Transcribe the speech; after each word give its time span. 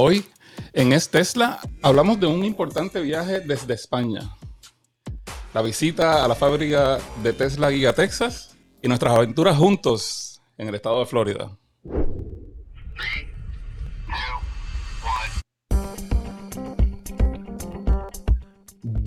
Hoy 0.00 0.24
en 0.74 0.92
Es 0.92 1.10
Tesla 1.10 1.58
hablamos 1.82 2.20
de 2.20 2.28
un 2.28 2.44
importante 2.44 3.00
viaje 3.00 3.40
desde 3.40 3.74
España. 3.74 4.20
La 5.52 5.60
visita 5.60 6.24
a 6.24 6.28
la 6.28 6.36
fábrica 6.36 7.00
de 7.20 7.32
Tesla 7.32 7.72
Giga 7.72 7.92
Texas 7.92 8.56
y 8.80 8.86
nuestras 8.86 9.12
aventuras 9.12 9.56
juntos 9.56 10.40
en 10.56 10.68
el 10.68 10.76
estado 10.76 11.00
de 11.00 11.06
Florida. 11.06 11.58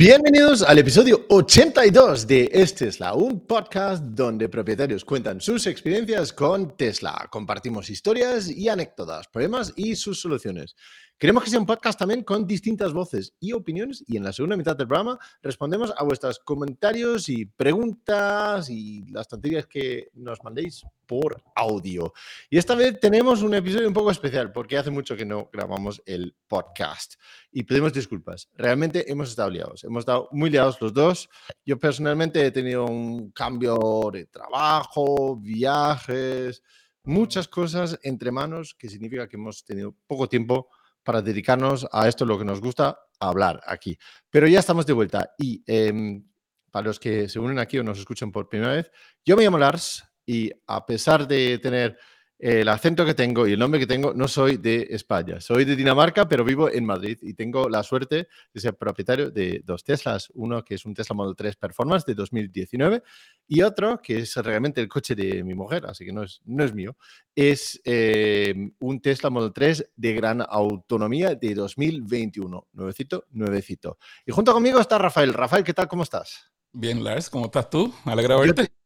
Bienvenidos 0.03 0.63
al 0.63 0.79
episodio 0.79 1.27
82 1.29 2.25
de 2.25 2.49
Es 2.51 2.73
Tesla, 2.73 3.13
un 3.13 3.45
podcast 3.45 4.03
donde 4.03 4.49
propietarios 4.49 5.05
cuentan 5.05 5.39
sus 5.39 5.67
experiencias 5.67 6.33
con 6.33 6.75
Tesla. 6.75 7.27
Compartimos 7.29 7.87
historias 7.87 8.49
y 8.49 8.67
anécdotas, 8.67 9.27
problemas 9.27 9.73
y 9.75 9.95
sus 9.95 10.19
soluciones. 10.19 10.75
Queremos 11.21 11.43
que 11.43 11.51
sea 11.51 11.59
un 11.59 11.67
podcast 11.67 11.99
también 11.99 12.23
con 12.23 12.47
distintas 12.47 12.93
voces 12.93 13.35
y 13.39 13.51
opiniones 13.51 14.03
y 14.07 14.17
en 14.17 14.23
la 14.23 14.33
segunda 14.33 14.57
mitad 14.57 14.75
del 14.75 14.87
programa 14.87 15.19
respondemos 15.43 15.93
a 15.95 16.03
vuestros 16.03 16.39
comentarios 16.39 17.29
y 17.29 17.45
preguntas 17.45 18.71
y 18.71 19.05
las 19.05 19.27
tonterías 19.27 19.67
que 19.67 20.09
nos 20.15 20.43
mandéis 20.43 20.83
por 21.05 21.43
audio. 21.53 22.11
Y 22.49 22.57
esta 22.57 22.73
vez 22.73 22.99
tenemos 22.99 23.43
un 23.43 23.53
episodio 23.53 23.87
un 23.87 23.93
poco 23.93 24.09
especial 24.09 24.51
porque 24.51 24.79
hace 24.79 24.89
mucho 24.89 25.15
que 25.15 25.23
no 25.23 25.47
grabamos 25.53 26.01
el 26.07 26.35
podcast 26.47 27.13
y 27.51 27.61
pedimos 27.61 27.93
disculpas. 27.93 28.49
Realmente 28.55 29.11
hemos 29.11 29.29
estado 29.29 29.51
liados, 29.51 29.83
hemos 29.83 29.99
estado 30.01 30.27
muy 30.31 30.49
liados 30.49 30.81
los 30.81 30.91
dos. 30.91 31.29
Yo 31.63 31.77
personalmente 31.77 32.43
he 32.43 32.49
tenido 32.49 32.85
un 32.85 33.29
cambio 33.29 33.77
de 34.11 34.25
trabajo, 34.25 35.37
viajes, 35.37 36.63
muchas 37.03 37.47
cosas 37.47 37.99
entre 38.01 38.31
manos 38.31 38.73
que 38.73 38.89
significa 38.89 39.29
que 39.29 39.37
hemos 39.37 39.63
tenido 39.63 39.95
poco 40.07 40.27
tiempo 40.27 40.67
para 41.03 41.21
dedicarnos 41.21 41.87
a 41.91 42.07
esto, 42.07 42.25
lo 42.25 42.37
que 42.37 42.45
nos 42.45 42.61
gusta, 42.61 42.99
hablar 43.19 43.61
aquí. 43.65 43.97
Pero 44.29 44.47
ya 44.47 44.59
estamos 44.59 44.85
de 44.85 44.93
vuelta 44.93 45.31
y 45.37 45.63
em, 45.65 46.25
para 46.71 46.87
los 46.87 46.99
que 46.99 47.29
se 47.29 47.39
unen 47.39 47.59
aquí 47.59 47.77
o 47.77 47.83
nos 47.83 47.99
escuchan 47.99 48.31
por 48.31 48.49
primera 48.49 48.73
vez, 48.73 48.91
yo 49.25 49.35
me 49.35 49.43
llamo 49.43 49.57
Lars 49.57 50.03
y 50.25 50.51
a 50.67 50.85
pesar 50.85 51.27
de 51.27 51.59
tener 51.59 51.97
el 52.41 52.67
acento 52.69 53.05
que 53.05 53.13
tengo 53.13 53.47
y 53.47 53.53
el 53.53 53.59
nombre 53.59 53.79
que 53.79 53.85
tengo, 53.85 54.15
no 54.15 54.27
soy 54.27 54.57
de 54.57 54.87
España. 54.89 55.39
Soy 55.39 55.63
de 55.63 55.75
Dinamarca, 55.75 56.27
pero 56.27 56.43
vivo 56.43 56.71
en 56.71 56.83
Madrid 56.83 57.19
y 57.21 57.35
tengo 57.35 57.69
la 57.69 57.83
suerte 57.83 58.27
de 58.51 58.59
ser 58.59 58.75
propietario 58.75 59.29
de 59.29 59.61
dos 59.63 59.83
Teslas. 59.83 60.31
Uno 60.33 60.65
que 60.65 60.73
es 60.73 60.85
un 60.85 60.95
Tesla 60.95 61.15
Model 61.15 61.35
3 61.35 61.55
Performance 61.57 62.03
de 62.03 62.15
2019 62.15 63.03
y 63.47 63.61
otro 63.61 64.01
que 64.01 64.21
es 64.21 64.35
realmente 64.37 64.81
el 64.81 64.87
coche 64.87 65.13
de 65.13 65.43
mi 65.43 65.53
mujer, 65.53 65.85
así 65.85 66.03
que 66.03 66.11
no 66.11 66.23
es, 66.23 66.41
no 66.45 66.63
es 66.63 66.73
mío. 66.73 66.97
Es 67.35 67.79
eh, 67.85 68.71
un 68.79 68.99
Tesla 69.01 69.29
Model 69.29 69.53
3 69.53 69.91
de 69.95 70.13
gran 70.13 70.41
autonomía 70.41 71.35
de 71.35 71.53
2021. 71.53 72.69
Nuevecito, 72.73 73.25
nuevecito. 73.29 73.99
Y 74.25 74.31
junto 74.31 74.51
conmigo 74.51 74.79
está 74.79 74.97
Rafael. 74.97 75.31
Rafael, 75.31 75.63
¿qué 75.63 75.75
tal? 75.75 75.87
¿Cómo 75.87 76.01
estás? 76.01 76.51
Bien, 76.73 77.03
Lars, 77.03 77.29
¿cómo 77.29 77.45
estás 77.45 77.69
tú? 77.69 77.93
Me 78.03 78.13
alegra 78.13 78.35
verte. 78.37 78.80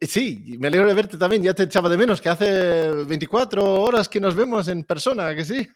Sí, 0.00 0.56
me 0.58 0.68
alegro 0.68 0.86
de 0.86 0.94
verte 0.94 1.18
también. 1.18 1.42
Ya 1.42 1.54
te 1.54 1.64
echaba 1.64 1.88
de 1.88 1.96
menos, 1.96 2.20
que 2.20 2.28
hace 2.28 2.90
24 3.04 3.82
horas 3.82 4.08
que 4.08 4.20
nos 4.20 4.34
vemos 4.34 4.68
en 4.68 4.84
persona, 4.84 5.34
que 5.34 5.44
sí. 5.44 5.68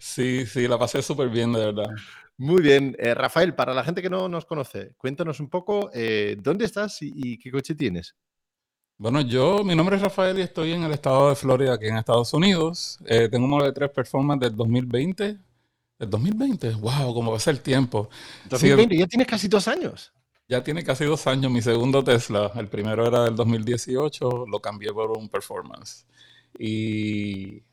Sí, 0.00 0.46
sí, 0.46 0.66
la 0.66 0.78
pasé 0.78 1.02
súper 1.02 1.28
bien, 1.28 1.52
de 1.52 1.66
verdad. 1.66 1.90
Muy 2.38 2.62
bien. 2.62 2.96
Eh, 2.98 3.14
Rafael, 3.14 3.54
para 3.54 3.74
la 3.74 3.84
gente 3.84 4.02
que 4.02 4.10
no 4.10 4.28
nos 4.28 4.44
conoce, 4.44 4.94
cuéntanos 4.96 5.40
un 5.40 5.48
poco 5.48 5.90
eh, 5.92 6.36
dónde 6.38 6.64
estás 6.64 6.98
y, 7.00 7.38
qué 7.38 7.50
coche 7.50 7.74
tienes. 7.74 8.14
Bueno, 8.98 9.20
yo, 9.20 9.62
mi 9.64 9.74
nombre 9.74 9.96
es 9.96 10.02
Rafael 10.02 10.38
y 10.38 10.42
estoy 10.42 10.72
en 10.72 10.82
el 10.84 10.92
estado 10.92 11.28
de 11.28 11.34
Florida, 11.34 11.74
aquí 11.74 11.86
en 11.86 11.98
Estados 11.98 12.32
Unidos. 12.32 12.98
Eh, 13.06 13.28
tengo 13.28 13.44
un 13.44 13.50
Model 13.50 13.74
3 13.74 13.90
Performance 13.90 14.40
del 14.40 14.56
2020. 14.56 15.38
¿Del 15.98 16.10
2020? 16.10 16.70
¡Wow! 16.72 17.14
¿Cómo 17.14 17.30
va 17.30 17.36
a 17.36 17.40
ser 17.40 17.54
el 17.54 17.60
tiempo? 17.60 18.08
2020, 18.48 18.96
ya 18.96 19.06
tienes 19.06 19.26
casi 19.26 19.48
dos 19.48 19.68
años. 19.68 20.12
Ya 20.48 20.62
tiene 20.62 20.84
casi 20.84 21.04
dos 21.04 21.26
años 21.26 21.50
mi 21.50 21.60
segundo 21.62 22.04
Tesla. 22.04 22.52
El 22.56 22.68
primero 22.68 23.06
era 23.06 23.24
del 23.24 23.34
2018, 23.36 24.46
lo 24.46 24.60
cambié 24.60 24.92
por 24.92 25.10
un 25.16 25.28
Performance. 25.28 26.06
Y 26.58 27.64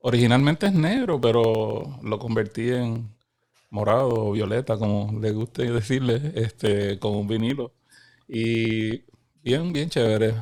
originalmente 0.00 0.66
es 0.66 0.74
negro, 0.74 1.20
pero 1.20 1.98
lo 2.02 2.18
convertí 2.18 2.70
en 2.70 3.14
morado 3.70 4.08
o 4.28 4.32
violeta, 4.32 4.78
como 4.78 5.20
le 5.20 5.32
guste 5.32 5.70
decirle, 5.72 6.32
este, 6.36 6.98
con 6.98 7.16
un 7.16 7.28
vinilo. 7.28 7.74
Y 8.28 9.04
bien, 9.42 9.72
bien 9.72 9.90
chévere. 9.90 10.34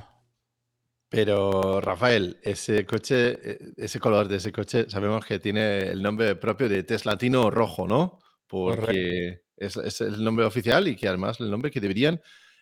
Pero 1.08 1.80
Rafael, 1.80 2.38
ese 2.42 2.84
coche, 2.86 3.38
e, 3.50 3.58
ese 3.76 3.98
color 4.00 4.28
de 4.28 4.36
ese 4.36 4.52
coche, 4.52 4.88
sabemos 4.90 5.24
que 5.24 5.38
tiene 5.38 5.88
el 5.88 6.02
nombre 6.02 6.36
propio 6.36 6.68
de 6.68 6.82
Teslatino 6.82 7.50
rojo, 7.50 7.86
¿no? 7.86 8.18
Porque 8.46 9.42
es, 9.58 10.00
el 10.00 10.22
nombre 10.22 10.44
oficial 10.44 10.88
y 10.88 10.96
que 10.96 11.08
además 11.08 11.40
el 11.40 11.50
nombre 11.50 11.70
que 11.70 11.80
deberían, 11.80 12.20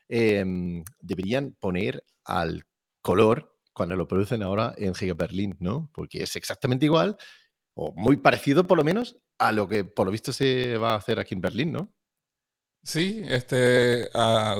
em, 0.08 0.84
deberían 1.00 1.56
poner 1.60 2.04
al 2.24 2.64
color 3.02 3.56
cuando 3.72 3.96
lo 3.96 4.08
producen 4.08 4.42
ahora 4.42 4.74
en 4.78 4.94
Giga 4.94 5.14
Berlin, 5.14 5.56
¿no? 5.60 5.90
Porque 5.94 6.22
es 6.22 6.34
exactamente 6.36 6.86
igual 6.86 7.16
o 7.74 7.92
muy 7.94 8.16
parecido 8.16 8.66
por 8.66 8.78
lo 8.78 8.84
menos 8.84 9.16
a 9.38 9.52
lo 9.52 9.68
que 9.68 9.84
por 9.84 10.06
lo 10.06 10.12
visto 10.12 10.32
se 10.32 10.78
va 10.78 10.92
a 10.92 10.96
hacer 10.96 11.18
aquí 11.18 11.34
en 11.34 11.42
Berlín, 11.42 11.72
¿no? 11.72 11.92
Sí, 12.82 13.20
este, 13.26 14.08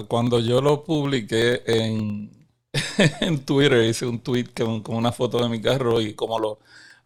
cuando 0.09 0.41
yo 0.41 0.61
lo 0.61 0.85
publiqué 0.85 1.63
en, 1.67 2.49
en 3.21 3.45
Twitter, 3.45 3.85
hice 3.85 4.05
un 4.05 4.19
tweet 4.19 4.49
con, 4.55 4.83
con, 4.83 4.97
una 4.97 5.13
foto 5.13 5.43
de 5.43 5.49
mi 5.49 5.61
carro 5.61 6.01
y 6.01 6.15
como 6.15 6.39
lo, 6.39 6.59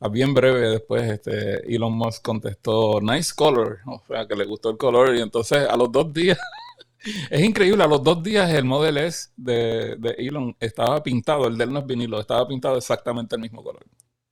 bien 0.08 0.32
breve 0.32 0.70
después 0.70 1.02
este, 1.02 1.74
Elon 1.74 1.92
Musk 1.92 2.22
contestó, 2.22 3.00
nice 3.00 3.32
color, 3.34 3.80
o 3.86 4.02
sea, 4.08 4.26
que 4.26 4.34
le 4.34 4.44
gustó 4.44 4.70
el 4.70 4.78
color 4.78 5.14
y 5.14 5.20
entonces 5.20 5.68
a 5.68 5.76
los 5.76 5.92
dos 5.92 6.12
días, 6.12 6.38
es 7.30 7.40
increíble, 7.42 7.84
a 7.84 7.86
los 7.86 8.02
dos 8.02 8.22
días 8.22 8.50
el 8.50 8.64
Model 8.64 8.96
S 8.96 9.30
de, 9.36 9.96
de 9.96 10.10
Elon 10.18 10.56
estaba 10.58 11.02
pintado, 11.02 11.46
el 11.46 11.58
del 11.58 11.72
no 11.72 11.80
es 11.80 11.86
vinilo, 11.86 12.18
estaba 12.18 12.48
pintado 12.48 12.78
exactamente 12.78 13.36
el 13.36 13.42
mismo 13.42 13.62
color. 13.62 13.84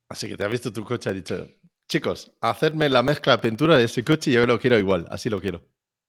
Así 0.09 0.27
que 0.27 0.37
te 0.37 0.45
has 0.45 0.51
visto 0.51 0.73
tu 0.73 0.85
coche 0.85 1.11
y 1.11 1.13
has 1.13 1.17
dicho, 1.17 1.47
chicos, 1.87 2.33
hacerme 2.41 2.89
la 2.89 3.03
mezcla 3.03 3.37
de 3.37 3.43
pintura 3.43 3.77
de 3.77 3.85
ese 3.85 4.03
coche 4.03 4.31
y 4.31 4.35
yo 4.35 4.47
lo 4.47 4.59
quiero 4.59 4.79
igual, 4.79 5.07
así 5.11 5.29
lo 5.29 5.41
quiero. 5.41 5.63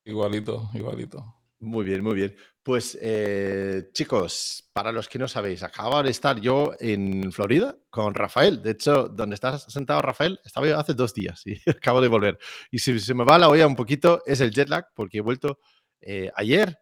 Igualito, 0.05 0.69
igualito. 0.73 1.35
Muy 1.59 1.83
bien, 1.83 2.01
muy 2.01 2.15
bien. 2.15 2.35
Pues 2.69 2.95
eh, 3.01 3.89
chicos, 3.93 4.69
para 4.73 4.91
los 4.91 5.09
que 5.09 5.17
no 5.17 5.27
sabéis, 5.27 5.63
acabo 5.63 6.03
de 6.03 6.11
estar 6.11 6.39
yo 6.39 6.73
en 6.79 7.31
Florida 7.31 7.75
con 7.89 8.13
Rafael. 8.13 8.61
De 8.61 8.69
hecho, 8.69 9.07
donde 9.09 9.33
estás 9.33 9.63
sentado 9.73 10.03
Rafael, 10.03 10.39
estaba 10.45 10.67
yo 10.67 10.77
hace 10.77 10.93
dos 10.93 11.11
días 11.15 11.41
y 11.47 11.59
acabo 11.67 11.99
de 11.99 12.07
volver. 12.07 12.37
Y 12.69 12.77
si 12.77 12.99
se 12.99 13.15
me 13.15 13.23
va 13.23 13.39
la 13.39 13.49
olla 13.49 13.65
un 13.65 13.75
poquito, 13.75 14.21
es 14.23 14.39
el 14.41 14.51
jet 14.51 14.69
lag, 14.69 14.85
porque 14.93 15.17
he 15.17 15.21
vuelto 15.21 15.57
eh, 15.99 16.29
ayer 16.35 16.77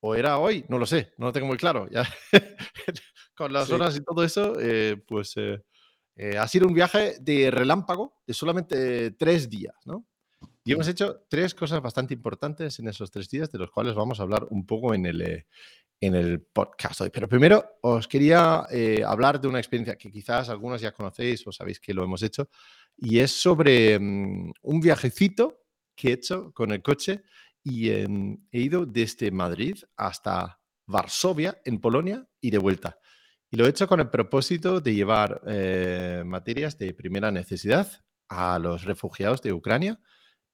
o 0.00 0.16
era 0.16 0.38
hoy, 0.38 0.64
no 0.68 0.76
lo 0.76 0.86
sé, 0.86 1.12
no 1.18 1.26
lo 1.26 1.32
tengo 1.32 1.46
muy 1.46 1.56
claro. 1.56 1.88
Ya, 1.88 2.02
con 3.36 3.52
las 3.52 3.70
horas 3.70 3.96
y 3.96 4.00
todo 4.00 4.24
eso, 4.24 4.54
eh, 4.58 4.96
pues 5.06 5.36
ha 6.36 6.48
sido 6.48 6.66
un 6.66 6.74
viaje 6.74 7.14
de 7.20 7.52
relámpago 7.52 8.22
de 8.26 8.34
solamente 8.34 9.12
tres 9.12 9.48
días, 9.48 9.76
¿no? 9.84 10.04
Y 10.68 10.72
hemos 10.72 10.86
hecho 10.86 11.24
tres 11.30 11.54
cosas 11.54 11.80
bastante 11.80 12.12
importantes 12.12 12.78
en 12.78 12.88
esos 12.88 13.10
tres 13.10 13.30
días, 13.30 13.50
de 13.50 13.56
los 13.56 13.70
cuales 13.70 13.94
vamos 13.94 14.20
a 14.20 14.24
hablar 14.24 14.46
un 14.50 14.66
poco 14.66 14.92
en 14.92 15.06
el, 15.06 15.22
eh, 15.22 15.46
en 15.98 16.14
el 16.14 16.42
podcast 16.42 17.00
hoy. 17.00 17.08
Pero 17.08 17.26
primero 17.26 17.78
os 17.80 18.06
quería 18.06 18.66
eh, 18.70 19.02
hablar 19.02 19.40
de 19.40 19.48
una 19.48 19.60
experiencia 19.60 19.96
que 19.96 20.10
quizás 20.10 20.50
algunos 20.50 20.82
ya 20.82 20.92
conocéis 20.92 21.46
o 21.46 21.52
sabéis 21.52 21.80
que 21.80 21.94
lo 21.94 22.04
hemos 22.04 22.22
hecho, 22.22 22.50
y 22.98 23.18
es 23.18 23.30
sobre 23.30 23.98
mm, 23.98 24.52
un 24.60 24.80
viajecito 24.80 25.62
que 25.96 26.10
he 26.10 26.12
hecho 26.12 26.52
con 26.52 26.70
el 26.70 26.82
coche 26.82 27.22
y 27.62 27.88
em, 27.88 28.36
he 28.52 28.60
ido 28.60 28.84
desde 28.84 29.30
Madrid 29.30 29.78
hasta 29.96 30.60
Varsovia, 30.84 31.62
en 31.64 31.80
Polonia, 31.80 32.28
y 32.42 32.50
de 32.50 32.58
vuelta. 32.58 32.98
Y 33.50 33.56
lo 33.56 33.64
he 33.64 33.70
hecho 33.70 33.88
con 33.88 34.00
el 34.00 34.10
propósito 34.10 34.82
de 34.82 34.94
llevar 34.94 35.40
eh, 35.46 36.24
materias 36.26 36.76
de 36.76 36.92
primera 36.92 37.30
necesidad 37.30 38.04
a 38.28 38.58
los 38.58 38.84
refugiados 38.84 39.40
de 39.40 39.54
Ucrania 39.54 39.98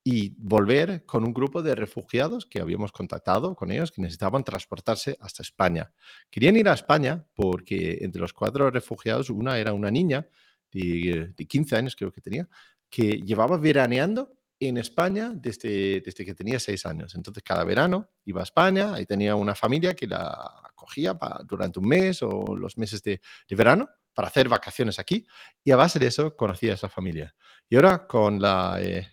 y 0.07 0.35
volver 0.37 1.07
con 1.07 1.25
un 1.25 1.33
grupo 1.33 1.63
de 1.63 1.75
refugiados 1.75 2.45
que 2.45 2.61
habíamos 2.61 2.93
contactado 2.93 3.57
con 3.57 3.73
ellos 3.73 3.91
que 3.91 4.03
necesitaban 4.03 4.45
transportarse 4.45 5.17
hasta 5.19 5.43
España. 5.43 5.91
Querían 6.31 6.57
ir 6.57 6.69
a 6.69 6.75
España 6.75 7.25
porque 7.35 7.99
entre 8.03 8.21
los 8.21 8.35
cuatro 8.35 8.71
refugiados 8.71 9.31
una 9.31 9.59
era 9.59 9.73
una 9.73 9.91
niña 9.91 10.29
de, 10.71 11.35
15 11.49 11.77
años 11.77 11.97
creo 11.97 12.13
que 12.13 12.21
tenía, 12.21 12.47
que 12.91 13.23
llevaba 13.23 13.57
veraneando 13.57 14.37
en 14.61 14.77
España 14.77 15.33
desde, 15.35 16.03
desde 16.03 16.25
que 16.25 16.35
tenía 16.35 16.61
seis 16.61 16.85
años. 16.85 17.15
Entonces 17.15 17.43
cada 17.43 17.65
verano 17.65 18.11
iba 18.27 18.43
a 18.43 18.45
España 18.45 19.01
y 19.01 19.07
tenía 19.07 19.35
una 19.37 19.55
familia 19.55 19.95
que 19.95 20.07
la 20.07 20.29
acogía 20.65 21.19
durante 21.47 21.79
un 21.79 21.89
mes 21.89 22.23
o 22.23 22.55
los 22.55 22.77
meses 22.77 23.03
de, 23.03 23.23
de 23.49 23.57
verano 23.57 23.89
para 24.13 24.29
hacer 24.29 24.51
vacaciones 24.51 24.99
aquí 24.99 25.27
y 25.65 25.71
a 25.71 25.77
base 25.77 25.99
de 25.99 26.09
eso 26.09 26.37
conocía 26.37 26.73
a 26.73 26.75
esa 26.75 26.89
familia. 26.91 27.35
Y 27.69 27.77
ahora 27.77 28.07
con 28.07 28.41
la, 28.41 28.79
eh, 28.81 29.09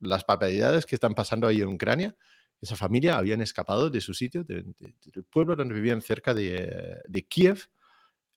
las 0.00 0.24
barbaridades 0.26 0.86
que 0.86 0.96
están 0.96 1.14
pasando 1.14 1.46
ahí 1.46 1.60
en 1.60 1.68
Ucrania, 1.68 2.16
esa 2.60 2.76
familia 2.76 3.18
habían 3.18 3.40
escapado 3.42 3.90
de 3.90 4.00
su 4.00 4.14
sitio, 4.14 4.44
del 4.44 4.74
pueblo 5.30 5.56
donde 5.56 5.74
vivían 5.74 6.00
cerca 6.00 6.32
de, 6.32 7.26
Kiev, 7.28 7.68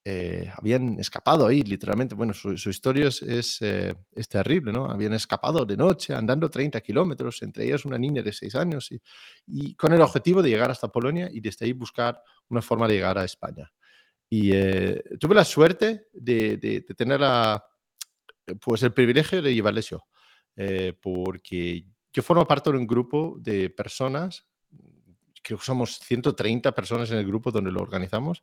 eh, 0.04 0.50
habían 0.56 0.98
escapado 0.98 1.46
ahí, 1.46 1.62
literalmente. 1.62 2.14
Bueno, 2.14 2.32
su, 2.32 2.52
historia 2.70 3.08
es, 3.08 3.22
eh, 3.60 3.94
es, 4.12 4.28
terrible, 4.28 4.72
¿no? 4.72 4.86
Habían 4.86 5.12
escapado 5.12 5.64
de 5.66 5.76
noche 5.76 6.14
andando 6.14 6.50
30 6.50 6.80
kilómetros, 6.80 7.42
entre 7.42 7.66
ellas 7.66 7.84
una 7.84 7.98
niña 7.98 8.22
de 8.22 8.32
6 8.32 8.54
años, 8.54 8.90
y, 9.46 9.74
con 9.74 9.92
el 9.92 10.00
objetivo 10.00 10.42
de 10.42 10.50
llegar 10.50 10.70
hasta 10.70 10.88
Polonia 10.88 11.28
y 11.30 11.40
desde 11.40 11.66
ahí 11.66 11.72
buscar 11.72 12.22
una 12.48 12.62
forma 12.62 12.88
de 12.88 12.94
llegar 12.94 13.18
a 13.18 13.24
España. 13.24 13.70
Y 14.28 14.52
eh, 14.52 15.02
tuve 15.18 15.34
la 15.34 15.44
suerte 15.44 16.08
de, 16.12 16.56
de, 16.56 16.80
tener 16.94 17.20
pues 18.60 18.82
el 18.82 18.92
privilegio 18.92 19.42
de 19.42 19.54
llevarles 19.54 19.90
yo, 19.90 20.06
porque 21.00 21.86
yo 22.12 22.22
formo 22.22 22.46
parte 22.46 22.70
de 22.70 22.78
un 22.78 22.86
grupo 22.86 23.36
de 23.38 23.70
personas, 23.70 24.46
creo 25.42 25.58
que 25.58 25.64
somos 25.64 25.98
130 26.00 26.72
personas 26.74 27.10
en 27.10 27.18
el 27.18 27.26
grupo 27.26 27.50
donde 27.50 27.70
lo 27.72 27.80
organizamos, 27.80 28.42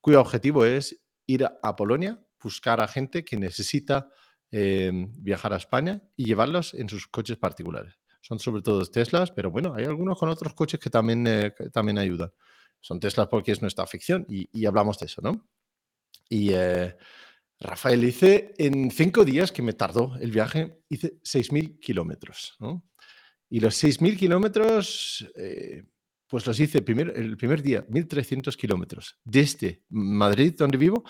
cuyo 0.00 0.20
objetivo 0.20 0.64
es 0.64 1.00
ir 1.26 1.44
a 1.44 1.76
Polonia, 1.76 2.20
buscar 2.42 2.80
a 2.80 2.88
gente 2.88 3.24
que 3.24 3.36
necesita 3.36 4.10
em, 4.50 5.10
viajar 5.16 5.52
a 5.52 5.56
España 5.56 6.02
y 6.16 6.26
llevarlos 6.26 6.74
en 6.74 6.88
sus 6.88 7.06
coches 7.08 7.38
particulares. 7.38 7.98
Son 8.20 8.38
sobre 8.38 8.62
todo 8.62 8.84
Teslas, 8.86 9.30
pero 9.30 9.50
bueno, 9.50 9.74
hay 9.74 9.84
algunos 9.84 10.18
con 10.18 10.28
otros 10.28 10.54
coches 10.54 10.80
que 10.80 10.90
también, 10.90 11.26
eh, 11.26 11.52
también 11.72 11.98
ayudan. 11.98 12.32
Son 12.80 13.00
Teslas 13.00 13.28
porque 13.28 13.52
es 13.52 13.62
nuestra 13.62 13.86
ficción 13.86 14.26
y, 14.28 14.66
hablamos 14.66 14.98
de 14.98 15.06
eso, 15.06 15.22
¿no? 15.22 15.48
Y 16.28 16.50
eh, 16.52 16.96
Rafael 17.60 18.04
hice 18.04 18.54
en 18.58 18.90
cinco 18.90 19.24
días 19.24 19.52
que 19.52 19.62
me 19.62 19.72
tardó 19.72 20.16
el 20.20 20.30
viaje, 20.30 20.80
hice 20.88 21.20
6.000 21.22 21.78
kilómetros, 21.80 22.56
¿no? 22.58 22.84
Y 23.48 23.60
los 23.60 23.82
6.000 23.82 24.18
kilómetros, 24.18 25.26
eh, 25.36 25.84
pues 26.26 26.46
los 26.46 26.58
hice 26.58 26.78
el 26.78 27.36
primer 27.36 27.62
día, 27.62 27.86
1.300 27.86 28.56
kilómetros, 28.56 29.18
desde 29.24 29.84
Madrid, 29.88 30.54
donde 30.58 30.76
vivo, 30.76 31.04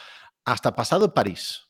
hasta 0.45 0.75
pasado 0.75 1.15
París, 1.15 1.63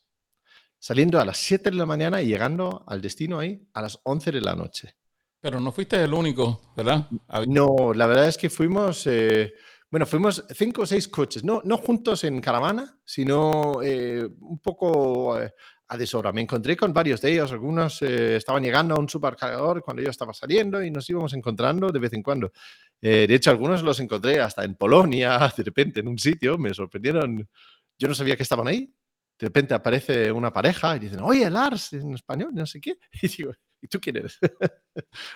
saliendo 0.79 1.19
a 1.19 1.25
las 1.25 1.37
7 1.37 1.71
de 1.71 1.77
la 1.77 1.85
mañana 1.85 2.21
y 2.21 2.27
llegando 2.27 2.83
al 2.87 3.01
destino 3.01 3.39
ahí 3.39 3.65
a 3.73 3.81
las 3.81 3.99
11 4.03 4.31
de 4.31 4.41
la 4.41 4.55
noche. 4.55 4.95
Pero 5.39 5.59
no 5.59 5.71
fuiste 5.71 6.03
el 6.03 6.13
único, 6.13 6.73
¿verdad? 6.75 7.07
No, 7.47 7.93
la 7.93 8.07
verdad 8.07 8.27
es 8.27 8.37
que 8.37 8.49
fuimos, 8.49 9.05
eh, 9.07 9.53
bueno, 9.95 10.05
fuimos 10.05 10.43
cinco 10.53 10.81
o 10.81 10.85
seis 10.85 11.07
coches, 11.07 11.45
no, 11.45 11.61
no 11.63 11.77
juntos 11.77 12.25
en 12.25 12.41
caravana, 12.41 12.99
sino 13.05 13.81
eh, 13.81 14.27
un 14.41 14.59
poco 14.59 15.39
eh, 15.39 15.53
a 15.87 15.95
deshora. 15.95 16.33
Me 16.33 16.41
encontré 16.41 16.75
con 16.75 16.91
varios 16.91 17.21
de 17.21 17.31
ellos, 17.31 17.53
algunos 17.53 18.01
estaban 18.01 18.61
llegando 18.61 18.93
a 18.93 18.99
un 18.99 19.07
supercargador 19.07 19.81
cuando 19.81 20.03
yo 20.03 20.09
estaba 20.09 20.33
saliendo 20.33 20.83
y 20.83 20.91
nos 20.91 21.09
íbamos 21.09 21.31
encontrando 21.31 21.93
de 21.93 21.99
vez 21.99 22.11
en 22.11 22.23
cuando. 22.23 22.51
Eh, 22.99 23.25
de 23.25 23.35
hecho, 23.35 23.51
algunos 23.51 23.83
los 23.83 23.97
encontré 24.01 24.41
hasta 24.41 24.65
en 24.65 24.75
Polonia, 24.75 25.39
de 25.55 25.63
repente 25.63 26.01
en 26.01 26.09
un 26.09 26.19
sitio, 26.19 26.57
me 26.57 26.73
sorprendieron. 26.73 27.47
Yo 27.97 28.09
no 28.09 28.15
sabía 28.15 28.35
que 28.35 28.43
estaban 28.43 28.67
ahí. 28.67 28.93
De 29.39 29.47
repente 29.47 29.75
aparece 29.75 30.29
una 30.29 30.51
pareja 30.51 30.97
y 30.97 30.99
dicen, 30.99 31.21
oye, 31.21 31.49
Lars, 31.49 31.93
en 31.93 32.15
español, 32.15 32.49
no 32.53 32.65
sé 32.65 32.81
qué. 32.81 32.97
Y 33.21 33.29
digo, 33.29 33.53
¿y 33.79 33.87
tú 33.87 34.01
quién 34.01 34.17
eres? 34.17 34.39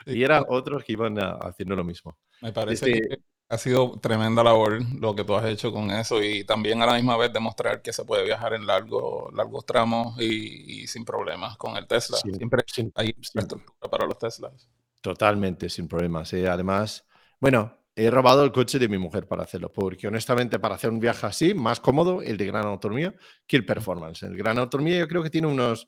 y 0.06 0.22
eran 0.22 0.44
otros 0.50 0.84
que 0.84 0.92
iban 0.92 1.18
haciendo 1.18 1.78
lo 1.78 1.86
mismo. 1.86 2.18
Me 2.42 2.52
parece 2.52 2.92
que 2.92 3.29
ha 3.50 3.58
sido 3.58 4.00
tremenda 4.00 4.44
labor 4.44 4.80
lo 5.00 5.16
que 5.16 5.24
tú 5.24 5.36
has 5.36 5.46
hecho 5.46 5.72
con 5.72 5.90
eso 5.90 6.22
y 6.24 6.44
también 6.44 6.82
a 6.84 6.86
la 6.86 6.94
misma 6.94 7.18
vez 7.18 7.34
demostrar 7.34 7.82
que 7.82 7.92
se 7.92 8.06
puede 8.06 8.24
viajar 8.24 8.54
en 8.54 8.68
largo, 8.68 9.32
largos 9.36 9.66
tramos 9.66 10.20
y, 10.22 10.86
sin 10.86 11.04
problemas 11.04 11.58
con 11.58 11.76
el 11.76 11.88
Tesla. 11.88 12.18
Siempre 12.18 12.64
hay 12.94 13.16
infraestructura 13.18 13.90
para 13.90 14.06
los 14.06 14.20
Teslas. 14.20 14.70
Totalmente, 15.02 15.68
sin 15.70 15.88
problemas. 15.88 16.32
¿eh? 16.34 16.48
Además, 16.48 17.06
bueno, 17.40 17.76
he 17.96 18.12
robado 18.12 18.44
el 18.44 18.52
coche 18.52 18.78
de 18.78 18.88
mi 18.88 19.00
mujer 19.00 19.28
para 19.28 19.44
hacerlo, 19.44 19.72
porque 19.72 20.08
honestamente 20.08 20.60
para 20.60 20.76
hacer 20.76 20.92
un 20.92 21.00
viaje 21.00 21.26
así, 21.26 21.56
más 21.56 21.80
cómodo 21.80 22.22
el 22.22 22.38
de 22.38 22.46
gran 22.46 22.66
autonomía 22.68 23.16
que 23.48 23.58
el 23.58 23.66
performance. 23.66 24.22
El 24.24 24.38
gran 24.38 24.60
autonomía 24.60 25.00
yo 25.00 25.08
creo 25.08 25.24
que 25.24 25.32
tiene 25.32 25.48
unos 25.48 25.88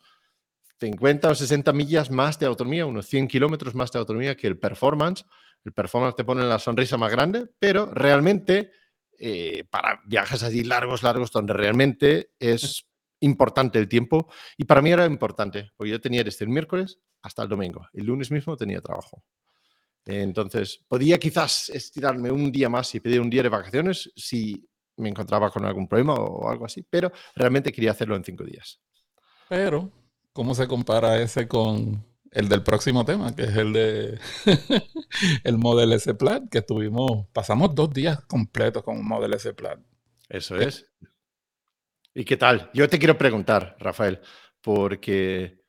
50 0.79 1.29
o 1.29 1.35
60 1.35 1.71
millas 1.73 2.09
más 2.09 2.39
de 2.39 2.47
autonomía, 2.47 2.87
unos 2.87 3.05
100 3.05 3.27
kilómetros 3.27 3.75
más 3.75 3.91
de 3.91 3.99
autonomía 3.99 4.35
que 4.35 4.47
el 4.47 4.57
performance. 4.57 5.25
El 5.63 5.73
performance 5.73 6.15
te 6.15 6.23
pone 6.23 6.43
la 6.43 6.59
sonrisa 6.59 6.97
más 6.97 7.11
grande, 7.11 7.47
pero 7.59 7.87
realmente 7.93 8.71
eh, 9.23 9.65
para 9.69 10.01
viajes 10.05 10.41
así 10.41 10.63
largos, 10.63 11.03
largos, 11.03 11.31
donde 11.31 11.53
realmente 11.53 12.31
es 12.39 12.87
importante 13.19 13.77
el 13.77 13.87
tiempo, 13.87 14.27
y 14.57 14.65
para 14.65 14.81
mí 14.81 14.91
era 14.91 15.05
importante, 15.05 15.69
porque 15.77 15.91
yo 15.91 16.01
tenía 16.01 16.23
desde 16.23 16.45
el 16.45 16.49
miércoles 16.49 16.99
hasta 17.21 17.43
el 17.43 17.49
domingo. 17.49 17.87
El 17.93 18.05
lunes 18.05 18.31
mismo 18.31 18.57
tenía 18.57 18.81
trabajo. 18.81 19.23
Entonces, 20.05 20.83
podía 20.87 21.19
quizás 21.19 21.69
estirarme 21.69 22.31
un 22.31 22.51
día 22.51 22.67
más 22.67 22.95
y 22.95 22.99
pedir 22.99 23.21
un 23.21 23.29
día 23.29 23.43
de 23.43 23.49
vacaciones 23.49 24.11
si 24.15 24.67
me 24.97 25.09
encontraba 25.09 25.51
con 25.51 25.65
algún 25.65 25.87
problema 25.87 26.15
o 26.15 26.49
algo 26.49 26.65
así, 26.65 26.83
pero 26.89 27.11
realmente 27.35 27.71
quería 27.71 27.91
hacerlo 27.91 28.15
en 28.15 28.23
cinco 28.23 28.43
días. 28.43 28.81
Pero, 29.47 29.91
¿cómo 30.33 30.55
se 30.55 30.67
compara 30.67 31.21
ese 31.21 31.47
con 31.47 32.03
el 32.31 32.49
del 32.49 32.63
próximo 32.63 33.05
tema, 33.05 33.35
que 33.35 33.43
es 33.43 33.55
el 33.55 33.73
de 33.73 34.19
el 35.43 35.57
Model 35.57 35.93
S 35.93 36.13
Plat, 36.15 36.49
que 36.49 36.59
estuvimos, 36.59 37.27
pasamos 37.33 37.75
dos 37.75 37.93
días 37.93 38.21
completos 38.25 38.83
con 38.83 38.97
un 38.97 39.07
Model 39.07 39.33
S 39.33 39.53
Plat. 39.53 39.79
Eso 40.29 40.55
es. 40.55 40.85
¿Y 42.13 42.23
qué 42.23 42.37
tal? 42.37 42.69
Yo 42.73 42.89
te 42.89 42.99
quiero 42.99 43.17
preguntar, 43.17 43.75
Rafael, 43.79 44.19
porque 44.61 45.61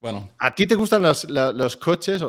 bueno. 0.00 0.30
¿A 0.38 0.54
ti 0.54 0.66
te 0.66 0.74
gustan 0.74 1.02
los, 1.02 1.28
los, 1.30 1.76
coches? 1.76 2.22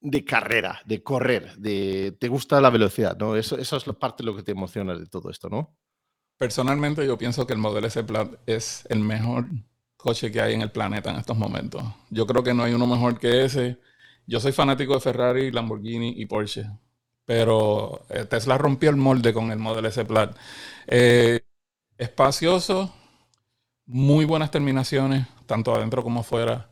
de 0.00 0.24
carrera, 0.24 0.80
de 0.84 1.02
correr, 1.02 1.56
de 1.56 2.16
te 2.20 2.28
gusta 2.28 2.60
la 2.60 2.70
velocidad, 2.70 3.16
¿no? 3.18 3.34
Eso, 3.34 3.58
eso 3.58 3.76
es 3.76 3.86
la 3.86 3.94
parte 3.94 4.22
de 4.22 4.30
lo 4.30 4.36
que 4.36 4.44
te 4.44 4.52
emociona 4.52 4.96
de 4.96 5.06
todo 5.06 5.28
esto, 5.28 5.48
¿no? 5.48 5.76
Personalmente 6.36 7.04
yo 7.04 7.18
pienso 7.18 7.46
que 7.46 7.52
el 7.52 7.58
Model 7.58 7.84
S 7.84 8.04
Plaid 8.04 8.28
es 8.46 8.86
el 8.90 9.00
mejor 9.00 9.46
coche 9.98 10.30
que 10.32 10.40
hay 10.40 10.54
en 10.54 10.62
el 10.62 10.70
planeta 10.70 11.10
en 11.10 11.16
estos 11.16 11.36
momentos. 11.36 11.82
Yo 12.08 12.26
creo 12.26 12.42
que 12.42 12.54
no 12.54 12.62
hay 12.62 12.72
uno 12.72 12.86
mejor 12.86 13.18
que 13.18 13.44
ese. 13.44 13.78
Yo 14.26 14.40
soy 14.40 14.52
fanático 14.52 14.94
de 14.94 15.00
Ferrari, 15.00 15.50
Lamborghini 15.50 16.14
y 16.16 16.24
Porsche, 16.26 16.64
pero 17.26 18.06
eh, 18.08 18.24
Tesla 18.24 18.56
rompió 18.56 18.90
el 18.90 18.96
molde 18.96 19.34
con 19.34 19.50
el 19.50 19.58
Model 19.58 19.86
S 19.86 20.02
Plaid. 20.04 20.30
Eh, 20.86 21.40
espacioso, 21.98 22.94
muy 23.86 24.24
buenas 24.24 24.50
terminaciones, 24.50 25.26
tanto 25.46 25.74
adentro 25.74 26.02
como 26.02 26.20
afuera 26.20 26.70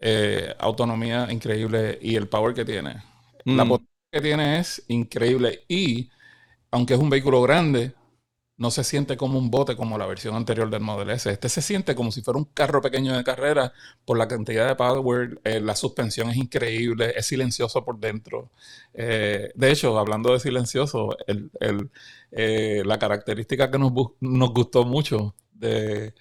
eh, 0.00 0.54
autonomía 0.58 1.30
increíble 1.30 1.98
y 2.00 2.16
el 2.16 2.28
power 2.28 2.54
que 2.54 2.64
tiene. 2.64 3.02
La 3.44 3.64
mm. 3.64 3.68
potencia 3.68 4.08
que 4.10 4.20
tiene 4.20 4.58
es 4.58 4.82
increíble 4.88 5.64
y 5.68 6.10
aunque 6.70 6.94
es 6.94 7.00
un 7.00 7.10
vehículo 7.10 7.42
grande, 7.42 7.92
no 8.62 8.70
se 8.70 8.84
siente 8.84 9.16
como 9.16 9.40
un 9.40 9.50
bote 9.50 9.74
como 9.74 9.98
la 9.98 10.06
versión 10.06 10.36
anterior 10.36 10.70
del 10.70 10.82
Model 10.82 11.10
S. 11.10 11.28
Este 11.28 11.48
se 11.48 11.60
siente 11.60 11.96
como 11.96 12.12
si 12.12 12.22
fuera 12.22 12.38
un 12.38 12.44
carro 12.44 12.80
pequeño 12.80 13.16
de 13.16 13.24
carrera 13.24 13.72
por 14.04 14.16
la 14.16 14.28
cantidad 14.28 14.68
de 14.68 14.76
power. 14.76 15.40
Eh, 15.42 15.60
la 15.60 15.74
suspensión 15.74 16.30
es 16.30 16.36
increíble, 16.36 17.12
es 17.16 17.26
silencioso 17.26 17.84
por 17.84 17.98
dentro. 17.98 18.52
Eh, 18.94 19.50
de 19.56 19.72
hecho, 19.72 19.98
hablando 19.98 20.32
de 20.32 20.38
silencioso, 20.38 21.16
la 22.30 22.98
característica 23.00 23.68
que 23.68 23.78
nos, 23.80 23.92
nos 24.20 24.50
gustó 24.54 24.84
mucho 24.84 25.34
de 25.52 26.14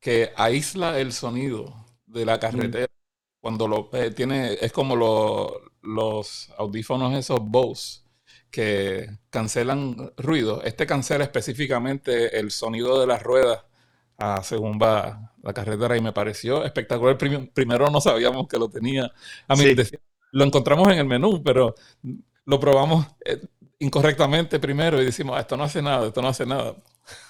que 0.00 0.32
aísla 0.34 0.98
el 0.98 1.12
sonido 1.12 1.74
de 2.06 2.24
la 2.24 2.36
mm. 2.38 2.40
carretera 2.40 2.92
cuando 3.40 3.68
lo 3.68 3.90
eh, 3.92 4.12
tiene, 4.12 4.54
es 4.54 4.72
como 4.72 4.96
los 4.96 6.50
audífonos 6.56 7.14
esos 7.14 7.38
Bose 7.42 8.05
que 8.50 9.10
cancelan 9.30 10.12
ruido. 10.16 10.62
Este 10.62 10.86
cancela 10.86 11.24
específicamente 11.24 12.38
el 12.38 12.50
sonido 12.50 13.00
de 13.00 13.06
las 13.06 13.22
ruedas 13.22 13.64
según 14.42 14.78
va 14.82 15.32
la 15.42 15.52
carretera 15.52 15.96
y 15.96 16.00
me 16.00 16.12
pareció 16.12 16.64
espectacular. 16.64 17.18
Primero 17.18 17.90
no 17.90 18.00
sabíamos 18.00 18.48
que 18.48 18.58
lo 18.58 18.68
tenía. 18.68 19.12
A 19.48 19.56
mí 19.56 19.64
lo 20.32 20.44
encontramos 20.44 20.88
en 20.88 20.98
el 20.98 21.06
menú, 21.06 21.42
pero 21.42 21.74
lo 22.44 22.60
probamos 22.60 23.06
eh, 23.24 23.40
incorrectamente 23.78 24.58
primero 24.58 25.00
y 25.00 25.04
decimos, 25.04 25.36
ah, 25.36 25.40
esto 25.40 25.56
no 25.56 25.64
hace 25.64 25.82
nada, 25.82 26.06
esto 26.06 26.22
no 26.22 26.28
hace 26.28 26.46
nada. 26.46 26.76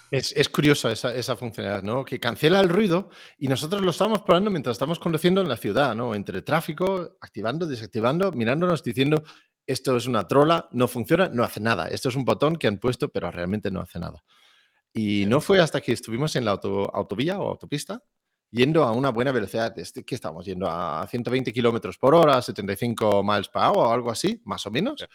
Es, 0.08 0.48
curioso 0.48 0.88
esa, 0.88 1.36
funcionalidad, 1.36 1.82
¿no? 1.82 2.04
Que 2.04 2.20
cancela 2.20 2.60
el 2.60 2.68
ruido 2.68 3.10
y 3.38 3.48
nosotros 3.48 3.82
lo 3.82 3.90
estamos 3.90 4.22
probando 4.22 4.52
mientras 4.52 4.74
estamos 4.74 5.00
conduciendo 5.00 5.40
en 5.40 5.48
la 5.48 5.56
ciudad, 5.56 5.96
¿no? 5.96 6.14
Entre 6.14 6.42
tráfico, 6.42 7.16
activando, 7.20 7.66
desactivando, 7.66 8.30
mirándonos, 8.30 8.84
diciendo, 8.84 9.24
esto 9.66 9.96
es 9.96 10.06
una 10.06 10.28
trola, 10.28 10.68
no 10.72 10.88
funciona, 10.88 11.28
no 11.28 11.42
hace 11.42 11.60
nada. 11.60 11.88
Esto 11.88 12.08
es 12.08 12.16
un 12.16 12.24
botón 12.24 12.56
que 12.56 12.66
han 12.66 12.78
puesto, 12.78 13.08
pero 13.08 13.30
realmente 13.30 13.70
no 13.70 13.80
hace 13.80 13.98
nada. 13.98 14.22
Y 14.92 15.26
no 15.26 15.40
fue 15.40 15.60
hasta 15.60 15.80
que 15.80 15.92
estuvimos 15.92 16.36
en 16.36 16.44
la 16.44 16.52
autovía 16.52 17.38
o 17.38 17.48
autopista, 17.48 18.02
yendo 18.50 18.84
a 18.84 18.92
una 18.92 19.10
buena 19.10 19.32
velocidad. 19.32 19.76
Este, 19.78 20.04
¿Qué 20.04 20.14
estamos 20.14 20.46
yendo? 20.46 20.68
A 20.70 21.06
120 21.08 21.52
kilómetros 21.52 21.98
por 21.98 22.14
hora, 22.14 22.40
75 22.40 23.22
miles 23.22 23.48
por 23.48 23.62
hora 23.62 23.70
o 23.72 23.92
algo 23.92 24.10
así, 24.10 24.40
más 24.44 24.66
o 24.66 24.70
menos. 24.70 25.06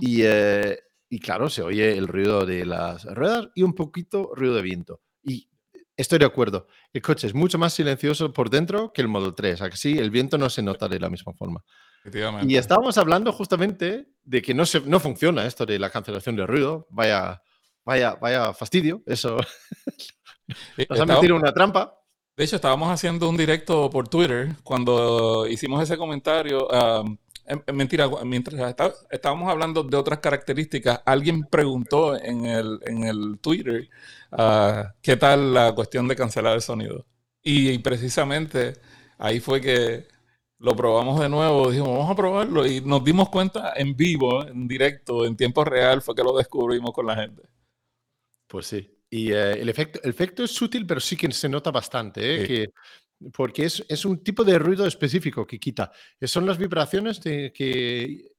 Y, 0.00 0.22
eh, 0.22 0.78
y 1.08 1.18
claro, 1.18 1.48
se 1.48 1.62
oye 1.62 1.96
el 1.96 2.06
ruido 2.06 2.46
de 2.46 2.64
las 2.64 3.04
ruedas 3.04 3.48
y 3.54 3.62
un 3.62 3.74
poquito 3.74 4.30
ruido 4.34 4.54
de 4.54 4.62
viento. 4.62 5.00
Y 5.22 5.48
estoy 5.96 6.18
de 6.18 6.26
acuerdo, 6.26 6.66
el 6.92 7.02
coche 7.02 7.26
es 7.26 7.34
mucho 7.34 7.58
más 7.58 7.72
silencioso 7.72 8.32
por 8.32 8.50
dentro 8.50 8.92
que 8.92 9.02
el 9.02 9.08
Model 9.08 9.34
3, 9.34 9.62
así 9.62 9.98
el 9.98 10.10
viento 10.10 10.38
no 10.38 10.50
se 10.50 10.62
nota 10.62 10.88
de 10.88 11.00
la 11.00 11.10
misma 11.10 11.32
forma. 11.32 11.64
Y 12.46 12.56
estábamos 12.56 12.98
hablando 12.98 13.32
justamente 13.32 14.06
de 14.24 14.42
que 14.42 14.54
no, 14.54 14.66
se, 14.66 14.80
no 14.82 15.00
funciona 15.00 15.46
esto 15.46 15.64
de 15.66 15.78
la 15.78 15.90
cancelación 15.90 16.36
de 16.36 16.46
ruido. 16.46 16.86
Vaya, 16.90 17.42
vaya, 17.84 18.14
vaya 18.16 18.52
fastidio, 18.54 19.02
eso. 19.06 19.36
Eh, 20.76 20.86
Nos 20.90 21.00
han 21.00 21.08
metido 21.08 21.36
una 21.36 21.54
trampa. 21.54 21.98
De 22.36 22.44
hecho, 22.44 22.56
estábamos 22.56 22.90
haciendo 22.90 23.30
un 23.30 23.36
directo 23.38 23.88
por 23.88 24.08
Twitter 24.08 24.48
cuando 24.62 25.46
hicimos 25.46 25.82
ese 25.82 25.96
comentario. 25.96 26.68
em, 27.46 27.62
mentira, 27.74 28.08
mientras 28.24 28.60
está- 28.60 28.92
estábamos 29.10 29.50
hablando 29.50 29.82
de 29.84 29.96
otras 29.96 30.18
características, 30.18 31.00
alguien 31.06 31.44
preguntó 31.44 32.14
en 32.14 32.44
el, 32.44 32.78
en 32.84 33.04
el 33.04 33.38
Twitter 33.40 33.88
ah, 34.32 34.92
qué 35.00 35.16
tal 35.16 35.54
la 35.54 35.72
cuestión 35.74 36.08
de 36.08 36.16
cancelar 36.16 36.54
el 36.56 36.60
sonido. 36.62 37.06
Y, 37.42 37.70
y 37.70 37.78
precisamente 37.78 38.74
ahí 39.16 39.40
fue 39.40 39.62
que 39.62 40.08
lo 40.64 40.74
probamos 40.74 41.20
de 41.20 41.28
nuevo, 41.28 41.70
dijimos, 41.70 41.90
vamos 41.90 42.10
a 42.10 42.14
probarlo 42.16 42.66
y 42.66 42.80
nos 42.80 43.04
dimos 43.04 43.28
cuenta 43.28 43.72
en 43.76 43.94
vivo, 43.96 44.46
en 44.46 44.66
directo, 44.66 45.24
en 45.26 45.36
tiempo 45.36 45.64
real, 45.64 46.00
fue 46.02 46.14
que 46.14 46.22
lo 46.24 46.36
descubrimos 46.36 46.92
con 46.92 47.06
la 47.06 47.16
gente. 47.16 47.42
Pues 48.46 48.66
sí. 48.66 48.90
Y 49.10 49.32
eh, 49.32 49.52
el, 49.60 49.68
efecto, 49.68 50.00
el 50.02 50.10
efecto 50.10 50.42
es 50.44 50.50
sutil, 50.50 50.86
pero 50.86 51.00
sí 51.00 51.16
que 51.16 51.30
se 51.32 51.48
nota 51.48 51.70
bastante, 51.70 52.34
¿eh? 52.34 52.40
Sí. 52.40 52.46
que, 52.48 52.68
porque 53.32 53.64
es, 53.66 53.84
es 53.88 54.04
un 54.04 54.22
tipo 54.24 54.42
de 54.44 54.58
ruido 54.58 54.86
específico 54.86 55.46
que 55.46 55.58
quita. 55.58 55.92
Que 56.18 56.26
son 56.26 56.46
las 56.46 56.58
vibraciones 56.58 57.20
de, 57.22 57.52
que 57.52 58.32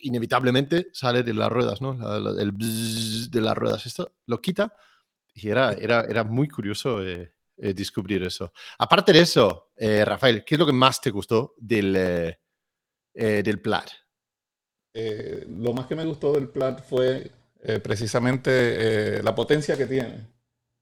inevitablemente 0.00 0.88
sale 0.92 1.22
de 1.22 1.34
las 1.34 1.50
ruedas, 1.50 1.80
¿no? 1.80 1.94
La- 1.94 2.18
la- 2.20 2.42
el 2.42 2.52
bzzz 2.52 3.30
de 3.30 3.40
las 3.40 3.56
ruedas. 3.56 3.86
Esto 3.86 4.12
lo 4.26 4.40
quita 4.40 4.74
y 5.34 5.48
era, 5.48 5.72
era, 5.72 6.02
era 6.02 6.24
muy 6.24 6.48
curioso 6.48 7.02
eh, 7.02 7.32
eh, 7.56 7.72
descubrir 7.74 8.22
eso. 8.22 8.52
Aparte 8.78 9.12
de 9.12 9.20
eso, 9.20 9.70
eh, 9.76 10.04
Rafael, 10.04 10.44
¿qué 10.44 10.54
es 10.54 10.58
lo 10.58 10.66
que 10.66 10.72
más 10.72 11.00
te 11.00 11.10
gustó 11.10 11.54
del, 11.58 11.94
eh, 11.96 12.38
eh, 13.14 13.42
del? 13.44 13.60
Eh, 14.94 15.46
lo 15.48 15.72
más 15.72 15.86
que 15.86 15.94
me 15.96 16.04
gustó 16.04 16.32
del 16.32 16.48
Plat 16.48 16.82
fue 16.88 17.30
precisamente 17.82 19.22
la 19.22 19.34
potencia 19.34 19.74
que 19.76 19.86
tiene. 19.86 20.26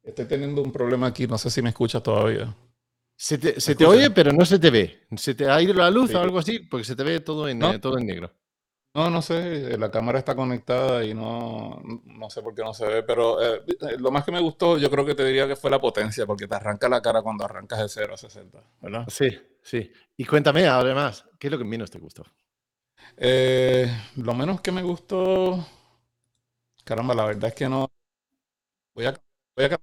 Estoy 0.02 0.24
teniendo 0.24 0.62
un 0.62 0.72
problema 0.72 1.06
aquí, 1.06 1.28
no 1.28 1.38
sé 1.38 1.48
si 1.48 1.62
me 1.62 1.68
escuchas 1.68 2.02
todavía. 2.02 2.52
Se 3.16 3.38
te, 3.38 3.60
se 3.60 3.76
te 3.76 3.86
oye, 3.86 4.10
pero 4.10 4.32
no 4.32 4.44
se 4.44 4.58
te 4.58 4.68
ve. 4.68 5.06
¿Se 5.16 5.32
te 5.34 5.48
ha 5.48 5.62
ido 5.62 5.74
la 5.74 5.90
luz 5.90 6.10
Sí. 6.10 6.16
o 6.16 6.20
algo 6.20 6.40
así? 6.40 6.58
Porque 6.58 6.84
se 6.84 6.96
te 6.96 7.04
ve 7.04 7.20
todo 7.20 7.48
en, 7.48 7.60
No. 7.60 7.78
todo 7.80 7.98
en 7.98 8.06
negro. 8.06 8.32
No, 8.94 9.08
no 9.08 9.22
sé, 9.22 9.72
eh, 9.74 9.78
la 9.78 9.90
cámara 9.90 10.18
está 10.18 10.36
conectada 10.36 11.02
y 11.02 11.14
no, 11.14 11.80
no 12.04 12.28
sé 12.28 12.42
por 12.42 12.54
qué 12.54 12.62
no 12.62 12.74
se 12.74 12.86
ve, 12.86 13.02
pero 13.02 13.40
eh, 13.42 13.62
eh, 13.66 13.96
lo 13.98 14.10
más 14.10 14.22
que 14.22 14.32
me 14.32 14.40
gustó 14.40 14.76
yo 14.76 14.90
creo 14.90 15.06
que 15.06 15.14
te 15.14 15.24
diría 15.24 15.48
que 15.48 15.56
fue 15.56 15.70
la 15.70 15.80
potencia, 15.80 16.26
porque 16.26 16.46
te 16.46 16.54
arranca 16.56 16.90
la 16.90 17.00
cara 17.00 17.22
cuando 17.22 17.44
arrancas 17.46 17.78
de 17.80 17.88
0 17.88 18.12
a 18.14 18.16
60, 18.18 18.62
¿verdad? 18.82 19.06
Sí, 19.08 19.30
sí. 19.62 19.90
Y 20.18 20.26
cuéntame, 20.26 20.66
además, 20.66 21.24
¿qué 21.38 21.46
es 21.46 21.50
lo 21.50 21.56
que 21.58 21.64
menos 21.64 21.90
te 21.90 21.98
gustó? 21.98 22.22
Eh, 23.16 23.88
lo 24.16 24.34
menos 24.34 24.60
que 24.62 24.72
me 24.72 24.82
gustó, 24.82 25.64
caramba, 26.84 27.14
la 27.14 27.24
verdad 27.26 27.48
es 27.48 27.54
que 27.54 27.68
no. 27.68 27.88
Voy 28.94 29.06
a, 29.06 29.12
voy 29.56 29.64
a 29.66 29.68
cambiar 29.70 29.80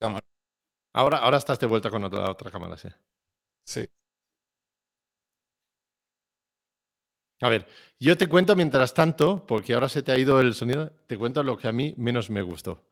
la 0.00 0.06
cámara. 0.06 0.26
Ahora, 0.94 1.18
ahora 1.18 1.38
estás 1.38 1.60
de 1.60 1.66
vuelta 1.68 1.90
con 1.90 2.04
otra, 2.04 2.30
otra 2.30 2.50
cámara, 2.50 2.76
sí. 2.78 2.88
Sí. 3.64 3.88
A 7.42 7.48
ver, 7.48 7.66
yo 7.98 8.16
te 8.16 8.28
cuento 8.28 8.54
mientras 8.54 8.94
tanto, 8.94 9.44
porque 9.46 9.74
ahora 9.74 9.88
se 9.88 10.04
te 10.04 10.12
ha 10.12 10.18
ido 10.18 10.40
el 10.40 10.54
sonido, 10.54 10.92
te 11.08 11.18
cuento 11.18 11.42
lo 11.42 11.58
que 11.58 11.66
a 11.66 11.72
mí 11.72 11.92
menos 11.96 12.30
me 12.30 12.40
gustó. 12.40 12.86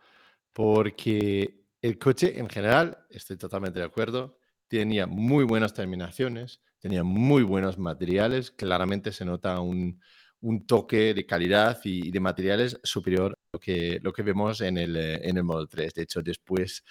Porque 0.53 1.67
el 1.81 1.99
coche 2.01 2.37
en 2.37 2.49
general, 2.49 2.99
estoy 3.11 3.37
totalmente 3.37 3.79
de 3.79 3.85
acuerdo, 3.85 4.39
tenía 4.67 5.07
muy 5.07 5.45
buenas 5.45 5.73
terminaciones, 5.73 6.63
tenía 6.81 7.05
muy 7.05 7.45
buenos 7.45 7.79
materiales, 7.79 8.51
claramente 8.51 9.13
se 9.13 9.25
nota 9.25 9.61
un, 9.61 10.01
un 10.41 10.67
toque 10.67 11.15
de 11.15 11.27
calidad 11.27 11.79
y, 11.85 12.09
y 12.09 12.11
de 12.11 12.19
materiales 12.19 12.81
superior 12.83 13.33
a 13.33 13.57
lo 13.57 13.61
que, 13.61 14.01
lo 14.03 14.13
que 14.13 14.25
vemos 14.25 14.61
en 14.63 14.79
el, 14.79 14.97
eh, 14.97 15.29
en 15.29 15.37
el 15.37 15.45
Model 15.45 15.69
3. 15.69 15.95
De 15.95 16.03
hecho, 16.03 16.23
después 16.23 16.83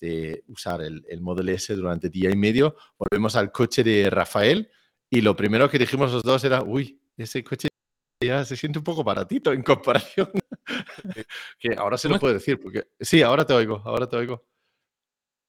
de 0.00 0.44
usar 0.48 0.80
el, 0.80 1.04
el 1.10 1.20
Model 1.20 1.50
S 1.50 1.74
durante 1.76 2.08
día 2.08 2.30
y 2.30 2.36
medio, 2.36 2.74
volvemos 2.96 3.36
al 3.36 3.52
coche 3.52 3.84
de 3.84 4.08
Rafael 4.08 4.70
y 5.14 5.20
lo 5.20 5.36
primero 5.36 5.68
que 5.68 5.78
dijimos 5.78 6.10
los 6.10 6.22
dos 6.22 6.42
era, 6.42 6.62
uy, 6.62 7.01
ese 7.16 7.42
coche 7.44 7.68
ya 8.22 8.44
se 8.44 8.56
siente 8.56 8.78
un 8.78 8.84
poco 8.84 9.04
baratito 9.04 9.52
en 9.52 9.62
comparación. 9.62 10.30
que 11.58 11.74
ahora 11.76 11.98
se 11.98 12.08
¿Tú 12.08 12.14
lo 12.14 12.20
puedo 12.20 12.34
decir, 12.34 12.60
porque 12.60 12.86
sí, 13.00 13.22
ahora 13.22 13.44
te 13.46 13.52
oigo, 13.52 13.82
ahora 13.84 14.08
te 14.08 14.16
oigo. 14.16 14.46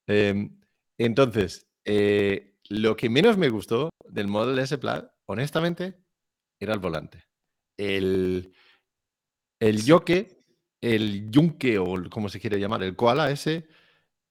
Em, 0.08 0.60
entonces, 0.98 1.68
eh, 1.86 2.58
lo 2.70 2.96
que 2.96 3.10
menos 3.10 3.38
me 3.38 3.50
gustó 3.50 3.90
del 4.06 4.28
Model 4.28 4.60
S 4.60 4.78
Plaid, 4.78 5.04
honestamente, 5.26 6.04
era 6.60 6.74
el 6.74 6.80
volante. 6.80 7.24
El, 7.78 8.54
el 9.60 9.86
yoke, 9.86 10.44
el 10.82 11.30
yunque 11.32 11.78
o 11.80 12.10
como 12.10 12.30
se 12.30 12.40
quiere 12.40 12.60
llamar, 12.60 12.84
el 12.84 12.96
koala 12.96 13.32
ese, 13.32 13.68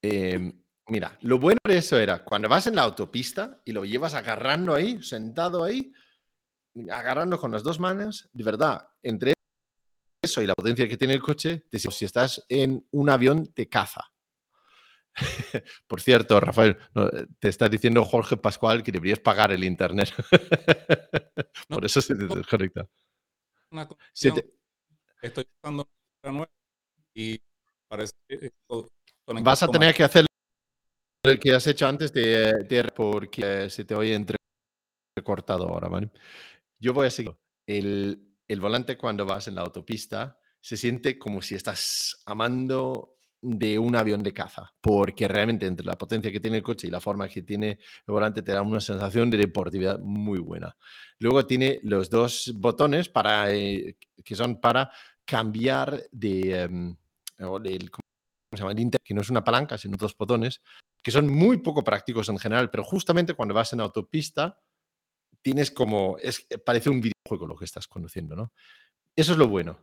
em, 0.03 0.53
mira, 0.89 1.19
lo 1.23 1.39
bueno 1.39 1.59
de 1.67 1.79
eso 1.79 1.99
era 1.99 2.25
cuando 2.25 2.49
vas 2.49 2.67
en 2.67 2.77
la 2.77 2.83
autopista 2.83 3.61
y 3.65 3.73
lo 3.73 3.85
llevas 3.85 4.15
agarrando 4.15 4.75
ahí, 4.75 5.03
sentado 5.03 5.65
ahí, 5.65 5.93
agarrando 6.91 7.39
con 7.39 7.51
las 7.53 7.63
dos 7.63 7.79
manos, 7.81 8.29
de 8.33 8.45
verdad, 8.45 8.89
entre 9.03 9.35
eso 10.25 10.41
y 10.43 10.47
la 10.47 10.55
potencia 10.55 10.89
que 10.89 10.97
tiene 10.97 11.15
el 11.15 11.21
coche, 11.23 11.65
te- 11.69 11.79
si 11.79 12.05
estás 12.05 12.45
en 12.49 12.87
un 12.93 13.11
avión 13.11 13.51
de 13.55 13.69
caza. 13.69 14.03
Por 15.87 16.01
cierto, 16.01 16.41
Rafael, 16.41 16.77
no, 16.95 17.11
te 17.39 17.49
está 17.49 17.69
diciendo 17.69 18.05
Jorge 18.05 18.37
Pascual 18.37 18.83
que 18.83 18.93
deberías 18.93 19.19
pagar 19.19 19.53
el 19.53 19.65
internet. 19.65 20.09
No, 21.69 21.77
Por 21.81 21.85
eso 21.85 22.01
se 22.01 22.15
te 22.15 22.27
desconecta. 22.27 22.89
Una 23.71 23.87
conexión, 23.89 24.35
te- 24.37 24.53
estoy 25.23 25.45
usando 25.63 25.87
y 27.15 27.39
parece 27.89 28.15
que 28.29 28.53
vas 29.43 29.63
a 29.63 29.69
tener 29.69 29.95
que 29.95 30.05
hacer 30.05 30.27
el 31.25 31.39
que 31.39 31.53
has 31.55 31.67
hecho 31.67 31.87
antes 31.87 32.13
de, 32.13 32.65
de- 32.65 32.85
porque 32.95 33.69
se 33.71 33.85
te 33.85 33.95
oye 33.95 34.15
entrecortado 34.15 35.69
ahora, 35.69 35.89
¿vale? 35.89 36.11
Yo 36.83 36.93
voy 36.93 37.07
a 37.07 37.11
seguir. 37.11 37.37
El, 37.65 38.35
volante 38.59 38.99
cuando 38.99 39.25
vas 39.25 39.47
en 39.47 39.55
la 39.55 39.61
autopista 39.61 40.37
se 40.61 40.77
siente 40.77 41.17
como 41.17 41.41
si 41.41 41.55
estás 41.55 42.21
amando 42.27 43.19
de 43.41 43.79
un 43.79 43.95
avión 43.95 44.25
de 44.25 44.33
caza, 44.33 44.75
porque 44.81 45.29
realmente 45.29 45.67
entre 45.67 45.87
la 45.87 45.97
potencia 45.97 46.33
que 46.33 46.41
tiene 46.41 46.57
el 46.57 46.63
coche 46.65 46.89
y 46.89 46.91
la 46.91 47.01
forma 47.01 47.29
que 47.29 47.43
tiene 47.43 47.71
el 47.71 48.13
volante 48.13 48.43
te 48.43 48.51
da 48.51 48.63
una 48.63 48.81
sensación 48.81 49.31
de 49.31 49.39
deportividad 49.39 50.01
muy 50.01 50.41
buena. 50.41 50.77
Luego 51.21 51.47
tiene 51.47 51.79
los 51.85 52.11
dos 52.11 52.53
botones 52.57 53.13
eh, 53.47 53.97
que 54.25 54.35
son 54.35 54.61
para 54.61 54.91
cambiar 55.25 56.03
de, 56.11 56.63
em, 56.63 56.97
¿cómo 57.39 57.61
se 58.53 58.59
llama? 58.59 58.73
El 58.73 58.91
que 58.91 59.15
no 59.15 59.21
es 59.21 59.31
una 59.31 59.45
palanca, 59.45 59.79
sino 59.79 59.97
dos 59.97 60.17
botones, 60.17 60.61
que 61.01 61.13
son 61.13 61.29
muy 61.33 61.59
poco 61.59 61.85
prácticos 61.85 62.29
en 62.29 62.39
general, 62.39 62.71
pero 62.71 62.83
justamente 62.83 63.35
cuando 63.35 63.55
vas 63.55 63.73
en 63.73 63.81
autopista 63.81 64.59
tienes 65.43 65.71
como, 65.71 66.17
es, 66.19 66.47
parece 66.65 66.91
un 66.91 67.01
videojuego 67.01 67.47
lo 67.47 67.57
que 67.57 67.65
estás 67.65 67.87
conduciendo, 67.89 68.37
¿no? 68.37 68.53
Eso 69.17 69.33
es 69.33 69.39
lo 69.39 69.49
bueno. 69.49 69.79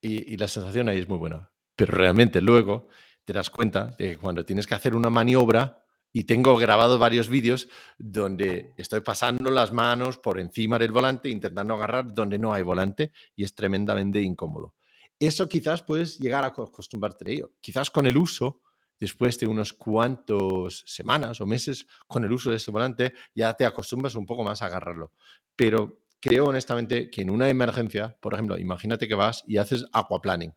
Y, 0.00 0.32
y 0.34 0.36
la 0.36 0.48
sensación 0.48 0.88
ahí 0.88 0.98
es 0.98 1.08
muy 1.08 1.18
buena. 1.18 1.50
Pero 1.76 1.92
realmente 1.92 2.40
luego 2.40 2.88
te 3.24 3.32
das 3.32 3.50
cuenta 3.50 3.94
de 3.98 4.10
que 4.10 4.18
cuando 4.18 4.44
tienes 4.44 4.66
que 4.66 4.74
hacer 4.74 4.94
una 4.94 5.10
maniobra, 5.10 5.82
y 6.12 6.24
tengo 6.24 6.56
grabado 6.56 6.98
varios 6.98 7.28
vídeos 7.28 7.68
donde 7.98 8.72
estoy 8.78 9.00
pasando 9.02 9.50
las 9.50 9.70
manos 9.72 10.16
por 10.16 10.40
encima 10.40 10.78
del 10.78 10.90
volante, 10.90 11.28
intentando 11.28 11.74
agarrar 11.74 12.14
donde 12.14 12.38
no 12.38 12.54
hay 12.54 12.62
volante, 12.62 13.12
y 13.34 13.44
es 13.44 13.54
tremendamente 13.54 14.22
incómodo. 14.22 14.74
Eso 15.18 15.46
quizás 15.46 15.82
puedes 15.82 16.18
llegar 16.18 16.44
a 16.44 16.54
co- 16.54 16.62
acostumbrarte 16.62 17.28
a 17.28 17.32
ello. 17.34 17.52
Quizás 17.60 17.90
con 17.90 18.06
el 18.06 18.16
uso, 18.16 18.62
después 18.98 19.38
de 19.38 19.46
unos 19.46 19.72
cuantos 19.72 20.84
semanas 20.86 21.40
o 21.40 21.46
meses 21.46 21.86
con 22.06 22.24
el 22.24 22.32
uso 22.32 22.50
de 22.50 22.56
ese 22.56 22.70
volante, 22.70 23.14
ya 23.34 23.54
te 23.54 23.66
acostumbras 23.66 24.14
un 24.14 24.26
poco 24.26 24.44
más 24.44 24.62
a 24.62 24.66
agarrarlo. 24.66 25.12
Pero 25.54 26.00
creo 26.20 26.46
honestamente 26.46 27.10
que 27.10 27.22
en 27.22 27.30
una 27.30 27.48
emergencia, 27.48 28.16
por 28.20 28.34
ejemplo, 28.34 28.58
imagínate 28.58 29.06
que 29.06 29.14
vas 29.14 29.42
y 29.46 29.58
haces 29.58 29.84
aquaplaning. 29.92 30.54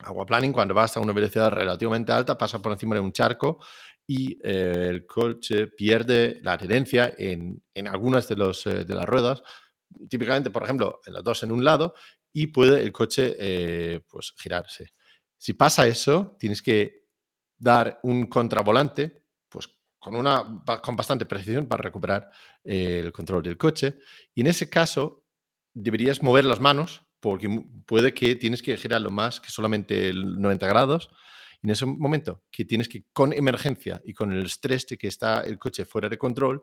Aquaplaning, 0.00 0.52
cuando 0.52 0.74
vas 0.74 0.96
a 0.96 1.00
una 1.00 1.12
velocidad 1.12 1.50
relativamente 1.50 2.12
alta, 2.12 2.38
pasa 2.38 2.62
por 2.62 2.72
encima 2.72 2.94
de 2.94 3.00
un 3.00 3.12
charco 3.12 3.58
y 4.06 4.38
eh, 4.42 4.86
el 4.88 5.06
coche 5.06 5.66
pierde 5.66 6.40
la 6.42 6.52
adherencia 6.54 7.12
en, 7.18 7.62
en 7.74 7.88
algunas 7.88 8.28
de, 8.28 8.36
los, 8.36 8.66
eh, 8.66 8.84
de 8.84 8.94
las 8.94 9.04
ruedas, 9.04 9.42
típicamente, 10.08 10.50
por 10.50 10.62
ejemplo, 10.62 11.00
en 11.04 11.12
las 11.12 11.24
dos 11.24 11.42
en 11.42 11.52
un 11.52 11.64
lado, 11.64 11.94
y 12.32 12.48
puede 12.48 12.82
el 12.82 12.92
coche 12.92 13.36
eh, 13.38 14.00
pues, 14.08 14.32
girarse. 14.38 14.92
Si 15.36 15.52
pasa 15.54 15.86
eso, 15.86 16.36
tienes 16.38 16.62
que 16.62 16.97
dar 17.58 17.98
un 18.02 18.26
contravolante, 18.26 19.22
pues 19.48 19.68
con, 19.98 20.14
una, 20.14 20.62
con 20.82 20.96
bastante 20.96 21.26
precisión 21.26 21.66
para 21.66 21.82
recuperar 21.82 22.30
eh, 22.64 23.02
el 23.04 23.12
control 23.12 23.42
del 23.42 23.56
coche. 23.56 23.98
Y 24.34 24.42
en 24.42 24.46
ese 24.46 24.70
caso, 24.70 25.24
deberías 25.74 26.22
mover 26.22 26.44
las 26.44 26.60
manos, 26.60 27.02
porque 27.20 27.48
puede 27.84 28.14
que 28.14 28.36
tienes 28.36 28.62
que 28.62 28.76
girarlo 28.76 29.10
más 29.10 29.40
que 29.40 29.50
solamente 29.50 30.08
el 30.08 30.40
90 30.40 30.66
grados. 30.66 31.10
En 31.62 31.70
ese 31.70 31.86
momento 31.86 32.44
que 32.50 32.64
tienes 32.64 32.88
que, 32.88 33.04
con 33.12 33.32
emergencia 33.32 34.00
y 34.04 34.14
con 34.14 34.32
el 34.32 34.46
estrés 34.46 34.86
de 34.86 34.96
que 34.96 35.08
está 35.08 35.40
el 35.40 35.58
coche 35.58 35.84
fuera 35.84 36.08
de 36.08 36.16
control, 36.16 36.62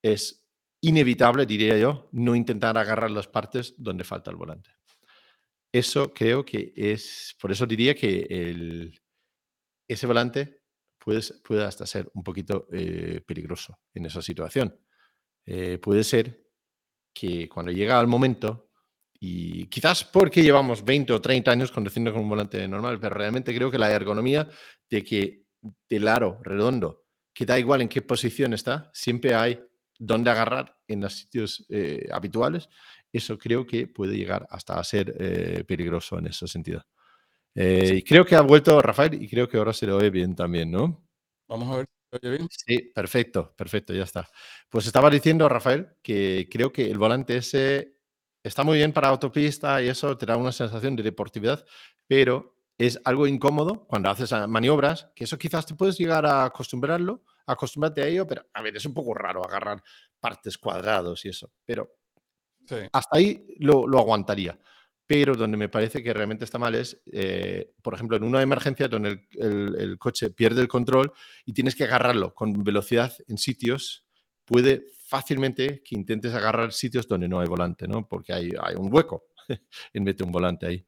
es 0.00 0.46
inevitable, 0.80 1.46
diría 1.46 1.76
yo, 1.78 2.08
no 2.12 2.34
intentar 2.34 2.76
agarrar 2.78 3.10
las 3.10 3.28
partes 3.28 3.74
donde 3.78 4.04
falta 4.04 4.30
el 4.30 4.36
volante. 4.36 4.70
eso 5.72 6.12
creo 6.12 6.44
que 6.44 6.72
es, 6.76 7.34
por 7.40 7.50
eso 7.50 7.66
diría 7.66 7.94
que 7.94 8.26
el, 8.28 9.01
ese 9.86 10.06
volante 10.06 10.62
puede, 10.98 11.64
hasta 11.64 11.86
ser 11.86 12.10
un 12.14 12.22
poquito 12.22 12.68
eh, 12.72 13.20
peligroso 13.26 13.80
en 13.94 14.06
esa 14.06 14.22
situación. 14.22 14.78
Eh, 15.44 15.78
puede 15.78 16.04
ser 16.04 16.46
que 17.12 17.48
cuando 17.48 17.72
llega 17.72 18.00
el 18.00 18.06
momento, 18.06 18.70
y 19.24 19.66
quizás 19.66 20.04
porque 20.04 20.42
llevamos 20.42 20.84
20 20.84 21.12
o 21.12 21.20
30 21.20 21.50
años 21.50 21.70
conduciendo 21.70 22.12
con 22.12 22.22
un 22.22 22.28
volante 22.28 22.66
normal, 22.66 22.98
pero 22.98 23.14
realmente 23.14 23.54
creo 23.54 23.70
que 23.70 23.78
la 23.78 23.92
ergonomía 23.92 24.48
de 24.90 25.04
que 25.04 25.46
del 25.88 26.08
aro 26.08 26.40
redondo, 26.42 27.04
que 27.32 27.46
da 27.46 27.58
igual 27.58 27.82
en 27.82 27.88
qué 27.88 28.02
posición 28.02 28.52
está, 28.52 28.90
siempre 28.92 29.34
hay 29.34 29.60
donde 29.98 30.30
agarrar 30.30 30.76
en 30.88 31.02
los 31.02 31.14
sitios 31.14 31.64
eh, 31.68 32.08
habituales, 32.10 32.68
eso 33.12 33.38
creo 33.38 33.64
que 33.64 33.86
puede 33.86 34.16
llegar 34.16 34.46
hasta 34.50 34.82
ser 34.82 35.14
eh, 35.18 35.64
peligroso 35.64 36.18
en 36.18 36.26
ese 36.26 36.48
sentido. 36.48 36.84
Eh, 37.54 37.96
y 37.96 38.02
creo 38.02 38.24
que 38.24 38.34
ha 38.34 38.40
vuelto 38.40 38.80
Rafael 38.80 39.22
y 39.22 39.28
creo 39.28 39.48
que 39.48 39.58
ahora 39.58 39.72
se 39.72 39.86
lo 39.86 39.96
oye 39.96 40.10
bien 40.10 40.34
también, 40.34 40.70
¿no? 40.70 41.06
Vamos 41.48 41.72
a 41.72 41.76
ver 41.78 41.86
si 41.86 42.18
se 42.18 42.26
oye 42.26 42.36
bien. 42.36 42.48
Sí, 42.50 42.78
perfecto, 42.94 43.54
perfecto, 43.56 43.92
ya 43.92 44.04
está. 44.04 44.28
Pues 44.68 44.86
estaba 44.86 45.10
diciendo, 45.10 45.48
Rafael, 45.48 45.88
que 46.02 46.48
creo 46.50 46.72
que 46.72 46.90
el 46.90 46.98
volante 46.98 47.36
ese 47.36 47.96
está 48.42 48.64
muy 48.64 48.78
bien 48.78 48.92
para 48.92 49.08
autopista 49.08 49.82
y 49.82 49.88
eso 49.88 50.16
te 50.16 50.26
da 50.26 50.36
una 50.36 50.52
sensación 50.52 50.96
de 50.96 51.02
deportividad, 51.02 51.64
pero 52.06 52.56
es 52.78 53.00
algo 53.04 53.26
incómodo 53.26 53.86
cuando 53.86 54.10
haces 54.10 54.32
maniobras, 54.48 55.10
que 55.14 55.24
eso 55.24 55.38
quizás 55.38 55.66
te 55.66 55.74
puedes 55.74 55.98
llegar 55.98 56.26
a 56.26 56.44
acostumbrarlo, 56.44 57.22
acostumbrarte 57.46 58.02
a 58.02 58.06
ello, 58.06 58.26
pero 58.26 58.44
a 58.52 58.62
ver, 58.62 58.76
es 58.76 58.86
un 58.86 58.94
poco 58.94 59.14
raro 59.14 59.44
agarrar 59.44 59.82
partes 60.18 60.58
cuadrados 60.58 61.24
y 61.24 61.28
eso, 61.28 61.52
pero 61.64 61.96
hasta 62.92 63.18
ahí 63.18 63.46
lo, 63.58 63.84
aguantaría. 63.98 64.58
Pero 65.12 65.34
donde 65.34 65.58
me 65.58 65.68
parece 65.68 66.02
que 66.02 66.14
realmente 66.14 66.46
está 66.46 66.58
mal 66.58 66.74
es, 66.74 67.02
eh, 67.12 67.74
por 67.82 67.92
ejemplo, 67.92 68.16
en 68.16 68.24
una 68.24 68.40
emergencia 68.40 68.88
donde 68.88 69.28
el, 69.32 69.98
coche 69.98 70.30
pierde 70.30 70.62
el 70.62 70.68
control 70.68 71.12
y 71.44 71.52
tienes 71.52 71.76
que 71.76 71.84
agarrarlo 71.84 72.32
con 72.32 72.64
velocidad 72.64 73.12
en 73.28 73.36
sitios, 73.36 74.06
puede 74.46 74.86
fácilmente 75.04 75.82
que 75.84 75.96
intentes 75.96 76.32
agarrar 76.32 76.72
sitios 76.72 77.06
donde 77.06 77.28
no 77.28 77.40
hay 77.40 77.46
volante, 77.46 77.86
¿no? 77.86 78.08
Porque 78.08 78.32
hay, 78.32 78.52
hay 78.58 78.74
un 78.74 78.88
hueco 78.90 79.24
en 79.92 80.02
vez 80.02 80.16
de 80.16 80.24
un 80.24 80.32
volante 80.32 80.64
ahí. 80.64 80.86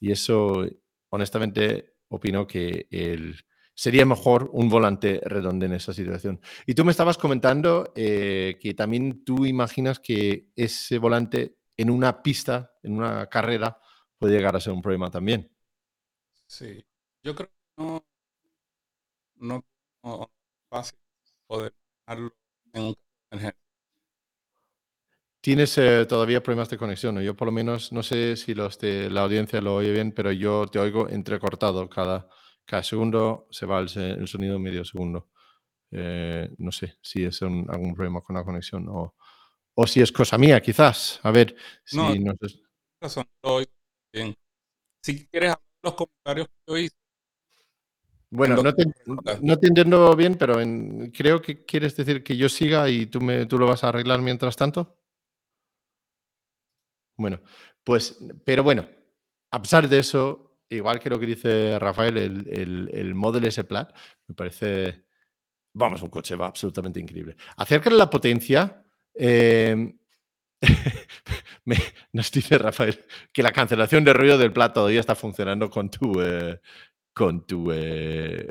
Y 0.00 0.10
eso, 0.10 0.66
honestamente, 1.10 1.96
opino 2.08 2.46
que 2.46 2.86
el, 2.90 3.36
sería 3.74 4.06
mejor 4.06 4.48
un 4.54 4.70
volante 4.70 5.20
redondo 5.22 5.66
en 5.66 5.74
esa 5.74 5.92
situación. 5.92 6.40
Y 6.64 6.72
tú 6.72 6.82
me 6.82 6.92
estabas 6.92 7.18
comentando 7.18 7.92
eh, 7.94 8.56
que 8.58 8.72
también 8.72 9.22
tú 9.22 9.44
imaginas 9.44 10.00
que 10.00 10.48
ese 10.56 10.96
volante 10.96 11.56
en 11.76 11.90
una 11.90 12.22
pista, 12.22 12.72
en 12.82 12.94
una 12.94 13.26
carrera, 13.28 13.78
puede 14.18 14.34
llegar 14.34 14.56
a 14.56 14.60
ser 14.60 14.72
un 14.72 14.82
problema 14.82 15.10
también. 15.10 15.50
Sí, 16.46 16.84
yo 17.22 17.34
creo 17.34 17.48
que 17.48 17.82
no, 17.82 18.04
no, 19.36 19.64
es 20.22 20.28
fácil 20.68 20.98
poder 21.46 21.74
en 22.06 22.30
un 22.74 22.96
Tienes 25.40 25.78
eh, 25.78 26.06
todavía 26.06 26.42
problemas 26.42 26.68
de 26.70 26.76
conexión. 26.76 27.20
Yo 27.20 27.36
por 27.36 27.46
lo 27.46 27.52
menos, 27.52 27.92
no 27.92 28.02
sé 28.02 28.34
si 28.36 28.52
los 28.52 28.78
de 28.80 29.08
la 29.10 29.22
audiencia 29.22 29.60
lo 29.60 29.76
oye 29.76 29.92
bien, 29.92 30.10
pero 30.10 30.32
yo 30.32 30.66
te 30.66 30.80
oigo 30.80 31.08
entrecortado 31.08 31.88
cada, 31.88 32.28
cada 32.64 32.82
segundo 32.82 33.46
se 33.52 33.64
va 33.64 33.78
el, 33.78 34.26
sonido 34.26 34.58
medio 34.58 34.84
segundo. 34.84 35.28
Eh, 35.92 36.50
no 36.58 36.72
sé 36.72 36.96
si 37.00 37.24
es 37.24 37.40
algún 37.42 37.94
problema 37.94 38.22
con 38.22 38.34
la 38.34 38.44
conexión 38.44 38.88
o, 38.88 39.14
o, 39.78 39.86
si 39.86 40.00
es 40.00 40.10
cosa 40.10 40.38
mía, 40.38 40.60
quizás. 40.60 41.20
A 41.22 41.30
ver 41.30 41.54
si 41.84 41.96
no, 41.96 42.14
no 42.14 43.60
bien. 44.12 44.36
Si 45.02 45.26
quieres 45.26 45.54
los 45.82 45.94
comentarios 45.94 46.48
que 46.48 46.54
yo 46.66 46.78
hice. 46.78 46.96
Bueno, 48.30 48.56
no 48.62 48.74
te, 48.74 48.84
no 49.40 49.56
te, 49.56 49.68
entiendo 49.68 50.16
bien, 50.16 50.34
pero 50.34 50.56
creo 51.12 51.40
que 51.40 51.64
quieres 51.64 51.96
decir 51.96 52.24
que 52.24 52.36
yo 52.36 52.48
siga 52.48 52.88
y 52.88 53.06
tú, 53.06 53.20
me, 53.20 53.46
tú 53.46 53.56
lo 53.56 53.66
vas 53.66 53.84
a 53.84 53.88
arreglar 53.90 54.20
mientras 54.20 54.56
tanto. 54.56 54.98
Bueno, 57.16 57.40
pues, 57.84 58.18
pero 58.44 58.64
bueno, 58.64 58.86
a 59.52 59.62
pesar 59.62 59.88
de 59.88 60.00
eso, 60.00 60.58
igual 60.68 60.98
que 60.98 61.08
lo 61.08 61.20
que 61.20 61.26
dice 61.26 61.78
Rafael, 61.78 62.16
el, 62.16 62.48
el, 62.48 62.90
el 62.92 63.14
Model 63.14 63.44
S 63.44 63.62
Plat, 63.64 63.96
me 64.26 64.34
parece, 64.34 65.04
vamos, 65.72 66.02
un 66.02 66.10
coche 66.10 66.34
va 66.34 66.48
absolutamente 66.48 66.98
increíble. 66.98 67.36
Acerca 67.56 67.90
de 67.90 67.96
la 67.96 68.10
potencia, 68.10 68.85
em, 69.16 69.98
nos 72.12 72.30
dice 72.30 72.58
Rafael 72.58 73.04
que 73.32 73.42
la 73.42 73.52
cancelación 73.52 74.04
de 74.04 74.12
ruido 74.12 74.38
del 74.38 74.52
Plat 74.52 74.74
todavía 74.74 75.00
está 75.00 75.14
funcionando 75.14 75.70
con 75.70 75.90
tu... 75.90 76.20
Eh, 76.20 76.60
con 77.12 77.46
tu... 77.46 77.70
Eh, 77.72 78.46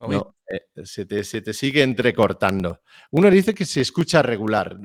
no, 0.00 0.36
eh, 0.48 0.84
se, 0.84 1.06
te, 1.06 1.24
se, 1.24 1.42
te, 1.42 1.52
sigue 1.52 1.82
entrecortando. 1.82 2.82
Uno 3.10 3.30
dice 3.30 3.52
que 3.54 3.64
se 3.64 3.80
escucha 3.80 4.22
regular. 4.22 4.78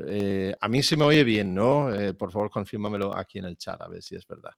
a 0.59 0.67
mí 0.67 0.83
se 0.83 0.97
me 0.97 1.03
oye 1.05 1.23
bien, 1.23 1.53
¿no? 1.53 1.89
por 2.17 2.31
favor, 2.31 2.49
confírmamelo 2.49 3.15
aquí 3.15 3.39
en 3.39 3.45
el 3.45 3.57
chat, 3.57 3.79
a 3.81 3.87
ver 3.87 4.01
si 4.01 4.15
es 4.15 4.25
verdad 4.25 4.53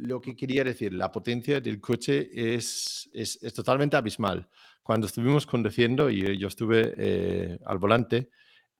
lo 0.00 0.20
que 0.20 0.34
quería 0.34 0.64
decir, 0.64 0.92
la 0.92 1.10
potencia 1.12 1.60
del 1.60 1.80
coche 1.80 2.30
es, 2.32 3.08
es, 3.12 3.38
totalmente 3.52 3.96
abismal. 3.96 4.48
Cuando 4.90 5.06
estuvimos 5.06 5.46
conduciendo 5.46 6.10
y 6.10 6.36
yo 6.36 6.48
estuve 6.48 6.94
eh, 6.96 7.60
al 7.64 7.78
volante, 7.78 8.28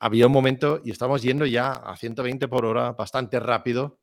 había 0.00 0.26
un 0.26 0.32
momento 0.32 0.82
y 0.84 0.90
estábamos 0.90 1.22
yendo 1.22 1.46
ya 1.46 1.70
a 1.70 1.96
120 1.96 2.48
por 2.48 2.64
hora, 2.64 2.94
bastante 2.94 3.38
rápido. 3.38 4.00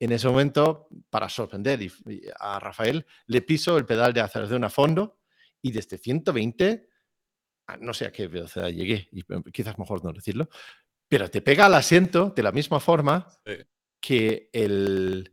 En 0.00 0.10
ese 0.10 0.26
momento, 0.26 0.88
para 1.08 1.28
sorprender 1.28 1.88
a 2.36 2.58
Rafael, 2.58 3.06
le 3.26 3.42
piso 3.42 3.78
el 3.78 3.86
pedal 3.86 4.12
de 4.12 4.22
aceleración 4.22 4.64
a 4.64 4.70
fondo 4.70 5.20
y 5.62 5.70
desde 5.70 5.98
120, 5.98 6.88
no 7.78 7.94
sé 7.94 8.06
a 8.06 8.10
qué 8.10 8.26
velocidad 8.26 8.66
llegué, 8.66 9.08
y 9.12 9.22
quizás 9.52 9.78
mejor 9.78 10.04
no 10.04 10.12
decirlo, 10.12 10.48
pero 11.08 11.30
te 11.30 11.42
pega 11.42 11.66
al 11.66 11.74
asiento 11.74 12.30
de 12.34 12.42
la 12.42 12.50
misma 12.50 12.80
forma 12.80 13.28
que 14.00 14.50
el, 14.52 15.32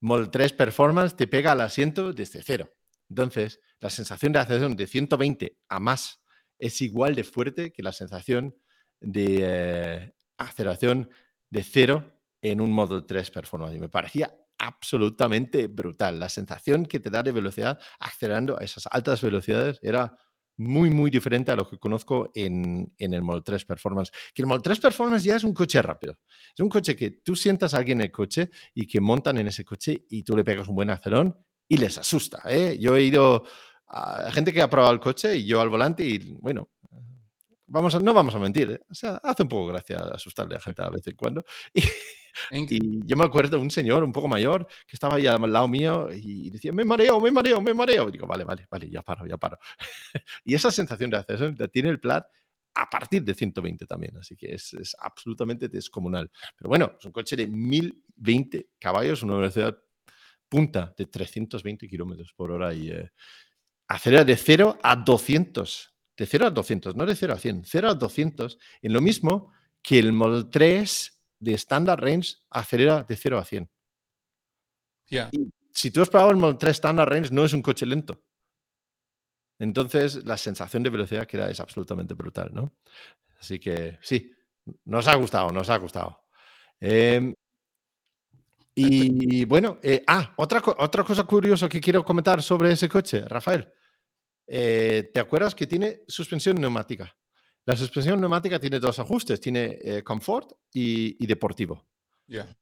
Model 0.00 0.28
3 0.28 0.52
Performance 0.54 1.14
te 1.14 1.28
pega 1.28 1.52
al 1.52 1.60
asiento 1.60 2.12
desde 2.12 2.42
cero. 2.42 2.74
Entonces, 3.08 3.60
la 3.80 3.90
sensación 3.90 4.32
de 4.32 4.38
aceleración 4.38 4.76
de 4.76 4.86
120 4.86 5.58
a 5.68 5.80
más 5.80 6.22
es 6.58 6.80
igual 6.80 7.14
de 7.14 7.24
fuerte 7.24 7.72
que 7.72 7.82
la 7.82 7.92
sensación 7.92 8.56
de 9.00 9.38
eh, 9.42 10.14
aceleración 10.38 11.10
de 11.50 11.62
cero 11.62 12.20
en 12.40 12.60
un 12.60 12.72
Model 12.72 13.04
3 13.06 13.30
Performance. 13.30 13.76
Y 13.76 13.80
me 13.80 13.88
parecía 13.88 14.34
absolutamente 14.58 15.66
brutal. 15.66 16.18
La 16.18 16.28
sensación 16.28 16.86
que 16.86 17.00
te 17.00 17.10
da 17.10 17.22
de 17.22 17.32
velocidad 17.32 17.78
acelerando 17.98 18.58
a 18.58 18.64
esas 18.64 18.86
altas 18.90 19.20
velocidades 19.20 19.78
era 19.82 20.16
muy, 20.58 20.88
muy 20.88 21.10
diferente 21.10 21.52
a 21.52 21.56
lo 21.56 21.68
que 21.68 21.78
conozco 21.78 22.30
en, 22.34 22.94
el 22.98 23.22
Model 23.22 23.44
3 23.44 23.64
Performance. 23.66 24.10
Que 24.34 24.42
el 24.42 24.46
Model 24.46 24.62
3 24.62 24.80
Performance 24.80 25.24
ya 25.24 25.36
es 25.36 25.44
un 25.44 25.52
coche 25.52 25.82
rápido. 25.82 26.18
Es 26.54 26.60
un 26.60 26.70
coche 26.70 26.96
que 26.96 27.10
tú 27.10 27.36
sientas 27.36 27.74
a 27.74 27.78
alguien 27.78 28.00
en 28.00 28.06
el 28.06 28.12
coche 28.12 28.50
y 28.74 28.86
que 28.86 29.00
montan 29.00 29.36
en 29.38 29.48
ese 29.48 29.64
coche 29.64 30.06
y 30.08 30.22
tú 30.22 30.34
le 30.36 30.44
pegas 30.44 30.68
un 30.68 30.74
buen 30.74 30.90
acelerón 30.90 31.36
y 31.68 31.76
les 31.76 31.98
asusta. 31.98 32.42
¿eh? 32.46 32.76
Yo 32.78 32.96
he 32.96 33.02
ido 33.02 33.44
a 33.88 34.30
gente 34.32 34.52
que 34.52 34.62
ha 34.62 34.70
probado 34.70 34.92
el 34.92 35.00
coche 35.00 35.36
y 35.36 35.46
yo 35.46 35.60
al 35.60 35.68
volante 35.68 36.04
y, 36.04 36.18
bueno, 36.40 36.70
vamos 37.66 38.00
no 38.02 38.14
vamos 38.14 38.34
a 38.34 38.38
mentir, 38.38 38.70
¿eh? 38.70 38.80
o 38.90 38.94
sea, 38.94 39.16
hace 39.22 39.42
un 39.42 39.48
poco 39.48 39.66
gracia 39.66 39.98
asustarle 40.12 40.56
a 40.56 40.60
gente 40.60 40.82
a 40.82 40.90
vez 40.90 41.06
en 41.06 41.16
cuando. 41.16 41.44
Y, 42.50 43.06
yo 43.06 43.16
me 43.16 43.24
acuerdo 43.24 43.56
de 43.56 43.62
un 43.62 43.70
señor 43.70 44.04
un 44.04 44.12
poco 44.12 44.28
mayor 44.28 44.66
que 44.86 44.94
estaba 44.94 45.14
ahí 45.14 45.26
al 45.26 45.50
lado 45.50 45.66
mío 45.68 46.08
y 46.12 46.50
decía, 46.50 46.70
me 46.70 46.84
mareo, 46.84 47.18
me 47.18 47.30
mareo, 47.30 47.62
me 47.62 47.72
mareo. 47.72 48.10
Y 48.10 48.12
digo, 48.12 48.26
vale, 48.26 48.44
vale, 48.44 48.66
vale, 48.70 48.90
ya 48.90 49.00
paro, 49.00 49.26
ya 49.26 49.38
paro. 49.38 49.58
y 50.44 50.54
esa 50.54 50.70
sensación 50.70 51.08
de 51.08 51.16
hacer 51.16 51.70
tiene 51.70 51.88
el 51.88 51.98
Plat 51.98 52.26
a 52.74 52.90
partir 52.90 53.24
de 53.24 53.32
120 53.32 53.86
también, 53.86 54.18
así 54.18 54.36
que 54.36 54.52
es, 54.54 54.74
es, 54.74 54.94
absolutamente 55.00 55.68
descomunal. 55.68 56.30
Pero 56.58 56.68
bueno, 56.68 56.92
es 56.98 57.06
un 57.06 57.12
coche 57.12 57.34
de 57.34 57.46
1020 57.46 58.68
caballos, 58.78 59.22
una 59.22 59.36
velocidad 59.36 59.78
punta 60.48 60.94
de 60.96 61.06
320 61.06 61.88
kilómetros 61.88 62.32
por 62.34 62.50
hora 62.50 62.72
y 62.72 62.90
eh, 62.90 63.10
acelera 63.88 64.24
de 64.24 64.36
0 64.36 64.78
a 64.82 64.96
200 64.96 65.96
de 66.16 66.26
0 66.26 66.46
a 66.46 66.50
200, 66.50 66.96
no 66.96 67.06
de 67.06 67.14
0 67.14 67.34
a 67.34 67.38
100, 67.38 67.64
0 67.64 67.88
a 67.90 67.94
200, 67.94 68.58
en 68.82 68.92
lo 68.92 69.00
mismo 69.00 69.52
que 69.82 69.98
el 69.98 70.12
Model 70.12 70.48
3 70.50 71.22
de 71.38 71.52
Standard 71.54 72.00
Range 72.00 72.34
acelera 72.50 73.02
de 73.02 73.16
0 73.16 73.38
a 73.38 73.44
100. 73.44 73.70
si 75.72 75.90
tú 75.90 76.02
has 76.02 76.08
probado 76.08 76.30
el 76.30 76.38
Model 76.38 76.58
3 76.58 76.70
Standard 76.72 77.08
Range, 77.08 77.30
no 77.32 77.44
es 77.44 77.52
un 77.52 77.62
coche 77.62 77.86
lento. 77.86 78.22
Entonces, 79.58 80.24
la 80.24 80.36
sensación 80.36 80.82
de 80.82 80.90
velocidad 80.90 81.26
que 81.26 81.38
da 81.38 81.50
es 81.50 81.60
absolutamente 81.60 82.14
brutal, 82.14 82.50
¿no? 82.52 82.74
Así 83.38 83.58
que 83.58 83.98
sí, 84.02 84.32
nos 84.84 85.06
ha 85.08 85.14
gustado, 85.14 85.50
nos 85.50 85.70
ha 85.70 85.76
gustado. 85.76 86.24
Em, 86.80 87.34
y 88.78 89.44
bueno, 89.46 89.78
eh, 89.82 90.04
ah, 90.06 90.34
otra, 90.36 90.62
otra 90.78 91.02
cosa 91.02 91.24
curiosa 91.24 91.66
que 91.66 91.80
quiero 91.80 92.04
comentar 92.04 92.42
sobre 92.42 92.72
ese 92.72 92.90
coche, 92.90 93.22
Rafael. 93.26 93.66
Eh, 94.46 95.10
¿te 95.14 95.18
acuerdas 95.18 95.54
que 95.54 95.66
tiene 95.66 96.02
suspensión 96.06 96.60
neumática? 96.60 97.16
La 97.64 97.74
suspensión 97.74 98.20
neumática 98.20 98.60
tiene 98.60 98.78
dos 98.78 98.98
ajustes, 98.98 99.40
tiene 99.40 99.78
eh, 99.80 100.02
confort 100.02 100.52
y, 100.72 101.26
deportivo. 101.26 101.86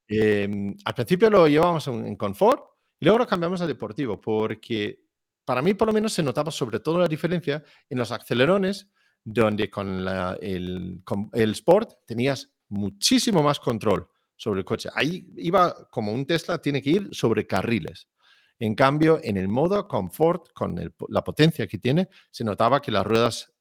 Em, 0.07 0.77
al 0.85 0.95
principio 0.95 1.29
lo 1.31 1.49
llevábamos 1.49 1.89
en, 1.89 2.17
confort 2.17 2.63
y 3.01 3.05
luego 3.05 3.19
lo 3.19 3.27
cambiamos 3.27 3.61
a 3.61 3.67
deportivo, 3.67 4.21
porque 4.21 5.01
para 5.45 5.63
mí 5.63 5.75
por 5.75 5.89
lo 5.89 5.93
menos 5.93 6.13
se 6.13 6.23
notaba 6.23 6.53
sobre 6.53 6.79
todo 6.79 7.01
la 7.01 7.09
diferencia 7.09 7.65
en 7.91 7.99
los 7.99 8.13
acelerones, 8.13 8.89
donde 9.25 9.69
con, 9.69 10.07
el, 10.41 11.01
con 11.05 11.29
el 11.33 11.51
Sport 11.51 12.07
tenías 12.07 12.53
muchísimo 12.69 13.43
más 13.43 13.59
control 13.59 14.09
sobre 14.45 14.61
el 14.61 14.65
coche. 14.67 14.91
Ahí 14.95 15.27
iba 15.39 15.89
como 15.91 16.13
un 16.13 16.27
Tesla, 16.27 16.59
tiene 16.59 16.83
que 16.83 16.91
ir 16.91 17.09
sobre 17.13 17.47
carriles. 17.47 18.09
En 18.59 18.75
cambio, 18.75 19.19
en 19.23 19.39
el 19.39 19.49
modo 19.49 19.89
confort, 19.89 20.53
con 20.53 20.95
la 21.09 21.25
potencia 21.25 21.67
que 21.67 21.79
tiene, 21.79 22.09
se 22.31 22.45
notaba 22.45 22.81
que 22.81 22.93
las 22.93 23.07
ruedas 23.07 23.53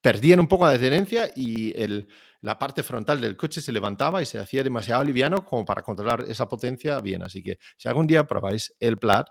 perdían 0.00 0.40
un 0.40 0.48
poco 0.48 0.68
de 0.68 0.78
tenencia 0.78 1.30
y 1.34 1.72
la 2.40 2.58
parte 2.58 2.82
frontal 2.82 3.20
del 3.20 3.36
coche 3.36 3.60
se 3.60 3.72
levantaba 3.72 4.20
y 4.20 4.26
se 4.26 4.38
hacía 4.38 4.64
demasiado 4.64 5.04
liviano 5.04 5.44
como 5.44 5.64
para 5.64 5.82
controlar 5.82 6.24
esa 6.28 6.48
potencia 6.48 7.00
bien. 7.00 7.22
Así 7.22 7.42
que 7.42 7.58
si 7.76 7.88
algún 7.88 8.06
día 8.06 8.26
probáis 8.26 8.74
el 8.80 8.98
Plat, 8.98 9.28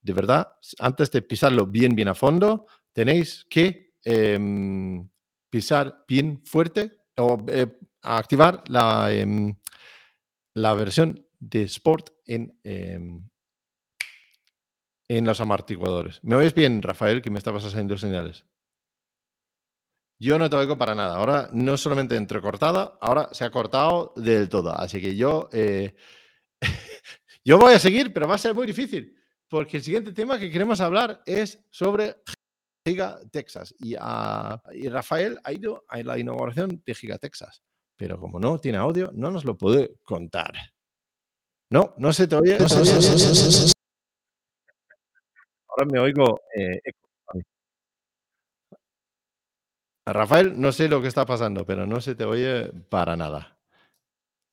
de 0.00 0.12
verdad, 0.14 0.48
antes 0.78 1.10
de 1.10 1.20
pisarlo 1.20 1.66
bien, 1.66 1.94
bien 1.94 2.08
a 2.08 2.14
fondo, 2.14 2.66
tenéis 2.92 3.46
que 3.50 3.92
em, 4.04 5.06
pisar 5.50 6.04
bien 6.08 6.40
fuerte 6.44 6.98
o 7.16 7.44
eh, 7.48 7.66
activar 8.02 8.62
la, 8.68 9.12
em, 9.12 9.54
la 10.62 10.74
versión 10.74 11.26
de 11.38 11.62
Sport 11.62 12.10
en, 12.26 12.58
em, 12.64 13.28
en 15.08 15.24
los 15.24 15.40
amortiguadores. 15.40 16.22
¿Me 16.22 16.36
oyes 16.36 16.54
bien, 16.54 16.82
Rafael, 16.82 17.22
que 17.22 17.30
me 17.30 17.38
estabas 17.38 17.64
haciendo 17.64 17.96
señales? 17.96 18.44
Yo 20.20 20.38
no 20.38 20.50
te 20.50 20.56
oigo 20.56 20.76
para 20.76 20.94
nada. 20.94 21.16
Ahora 21.16 21.48
no 21.52 21.76
solamente 21.76 22.16
entrecortada, 22.16 22.98
ahora 23.00 23.28
se 23.32 23.44
ha 23.44 23.50
cortado 23.50 24.12
del 24.16 24.48
todo. 24.48 24.72
Así 24.72 25.00
que 25.00 25.14
yo, 25.14 25.48
eh, 25.52 25.94
yo 27.44 27.58
voy 27.58 27.74
a 27.74 27.78
seguir, 27.78 28.12
pero 28.12 28.26
va 28.26 28.34
a 28.34 28.38
ser 28.38 28.54
muy 28.54 28.66
difícil, 28.66 29.16
porque 29.48 29.76
el 29.76 29.82
siguiente 29.82 30.12
tema 30.12 30.38
que 30.38 30.50
queremos 30.50 30.80
hablar 30.80 31.22
es 31.24 31.60
sobre 31.70 32.16
Giga 32.84 33.20
Texas. 33.30 33.74
Y, 33.78 33.94
y 33.94 34.88
Rafael 34.88 35.38
ha 35.44 35.52
ido 35.52 35.84
a 35.88 36.02
la 36.02 36.18
inauguración 36.18 36.82
de 36.84 36.94
Giga 36.94 37.18
pero 37.98 38.18
como 38.18 38.38
no 38.38 38.58
tiene 38.58 38.78
audio, 38.78 39.10
no 39.12 39.30
nos 39.30 39.44
lo 39.44 39.58
puede 39.58 39.96
contar. 40.04 40.54
No, 41.70 41.94
no 41.98 42.12
se 42.12 42.28
te 42.28 42.36
oye. 42.36 42.56
Ahora 45.68 45.84
me 45.92 45.98
oigo. 45.98 46.40
Eh, 46.56 46.80
Rafael, 50.06 50.58
no 50.58 50.72
sé 50.72 50.88
lo 50.88 51.02
que 51.02 51.08
está 51.08 51.26
pasando, 51.26 51.66
pero 51.66 51.86
no 51.86 52.00
se 52.00 52.14
te 52.14 52.24
oye 52.24 52.72
para 52.88 53.16
nada. 53.16 53.58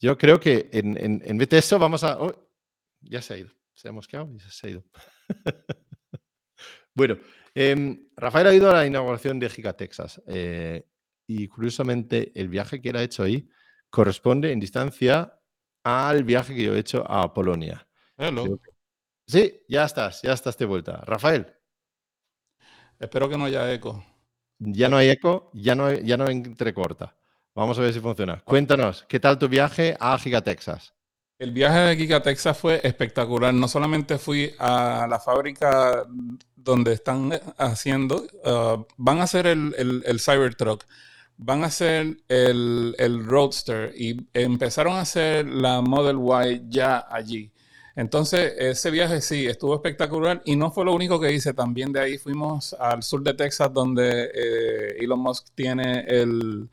Yo 0.02 0.18
creo 0.18 0.40
que 0.40 0.70
en, 0.74 1.22
en, 1.24 1.38
vez 1.38 1.50
de 1.50 1.60
eso 1.60 1.80
vamos 1.80 2.04
a... 2.04 2.20
Oh, 2.20 2.50
ya 3.00 3.22
se 3.22 3.34
ha 3.36 3.38
ido. 3.38 3.52
Se 3.74 3.88
ha 3.88 3.92
mosqueado 3.94 4.30
y 4.34 4.40
se 4.40 4.68
ha 4.68 4.70
ido. 4.72 4.84
bueno, 6.94 7.18
em, 7.54 8.10
Rafael 8.18 8.48
ha 8.48 8.54
ido 8.54 8.70
a 8.70 8.74
la 8.74 8.86
inauguración 8.86 9.40
de 9.40 9.50
Giga 9.50 9.74
Texas 9.74 10.22
eh, 10.28 10.86
y 11.28 11.48
curiosamente 11.48 12.32
el 12.36 12.50
viaje 12.50 12.82
que 12.82 12.90
él 12.90 12.98
ha 12.98 13.04
hecho 13.04 13.24
ahí 13.24 13.50
corresponde 13.90 14.52
en 14.52 14.60
distancia 14.60 15.40
al 15.84 16.24
viaje 16.24 16.56
que 16.56 16.64
yo 16.64 16.76
he 16.76 16.80
hecho 16.80 17.10
a 17.10 17.34
Polonia. 17.34 17.88
Sí, 19.28 19.62
ya 19.68 19.86
estás, 19.86 20.22
ya 20.22 20.34
estás 20.34 20.58
de 20.58 20.66
vuelta. 20.66 21.02
Rafael. 21.06 21.54
Espero 23.00 23.28
que 23.30 23.38
no 23.38 23.46
haya 23.46 23.72
eco. 23.74 24.04
Ya 24.60 24.88
no 24.88 24.98
hay 24.98 25.10
eco, 25.10 25.52
ya 25.54 25.76
no, 25.76 25.92
ya 25.92 26.18
no 26.18 26.30
entrecorta. 26.30 27.16
Vamos 27.54 27.78
a 27.78 27.82
ver 27.82 27.94
si 27.94 28.00
funciona. 28.00 28.42
Cuéntanos, 28.42 29.06
¿qué 29.08 29.20
tal 29.20 29.38
tu 29.38 29.48
viaje 29.48 29.96
a 30.00 30.18
Giga 30.18 30.42
Texas? 30.42 30.94
El 31.38 31.52
viaje 31.52 31.80
de 31.80 31.96
Giga 31.98 32.22
Texas 32.22 32.58
fue 32.58 32.80
espectacular. 32.84 33.54
No 33.54 33.68
solamente 33.68 34.18
fui 34.18 34.54
a 34.58 35.08
la 35.10 35.20
fábrica 35.20 36.06
donde 36.56 36.94
están 36.94 37.32
haciendo, 37.58 38.26
uh, 38.44 38.86
van 38.98 39.20
a 39.20 39.24
hacer 39.24 39.46
el, 39.48 40.04
el, 40.06 40.20
Cybertruck, 40.20 40.84
van 41.38 41.64
a 41.64 41.68
hacer 41.68 42.18
el, 42.30 42.96
el 42.98 43.26
Roadster 43.26 43.94
y 43.96 44.26
empezaron 44.34 44.94
a 44.94 45.02
hacer 45.02 45.48
la 45.48 45.82
Model 45.82 46.18
Y 46.50 46.64
ya 46.70 47.06
allí. 47.10 47.52
Entonces, 47.96 48.54
ese 48.58 48.92
viaje 48.92 49.22
sí, 49.22 49.46
estuvo 49.48 49.74
espectacular 49.74 50.42
y 50.46 50.58
no 50.58 50.70
fue 50.70 50.84
lo 50.84 50.94
único 50.94 51.20
que 51.20 51.32
hice. 51.32 51.54
También 51.54 51.94
de 51.94 52.02
ahí 52.02 52.18
fuimos 52.18 52.74
al 52.74 53.04
sur 53.04 53.24
de 53.24 53.34
Texas, 53.34 53.74
donde 53.74 54.32
eh, 54.34 54.98
Elon 55.00 55.20
Musk 55.20 55.48
tiene 55.56 56.02
el, 56.08 56.70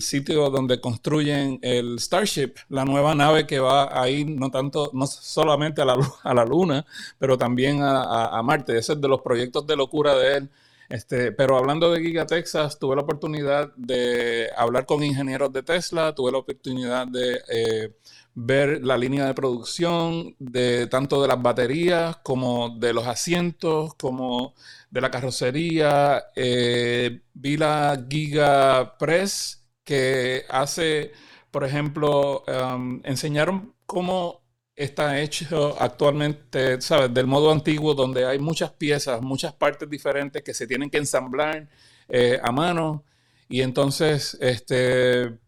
sitio 0.00 0.50
donde 0.50 0.80
construyen 0.80 1.58
el 1.62 1.98
Starship, 1.98 2.54
la 2.68 2.84
nueva 2.84 3.14
nave 3.14 3.46
que 3.46 3.58
va 3.58 4.00
a 4.00 4.08
ir 4.08 4.28
no 4.28 4.50
tanto, 4.50 4.90
no 4.92 5.06
solamente 5.06 5.82
a 5.82 5.84
la, 5.86 5.96
a 6.22 6.34
la 6.34 6.44
Luna, 6.44 6.84
pero 7.18 7.38
también 7.38 7.80
a, 7.82 8.40
Marte. 8.44 8.76
Ese 8.78 8.92
es 8.92 9.00
de 9.00 9.08
los 9.08 9.22
proyectos 9.22 9.66
de 9.66 9.76
locura 9.76 10.14
de 10.14 10.36
él. 10.36 10.50
Este, 10.92 11.32
pero 11.32 11.56
hablando 11.56 11.90
de 11.90 12.02
Giga 12.02 12.26
Texas, 12.26 12.78
tuve 12.78 12.96
la 12.96 13.00
oportunidad 13.00 13.74
de 13.76 14.50
hablar 14.54 14.84
con 14.84 15.02
ingenieros 15.02 15.50
de 15.50 15.62
Tesla, 15.62 16.14
tuve 16.14 16.30
la 16.30 16.36
oportunidad 16.36 17.06
de 17.06 17.40
eh, 17.48 17.96
ver 18.34 18.84
la 18.84 18.98
línea 18.98 19.24
de 19.24 19.32
producción 19.32 20.36
de 20.38 20.88
tanto 20.88 21.22
de 21.22 21.28
las 21.28 21.40
baterías 21.40 22.18
como 22.18 22.76
de 22.78 22.92
los 22.92 23.06
asientos, 23.06 23.94
como 23.94 24.52
de 24.90 25.00
la 25.00 25.10
carrocería. 25.10 26.24
Eh, 26.36 27.22
vi 27.32 27.56
la 27.56 27.98
Giga 28.06 28.98
Press 28.98 29.64
que 29.84 30.44
hace, 30.50 31.12
por 31.50 31.64
ejemplo, 31.64 32.44
um, 32.46 33.00
enseñaron 33.04 33.74
cómo 33.86 34.41
está 34.84 35.20
hecho 35.20 35.76
actualmente, 35.80 36.80
¿sabes? 36.80 37.12
Del 37.14 37.26
modo 37.26 37.50
antiguo 37.52 37.94
donde 37.94 38.26
hay 38.26 38.38
muchas 38.38 38.70
piezas, 38.72 39.20
muchas 39.22 39.52
partes 39.54 39.88
diferentes 39.88 40.42
que 40.42 40.54
se 40.54 40.66
tienen 40.66 40.90
que 40.90 40.98
ensamblar 40.98 41.68
eh, 42.08 42.40
a 42.42 42.52
mano. 42.52 43.04
Y 43.48 43.62
entonces, 43.62 44.36
este, 44.40 45.38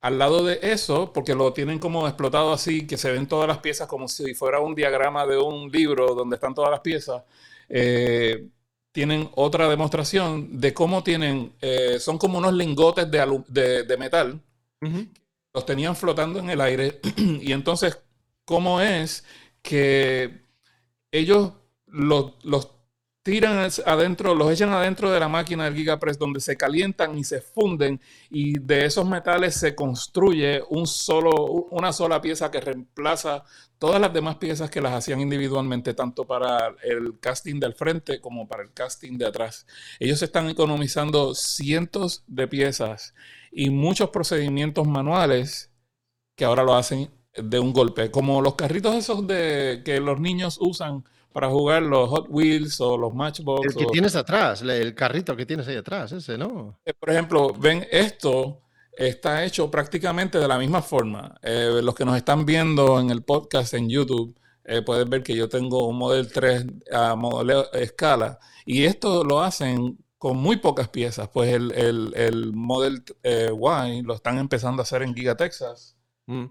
al 0.00 0.18
lado 0.18 0.44
de 0.44 0.60
eso, 0.62 1.12
porque 1.12 1.34
lo 1.34 1.52
tienen 1.52 1.78
como 1.78 2.06
explotado 2.06 2.52
así, 2.52 2.86
que 2.86 2.96
se 2.96 3.10
ven 3.10 3.26
todas 3.26 3.48
las 3.48 3.58
piezas 3.58 3.88
como 3.88 4.08
si 4.08 4.34
fuera 4.34 4.60
un 4.60 4.74
diagrama 4.74 5.26
de 5.26 5.36
un 5.36 5.70
libro 5.70 6.14
donde 6.14 6.36
están 6.36 6.54
todas 6.54 6.70
las 6.70 6.80
piezas, 6.80 7.24
eh, 7.68 8.48
tienen 8.92 9.28
otra 9.34 9.68
demostración 9.68 10.60
de 10.60 10.72
cómo 10.72 11.02
tienen, 11.02 11.52
eh, 11.60 11.98
son 11.98 12.18
como 12.18 12.38
unos 12.38 12.54
lingotes 12.54 13.10
de, 13.10 13.96
metal, 13.98 14.40
los 15.52 15.66
tenían 15.66 15.96
flotando 15.96 16.38
en 16.38 16.50
el 16.50 16.60
aire, 16.60 17.00
y 17.16 17.52
entonces, 17.52 17.98
¿cómo 18.46 18.80
es 18.80 19.24
que 19.60 20.40
ellos 21.12 21.52
los, 21.86 22.32
tiran 23.22 23.68
adentro, 23.86 24.34
los 24.36 24.52
echan 24.52 24.70
adentro 24.70 25.10
de 25.10 25.18
la 25.18 25.28
máquina 25.28 25.64
del 25.64 25.74
Gigapress 25.74 26.18
donde 26.18 26.40
se 26.40 26.56
calientan 26.56 27.18
y 27.18 27.24
se 27.24 27.40
funden 27.40 28.00
y 28.30 28.58
de 28.60 28.84
esos 28.86 29.06
metales 29.08 29.56
se 29.56 29.74
construye 29.74 30.62
un 30.68 30.86
solo, 30.86 31.32
una 31.70 31.92
sola 31.92 32.20
pieza 32.20 32.50
que 32.52 32.60
reemplaza 32.60 33.42
todas 33.78 34.00
las 34.00 34.12
demás 34.12 34.36
piezas 34.36 34.70
que 34.70 34.80
las 34.80 34.92
hacían 34.92 35.20
individualmente, 35.20 35.92
tanto 35.92 36.24
para 36.24 36.76
el 36.84 37.18
casting 37.18 37.58
del 37.58 37.74
frente 37.74 38.20
como 38.20 38.46
para 38.46 38.62
el 38.62 38.72
casting 38.72 39.18
de 39.18 39.26
atrás. 39.26 39.66
Ellos 39.98 40.22
están 40.22 40.48
economizando 40.48 41.34
cientos 41.34 42.22
de 42.28 42.46
piezas 42.46 43.12
y 43.50 43.70
muchos 43.70 44.10
procedimientos 44.10 44.86
manuales 44.86 45.72
que 46.36 46.44
ahora 46.44 46.62
lo 46.62 46.74
hacen 46.76 47.10
de 47.36 47.58
un 47.58 47.72
golpe, 47.72 48.10
como 48.10 48.40
los 48.40 48.54
carritos 48.54 48.94
esos 48.94 49.26
de 49.26 49.82
que 49.84 50.00
los 50.00 50.20
niños 50.20 50.58
usan 50.60 51.04
para 51.32 51.50
jugar 51.50 51.82
los 51.82 52.08
Hot 52.08 52.28
Wheels 52.30 52.80
o 52.80 52.96
los 52.96 53.14
Matchbox. 53.14 53.66
El 53.66 53.74
que 53.74 53.86
tienes 53.92 54.16
atrás, 54.16 54.62
el 54.62 54.94
carrito 54.94 55.36
que 55.36 55.44
tienes 55.44 55.68
ahí 55.68 55.76
atrás, 55.76 56.12
ese, 56.12 56.38
¿no? 56.38 56.78
Eh, 56.86 56.94
por 56.94 57.10
ejemplo, 57.10 57.52
ven, 57.52 57.86
esto 57.90 58.62
está 58.96 59.44
hecho 59.44 59.70
prácticamente 59.70 60.38
de 60.38 60.48
la 60.48 60.58
misma 60.58 60.80
forma. 60.80 61.38
Eh, 61.42 61.80
los 61.82 61.94
que 61.94 62.06
nos 62.06 62.16
están 62.16 62.46
viendo 62.46 62.98
en 62.98 63.10
el 63.10 63.22
podcast 63.22 63.74
en 63.74 63.90
YouTube 63.90 64.34
eh, 64.64 64.80
pueden 64.80 65.10
ver 65.10 65.22
que 65.22 65.36
yo 65.36 65.48
tengo 65.48 65.86
un 65.86 65.98
Model 65.98 66.32
3 66.32 66.64
a 66.90 67.14
modelo 67.14 67.70
escala 67.72 68.38
y 68.64 68.84
esto 68.84 69.22
lo 69.22 69.42
hacen 69.42 69.98
con 70.16 70.38
muy 70.38 70.56
pocas 70.56 70.88
piezas. 70.88 71.28
Pues 71.28 71.52
el, 71.52 71.70
el, 72.16 72.52
Model 72.54 73.04
Y 73.22 74.02
lo 74.02 74.14
están 74.14 74.38
empezando 74.38 74.80
a 74.80 74.84
hacer 74.84 75.02
en 75.02 75.14
Giga 75.14 75.36
Texas 75.36 75.96
mm. 76.26 76.46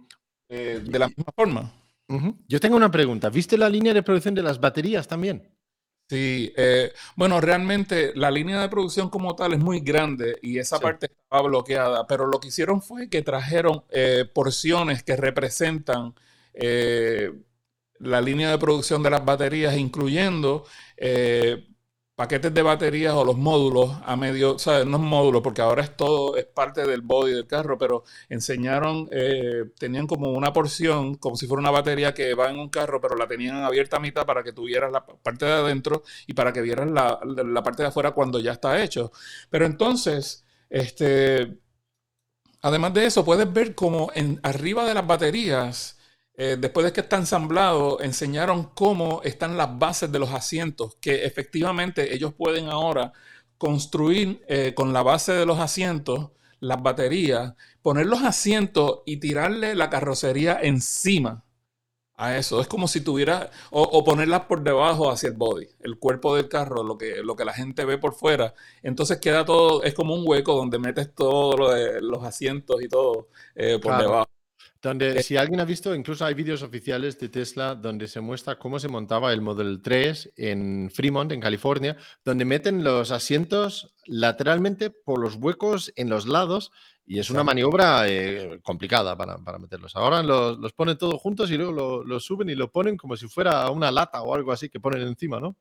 De 0.49 0.99
la 0.99 1.07
misma 1.07 1.31
forma. 1.35 1.71
Yo 2.47 2.59
tengo 2.59 2.75
una 2.75 2.91
pregunta. 2.91 3.29
¿Viste 3.29 3.57
la 3.57 3.69
línea 3.69 3.93
de 3.93 4.03
producción 4.03 4.35
de 4.35 4.43
las 4.43 4.59
baterías 4.59 5.07
también? 5.07 5.49
Sí, 6.07 6.53
eh, 6.55 6.93
bueno, 7.15 7.41
realmente 7.41 8.11
la 8.15 8.29
línea 8.29 8.61
de 8.61 8.69
producción 8.69 9.09
como 9.09 9.35
tal 9.35 9.53
es 9.53 9.59
muy 9.59 9.79
grande 9.79 10.37
y 10.43 10.59
esa 10.59 10.79
parte 10.79 11.07
estaba 11.07 11.41
bloqueada, 11.47 12.05
pero 12.05 12.27
lo 12.27 12.39
que 12.39 12.49
hicieron 12.49 12.83
fue 12.83 13.09
que 13.09 13.23
trajeron 13.23 13.83
eh, 13.89 14.25
porciones 14.31 15.01
que 15.01 15.15
representan 15.15 16.13
eh, 16.53 17.31
la 17.97 18.21
línea 18.21 18.51
de 18.51 18.59
producción 18.59 19.01
de 19.01 19.09
las 19.09 19.25
baterías, 19.25 19.77
incluyendo 19.77 20.65
paquetes 22.15 22.53
de 22.53 22.61
baterías 22.61 23.13
o 23.13 23.25
los 23.25 23.37
módulos 23.37 23.91
a 24.05 24.15
medio, 24.15 24.57
sea, 24.57 24.85
no 24.85 24.97
es 24.97 25.03
módulo, 25.03 25.41
porque 25.43 25.61
ahora 25.61 25.83
es 25.83 25.95
todo, 25.97 26.37
es 26.37 26.45
parte 26.45 26.85
del 26.85 27.01
body 27.01 27.33
del 27.33 27.47
carro, 27.47 27.77
pero 27.77 28.03
enseñaron, 28.29 29.09
eh, 29.11 29.65
tenían 29.77 30.07
como 30.07 30.31
una 30.31 30.53
porción, 30.53 31.15
como 31.15 31.35
si 31.35 31.47
fuera 31.47 31.59
una 31.59 31.71
batería 31.71 32.13
que 32.13 32.33
va 32.33 32.49
en 32.49 32.59
un 32.59 32.69
carro, 32.69 33.01
pero 33.01 33.15
la 33.15 33.27
tenían 33.27 33.57
abierta 33.63 33.97
a 33.97 33.99
mitad 33.99 34.25
para 34.25 34.43
que 34.43 34.53
tuvieras 34.53 34.91
la 34.91 35.05
parte 35.05 35.45
de 35.45 35.51
adentro 35.53 36.03
y 36.27 36.33
para 36.33 36.53
que 36.53 36.61
vieras 36.61 36.89
la, 36.89 37.19
la 37.25 37.63
parte 37.63 37.83
de 37.83 37.89
afuera 37.89 38.11
cuando 38.11 38.39
ya 38.39 38.53
está 38.53 38.81
hecho. 38.81 39.11
Pero 39.49 39.65
entonces, 39.65 40.45
este, 40.69 41.57
además 42.61 42.93
de 42.93 43.05
eso, 43.05 43.25
puedes 43.25 43.51
ver 43.51 43.75
como 43.75 44.11
en, 44.15 44.39
arriba 44.43 44.85
de 44.85 44.93
las 44.93 45.05
baterías, 45.07 45.94
eh, 46.37 46.57
después 46.59 46.85
de 46.85 46.93
que 46.93 47.01
está 47.01 47.17
ensamblado, 47.17 48.01
enseñaron 48.01 48.71
cómo 48.73 49.21
están 49.23 49.57
las 49.57 49.77
bases 49.79 50.11
de 50.11 50.19
los 50.19 50.31
asientos, 50.31 50.97
que 51.01 51.25
efectivamente 51.25 52.13
ellos 52.13 52.33
pueden 52.33 52.69
ahora 52.69 53.13
construir 53.57 54.43
eh, 54.47 54.73
con 54.75 54.93
la 54.93 55.01
base 55.03 55.33
de 55.33 55.45
los 55.45 55.59
asientos 55.59 56.31
las 56.59 56.81
baterías, 56.81 57.53
poner 57.81 58.05
los 58.07 58.23
asientos 58.23 59.01
y 59.05 59.17
tirarle 59.17 59.75
la 59.75 59.89
carrocería 59.89 60.59
encima 60.61 61.43
a 62.17 62.37
eso. 62.37 62.61
Es 62.61 62.67
como 62.67 62.87
si 62.87 63.01
tuviera, 63.01 63.51
o, 63.71 64.03
ponerlas 64.03 64.41
por 64.41 64.63
debajo 64.63 65.11
hacia 65.11 65.29
el 65.29 65.35
body, 65.35 65.67
el 65.81 65.99
cuerpo 65.99 66.35
del 66.35 66.49
carro, 66.49 66.83
lo 66.83 66.97
que, 66.97 67.21
lo 67.23 67.35
que 67.35 67.45
la 67.45 67.53
gente 67.53 67.85
ve 67.85 67.97
por 67.97 68.13
fuera. 68.13 68.53
Entonces 68.83 69.19
queda 69.19 69.45
todo, 69.45 69.83
es 69.83 69.93
como 69.93 70.15
un 70.15 70.23
hueco 70.25 70.55
donde 70.55 70.79
metes 70.79 71.13
todos 71.13 71.59
los 72.01 72.23
asientos 72.23 72.81
y 72.81 72.87
todo 72.87 73.29
eh, 73.55 73.79
por 73.81 73.97
debajo. 73.97 74.34
Donde, 74.85 75.17
eh, 75.17 75.23
si 75.23 75.35
alguien 75.35 75.59
ha 75.59 75.65
visto, 75.65 75.95
incluso 75.95 76.25
hay 76.25 76.35
vídeos 76.35 76.61
oficiales 76.61 77.17
de 77.19 77.27
Tesla 77.27 77.73
donde 77.73 78.07
se 78.07 78.21
muestra 78.21 78.59
cómo 78.59 78.77
se 78.77 78.87
montaba 78.87 79.33
el 79.33 79.41
Model 79.41 79.81
3 79.81 80.33
en 80.37 80.91
Fremont, 80.93 81.31
en 81.31 81.41
California, 81.41 81.97
donde 82.23 82.45
meten 82.45 82.83
los 82.83 83.09
asientos 83.09 83.95
lateralmente 84.05 84.91
por 84.91 85.19
los 85.19 85.37
huecos 85.37 85.91
en 85.95 86.11
los 86.11 86.27
lados 86.27 86.71
y 87.03 87.17
es 87.17 87.31
una 87.31 87.43
maniobra 87.43 88.07
eh, 88.07 88.59
complicada 88.61 89.17
para, 89.17 89.39
meterlos. 89.57 89.95
Ahora 89.95 90.21
los, 90.21 90.59
los, 90.59 90.71
ponen 90.73 90.99
todos 90.99 91.19
juntos 91.19 91.49
y 91.49 91.57
luego 91.57 92.03
los 92.03 92.23
suben 92.23 92.49
y 92.49 92.55
lo 92.55 92.71
ponen 92.71 92.95
como 92.95 93.15
si 93.15 93.27
fuera 93.27 93.67
una 93.71 93.89
lata 93.89 94.21
o 94.21 94.35
algo 94.35 94.51
así 94.51 94.69
que 94.69 94.79
ponen 94.79 95.01
encima, 95.01 95.39
¿no? 95.39 95.55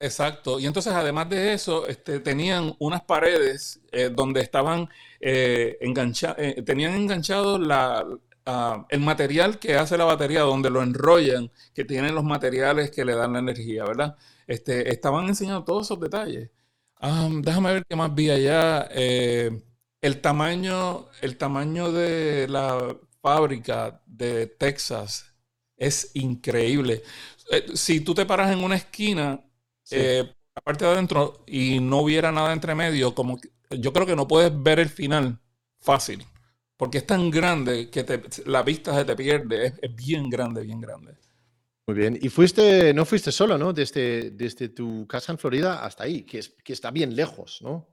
Exacto. 0.00 0.58
Y 0.58 0.66
entonces, 0.66 0.92
además 0.92 1.28
de 1.28 1.52
eso, 1.52 1.86
este, 1.86 2.18
tenían 2.18 2.74
unas 2.80 3.02
paredes 3.04 3.80
eh, 3.92 4.10
donde 4.12 4.40
estaban 4.40 4.88
enganchados, 5.20 6.36
tenían 6.66 6.94
enganchados 6.94 7.60
la, 7.60 8.04
Ah, 8.46 8.86
el 8.90 9.00
material 9.00 9.58
que 9.58 9.74
hace 9.76 9.96
la 9.96 10.04
batería, 10.04 10.40
donde 10.42 10.68
lo 10.70 10.82
enrollan, 10.82 11.50
que 11.74 11.84
tienen 11.84 12.14
los 12.14 12.24
materiales 12.24 12.90
que 12.90 13.04
le 13.04 13.14
dan 13.14 13.32
la 13.32 13.38
energía, 13.38 13.84
¿verdad? 13.84 14.16
Este, 14.46 14.90
estaban 14.92 15.26
enseñando 15.28 15.64
todos 15.64 15.86
esos 15.86 16.00
detalles. 16.00 16.50
Ah, 16.96 17.28
déjame 17.32 17.72
ver 17.72 17.86
qué 17.86 17.96
más 17.96 18.14
vi 18.14 18.30
allá. 18.30 18.88
Eh, 18.92 19.62
el 20.00 20.20
tamaño, 20.20 21.08
el 21.22 21.36
tamaño 21.38 21.92
de 21.92 22.46
la 22.48 22.96
fábrica 23.22 24.02
de 24.06 24.46
Texas 24.46 25.34
es 25.76 26.10
increíble. 26.14 27.02
Eh, 27.50 27.66
si 27.74 28.00
tú 28.00 28.14
te 28.14 28.26
paras 28.26 28.52
en 28.52 28.62
una 28.62 28.76
esquina, 28.76 29.40
eh, 29.90 30.24
la 30.54 30.62
parte 30.62 30.84
de 30.84 30.92
adentro, 30.92 31.44
y 31.46 31.80
no 31.80 31.98
hubiera 32.00 32.30
nada 32.32 32.52
entre 32.52 32.74
medio, 32.74 33.14
como 33.14 33.38
yo 33.70 33.92
creo 33.92 34.06
que 34.06 34.16
no 34.16 34.28
puedes 34.28 34.52
ver 34.62 34.78
el 34.80 34.88
final 34.90 35.40
fácil. 35.80 36.26
Porque 36.84 36.98
es 36.98 37.06
tan 37.06 37.30
grande 37.30 37.88
que 37.88 38.04
la 38.44 38.62
vista 38.62 38.94
se 38.94 39.06
te 39.06 39.16
pierde. 39.16 39.72
Es, 39.80 39.96
bien 39.96 40.28
grande, 40.28 40.60
bien 40.64 40.82
grande. 40.82 41.14
Muy 41.86 41.96
bien. 41.96 42.18
Y 42.20 42.28
fuiste, 42.28 42.92
no 42.92 43.06
fuiste 43.06 43.32
solo, 43.32 43.56
¿no? 43.56 43.72
Desde, 43.72 44.32
desde 44.32 44.68
tu 44.68 45.06
casa 45.06 45.32
en 45.32 45.38
Florida 45.38 45.82
hasta 45.82 46.04
ahí, 46.04 46.24
que, 46.24 46.40
es, 46.40 46.50
que 46.62 46.74
está 46.74 46.90
bien 46.90 47.16
lejos, 47.16 47.60
¿no? 47.62 47.88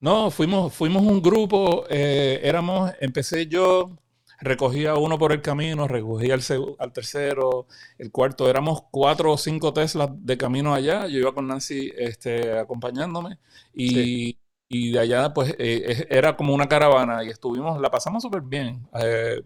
No, 0.00 0.30
fuimos, 0.30 0.74
fuimos 0.74 1.04
un 1.04 1.22
grupo, 1.22 1.86
eh, 1.88 2.40
éramos, 2.42 2.92
empecé 3.00 3.46
yo, 3.46 3.96
recogía 4.40 4.96
uno 4.96 5.18
por 5.18 5.32
el 5.32 5.40
camino, 5.40 5.88
recogía 5.88 6.34
al, 6.34 6.42
al, 6.78 6.92
tercero, 6.92 7.66
el 7.96 8.10
cuarto, 8.10 8.50
éramos 8.50 8.82
cuatro 8.90 9.32
o 9.32 9.38
cinco 9.38 9.72
Teslas 9.72 10.10
de 10.12 10.36
camino 10.36 10.74
allá, 10.74 11.06
yo 11.06 11.18
iba 11.18 11.32
con 11.32 11.46
Nancy 11.46 11.90
este, 11.96 12.58
acompañándome 12.58 13.38
y 13.72 14.36
y 14.68 14.92
de 14.92 15.00
allá, 15.00 15.32
pues, 15.32 15.54
eh, 15.58 16.06
era 16.10 16.36
como 16.36 16.54
una 16.54 16.68
caravana 16.68 17.24
y 17.24 17.28
estuvimos, 17.28 17.80
la 17.80 17.90
pasamos 17.90 18.22
súper 18.22 18.42
bien. 18.42 18.86
Eh, 19.00 19.42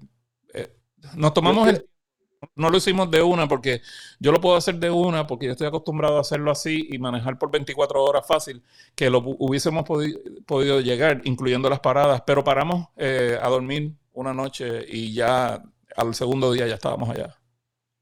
eh, 0.54 0.76
nos 1.14 1.32
tomamos 1.32 1.68
el... 1.68 1.88
No 2.56 2.70
lo 2.70 2.76
hicimos 2.76 3.08
de 3.08 3.22
una 3.22 3.46
porque 3.46 3.82
yo 4.18 4.32
lo 4.32 4.40
puedo 4.40 4.56
hacer 4.56 4.74
de 4.80 4.90
una 4.90 5.28
porque 5.28 5.46
yo 5.46 5.52
estoy 5.52 5.68
acostumbrado 5.68 6.18
a 6.18 6.22
hacerlo 6.22 6.50
así 6.50 6.88
y 6.90 6.98
manejar 6.98 7.38
por 7.38 7.52
24 7.52 8.02
horas 8.02 8.26
fácil, 8.26 8.64
que 8.96 9.08
lo 9.08 9.18
hubiésemos 9.18 9.85
podido 9.85 10.80
llegar, 10.80 11.20
incluyendo 11.22 11.70
las 11.70 11.78
paradas, 11.78 12.24
pero 12.26 12.42
paramos 12.42 12.88
a 12.98 13.48
dormir 13.48 13.94
una 14.12 14.35
noche 14.35 14.85
y 14.88 15.14
ya 15.14 15.62
al 15.96 16.14
segundo 16.16 16.50
día 16.50 16.66
ya 16.66 16.74
estábamos 16.74 17.11
allá. 17.11 17.38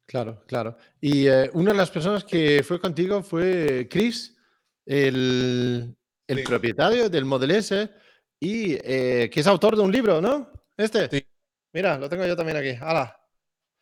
Claro, 0.06 0.42
claro. 0.46 0.74
Y 1.02 1.28
una 1.52 1.72
de 1.72 1.76
las 1.76 1.90
personas 1.90 2.24
que 2.24 2.62
fue 2.62 2.80
contigo 2.80 3.22
fue 3.22 3.88
Chris, 3.90 4.38
el, 4.86 5.98
el 6.30 6.44
propietario 6.44 7.08
del 7.10 7.24
Model 7.24 7.50
S 7.52 7.90
y 8.38 8.74
eh, 8.74 9.28
que 9.32 9.40
es 9.40 9.46
autor 9.46 9.76
de 9.76 9.82
un 9.82 9.92
libro, 9.92 10.20
¿no? 10.20 10.50
Este. 10.76 11.08
Sí. 11.10 11.26
Mira, 11.72 11.98
lo 11.98 12.08
tengo 12.08 12.26
yo 12.26 12.36
también 12.36 12.56
aquí. 12.56 12.70
¡Hala! 12.80 13.16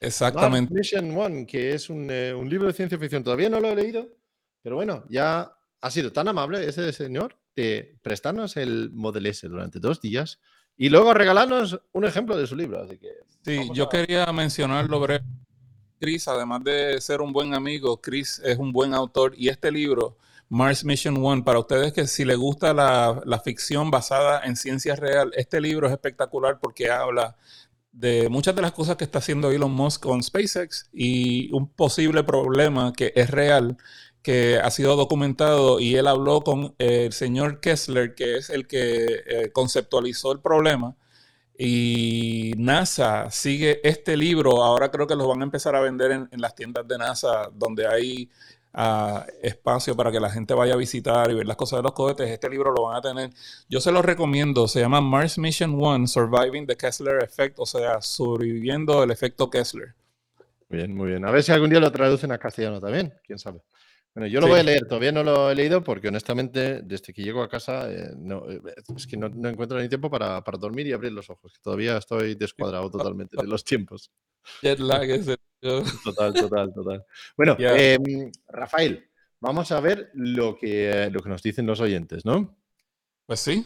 Exactamente. 0.01 0.73
Mission 0.73 1.17
One, 1.17 1.47
que 1.47 1.75
es 1.75 1.89
eh, 1.91 2.35
un, 2.35 2.49
libro 2.49 2.67
de 2.67 2.73
ciencia 2.73 2.99
ficción. 2.99 3.25
Todavía 3.25 3.49
no 3.49 3.61
lo 3.61 3.69
he 3.69 3.77
leído, 3.77 4.09
pero 4.63 4.77
bueno, 4.77 5.05
ya 5.09 5.53
ha 5.81 5.91
sido 5.91 6.13
tan 6.13 6.29
amable 6.29 6.67
ese 6.67 6.93
señor 6.93 7.37
de 7.57 7.99
prestarnos 8.03 8.57
el 8.57 8.91
Model 8.91 9.27
S 9.27 9.49
durante 9.49 9.81
dos 9.81 10.01
días 10.01 10.39
y 10.77 10.89
luego 10.89 11.13
regalarnos 11.15 11.81
un 11.93 12.05
ejemplo 12.05 12.37
de 12.37 12.47
su 12.47 12.55
libro. 12.55 12.83
Así 12.83 12.99
que 12.99 13.11
sí, 13.45 13.69
yo 13.75 13.89
quería 13.89 14.27
mencionarlo 14.33 15.01
breve. 15.01 15.25
Chris, 16.01 16.29
además 16.29 16.63
de 16.63 17.01
ser 17.01 17.21
un 17.21 17.33
buen 17.33 17.55
amigo, 17.55 18.01
Chris 18.01 18.41
es 18.45 18.57
un 18.57 18.73
buen 18.73 18.95
autor 18.95 19.35
y 19.37 19.49
este 19.49 19.73
libro 19.73 20.17
Mars 20.49 20.85
Mission 20.85 21.17
One. 21.25 21.43
Para 21.43 21.59
ustedes 21.59 21.93
que 21.93 22.07
si 22.07 22.25
les 22.25 22.37
gusta 22.37 22.73
la, 22.73 23.41
ficción 23.45 23.91
basada 23.91 24.43
en 24.45 24.57
ciencia 24.57 24.97
real, 24.97 25.33
este 25.37 25.61
libro 25.61 25.87
es 25.87 25.93
espectacular 25.93 26.59
porque 26.61 26.91
habla 26.91 27.37
de 27.93 28.29
muchas 28.29 28.55
de 28.55 28.63
las 28.63 28.73
cosas 28.73 28.97
que 28.97 29.05
está 29.05 29.19
haciendo 29.19 29.51
Elon 29.51 29.73
Musk 29.73 30.03
con 30.03 30.23
SpaceX 30.23 30.89
y 30.93 31.53
un 31.53 31.69
posible 31.69 32.23
problema 32.23 32.93
que 32.93 33.13
es 33.17 33.31
real, 33.31 33.77
que 34.23 34.59
ha 34.59 34.71
sido 34.71 34.97
documentado 34.97 35.81
y 35.81 35.97
él 35.97 36.07
habló 36.07 36.43
con 36.43 36.75
el 36.79 37.13
señor 37.13 37.61
Kessler, 37.61 38.15
que 38.15 38.37
es 38.37 38.51
el 38.51 38.67
que 38.67 39.23
eh, 39.27 39.51
conceptualizó 39.53 40.33
el 40.33 40.41
problema. 40.41 40.97
Y 41.61 42.53
NASA 42.57 43.31
sigue 43.33 43.81
este 43.83 44.17
libro, 44.17 44.63
ahora 44.63 44.93
creo 44.93 45.09
que 45.09 45.17
lo 45.17 45.27
van 45.27 45.41
a 45.41 45.45
empezar 45.45 45.75
a 45.75 45.81
vender 45.81 46.13
en, 46.13 46.29
en 46.31 46.41
las 46.41 46.55
tiendas 46.55 46.87
de 46.87 46.99
NASA, 46.99 47.51
donde 47.53 47.89
hay 47.89 48.31
espacio 49.43 49.97
para 49.97 50.12
que 50.12 50.21
la 50.21 50.31
gente 50.31 50.55
vaya 50.55 50.75
a 50.75 50.77
visitar 50.77 51.31
y 51.31 51.35
ver 51.35 51.47
las 51.47 51.57
cosas 51.57 51.81
de 51.81 51.83
los 51.83 51.93
cohetes, 51.93 52.31
este 52.31 52.49
libro 52.49 52.73
lo 52.73 52.83
van 52.83 52.97
a 52.97 53.01
tener. 53.01 53.31
Yo 53.69 53.81
se 53.81 53.91
lo 53.91 54.03
recomiendo, 54.03 54.69
se 54.69 54.81
llama 54.81 55.01
Mars 55.01 55.38
Mission 55.38 55.77
One, 55.83 56.07
Surviving 56.07 56.67
the 56.67 56.77
Kessler 56.77 57.23
Effect, 57.23 57.59
o 57.59 57.67
sea, 57.67 58.01
sobreviviendo 58.01 59.03
el 59.03 59.11
efecto 59.11 59.51
Kessler. 59.51 59.95
Bien, 60.69 60.95
muy 60.95 61.09
bien. 61.09 61.25
A 61.25 61.31
ver 61.31 61.43
si 61.43 61.51
algún 61.51 61.71
día 61.71 61.81
lo 61.81 61.91
traducen 61.91 62.31
a 62.31 62.38
castellano 62.38 62.81
también, 62.81 63.14
quién 63.25 63.38
sabe. 63.38 63.62
Bueno, 64.19 64.33
yo 64.33 64.41
lo 64.41 64.49
voy 64.49 64.59
a 64.59 64.65
leer, 64.65 64.85
todavía 64.85 65.13
no 65.13 65.23
lo 65.23 65.49
he 65.49 65.55
leído 65.55 65.85
porque 65.85 66.09
honestamente 66.09 66.83
desde 66.83 67.13
que 67.13 67.23
llego 67.23 67.41
a 67.41 67.49
casa 67.49 67.89
eh, 67.89 68.11
no, 68.17 68.51
eh, 68.51 68.61
es 68.97 69.07
que 69.07 69.17
no, 69.17 69.29
encuentro 69.49 69.81
ni 69.81 69.89
tiempo 69.89 70.11
para, 70.11 70.43
para, 70.43 70.59
dormir 70.59 70.89
y 70.89 70.93
abrir 70.93 71.13
los 71.13 71.31
ojos, 71.31 71.61
todavía 71.63 71.99
estoy 71.99 72.35
descuadrado 72.35 72.91
totalmente 72.91 73.37
de 73.41 73.47
los 73.47 73.63
tiempos. 73.63 74.11
Jet 74.61 74.81
lag 74.81 75.09
es 75.09 75.25
Total, 76.03 76.35
total, 76.35 76.75
total. 76.75 77.07
Bueno, 77.37 77.57
em, 77.61 78.33
Rafael, 78.49 79.09
vamos 79.39 79.71
a 79.71 79.79
ver 79.79 80.11
lo 80.15 80.57
que, 80.57 81.09
lo 81.13 81.21
que 81.21 81.29
nos 81.29 81.41
dicen 81.41 81.65
los 81.65 81.79
oyentes, 81.79 82.25
¿no? 82.25 82.59
Pues 83.25 83.39
sí. 83.39 83.65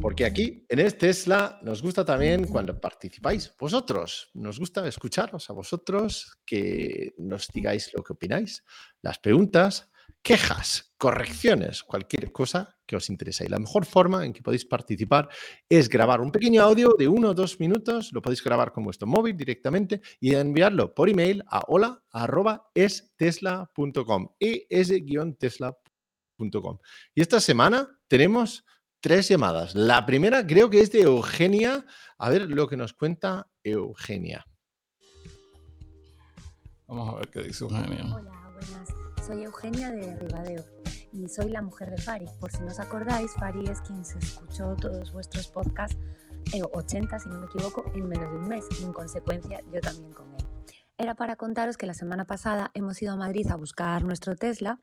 Porque 0.00 0.24
aquí 0.24 0.64
en 0.68 0.78
este 0.78 1.08
Tesla 1.08 1.58
nos 1.62 1.82
gusta 1.82 2.04
también 2.04 2.46
cuando 2.46 2.80
participáis 2.80 3.52
vosotros. 3.58 4.30
Nos 4.34 4.58
gusta 4.58 4.86
escucharos 4.86 5.50
a 5.50 5.52
vosotros, 5.52 6.38
que 6.44 7.14
nos 7.18 7.48
digáis 7.48 7.92
lo 7.94 8.02
que 8.02 8.12
opináis, 8.12 8.62
las 9.02 9.18
preguntas, 9.18 9.90
quejas, 10.22 10.94
correcciones, 10.98 11.82
cualquier 11.82 12.30
cosa 12.32 12.76
que 12.84 12.96
os 12.96 13.08
interese. 13.10 13.44
Y 13.44 13.48
la 13.48 13.58
mejor 13.58 13.84
forma 13.84 14.24
en 14.24 14.32
que 14.32 14.42
podéis 14.42 14.64
participar 14.64 15.28
es 15.68 15.88
grabar 15.88 16.20
un 16.20 16.32
pequeño 16.32 16.62
audio 16.62 16.94
de 16.98 17.06
uno 17.08 17.30
o 17.30 17.34
dos 17.34 17.60
minutos, 17.60 18.12
lo 18.12 18.22
podéis 18.22 18.42
grabar 18.42 18.72
con 18.72 18.82
vuestro 18.84 19.06
móvil 19.06 19.36
directamente 19.36 20.00
y 20.20 20.34
enviarlo 20.34 20.94
por 20.94 21.08
email 21.08 21.44
a 21.48 21.62
hola.estesla.com, 21.68 24.28
es-tesla.com. 24.40 26.78
Y 27.14 27.20
esta 27.20 27.40
semana 27.40 28.00
tenemos 28.08 28.64
tres 29.06 29.28
llamadas. 29.28 29.76
La 29.76 30.04
primera 30.04 30.44
creo 30.44 30.68
que 30.68 30.80
es 30.80 30.90
de 30.90 31.02
Eugenia. 31.02 31.86
A 32.18 32.28
ver 32.28 32.50
lo 32.50 32.66
que 32.66 32.76
nos 32.76 32.92
cuenta 32.92 33.46
Eugenia. 33.62 34.44
Vamos 36.88 37.14
a 37.14 37.18
ver 37.18 37.28
qué 37.28 37.42
dice 37.44 37.62
Eugenia. 37.62 38.02
Hola, 38.12 38.50
buenas 38.52 38.88
soy 39.24 39.44
Eugenia 39.44 39.92
de 39.92 40.16
Ribadeo 40.16 40.64
y 41.12 41.28
soy 41.28 41.50
la 41.50 41.62
mujer 41.62 41.90
de 41.90 41.98
Fari. 41.98 42.26
Por 42.40 42.50
si 42.50 42.58
no 42.62 42.66
os 42.66 42.80
acordáis, 42.80 43.30
Fari 43.34 43.68
es 43.68 43.80
quien 43.80 44.04
se 44.04 44.18
escuchó 44.18 44.74
todos 44.74 45.12
vuestros 45.12 45.46
podcasts, 45.52 45.96
80 46.72 47.14
eh, 47.16 47.20
si 47.20 47.28
no 47.28 47.38
me 47.38 47.46
equivoco, 47.46 47.84
en 47.94 48.08
menos 48.08 48.28
de 48.32 48.38
un 48.38 48.48
mes 48.48 48.64
y 48.80 48.82
en 48.82 48.92
consecuencia 48.92 49.60
yo 49.72 49.80
también 49.80 50.12
con 50.14 50.34
él. 50.34 50.44
Era 50.98 51.14
para 51.14 51.36
contaros 51.36 51.76
que 51.76 51.86
la 51.86 51.94
semana 51.94 52.24
pasada 52.24 52.72
hemos 52.74 53.00
ido 53.00 53.12
a 53.12 53.16
Madrid 53.16 53.46
a 53.52 53.56
buscar 53.56 54.02
nuestro 54.02 54.34
Tesla 54.34 54.80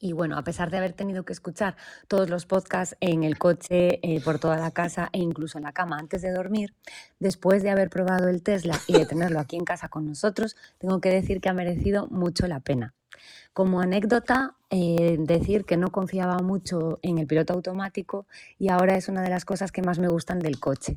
y 0.00 0.12
bueno, 0.12 0.36
a 0.36 0.42
pesar 0.42 0.70
de 0.70 0.78
haber 0.78 0.92
tenido 0.92 1.24
que 1.24 1.32
escuchar 1.32 1.76
todos 2.08 2.28
los 2.28 2.44
podcasts 2.44 2.96
en 3.00 3.22
el 3.22 3.38
coche, 3.38 4.00
eh, 4.02 4.20
por 4.20 4.38
toda 4.38 4.56
la 4.56 4.70
casa 4.72 5.08
e 5.12 5.18
incluso 5.18 5.58
en 5.58 5.64
la 5.64 5.72
cama 5.72 5.98
antes 5.98 6.22
de 6.22 6.32
dormir, 6.32 6.74
después 7.20 7.62
de 7.62 7.70
haber 7.70 7.88
probado 7.88 8.28
el 8.28 8.42
Tesla 8.42 8.78
y 8.86 8.94
de 8.94 9.06
tenerlo 9.06 9.38
aquí 9.38 9.56
en 9.56 9.64
casa 9.64 9.88
con 9.88 10.06
nosotros, 10.06 10.56
tengo 10.78 11.00
que 11.00 11.10
decir 11.10 11.40
que 11.40 11.48
ha 11.48 11.54
merecido 11.54 12.08
mucho 12.08 12.46
la 12.48 12.60
pena. 12.60 12.94
Como 13.52 13.80
anécdota, 13.80 14.56
eh, 14.70 15.16
decir 15.20 15.64
que 15.64 15.76
no 15.76 15.90
confiaba 15.90 16.38
mucho 16.38 16.98
en 17.02 17.18
el 17.18 17.26
piloto 17.26 17.52
automático 17.52 18.26
y 18.58 18.70
ahora 18.70 18.96
es 18.96 19.08
una 19.08 19.22
de 19.22 19.30
las 19.30 19.44
cosas 19.44 19.70
que 19.70 19.82
más 19.82 19.98
me 19.98 20.08
gustan 20.08 20.38
del 20.40 20.58
coche. 20.58 20.96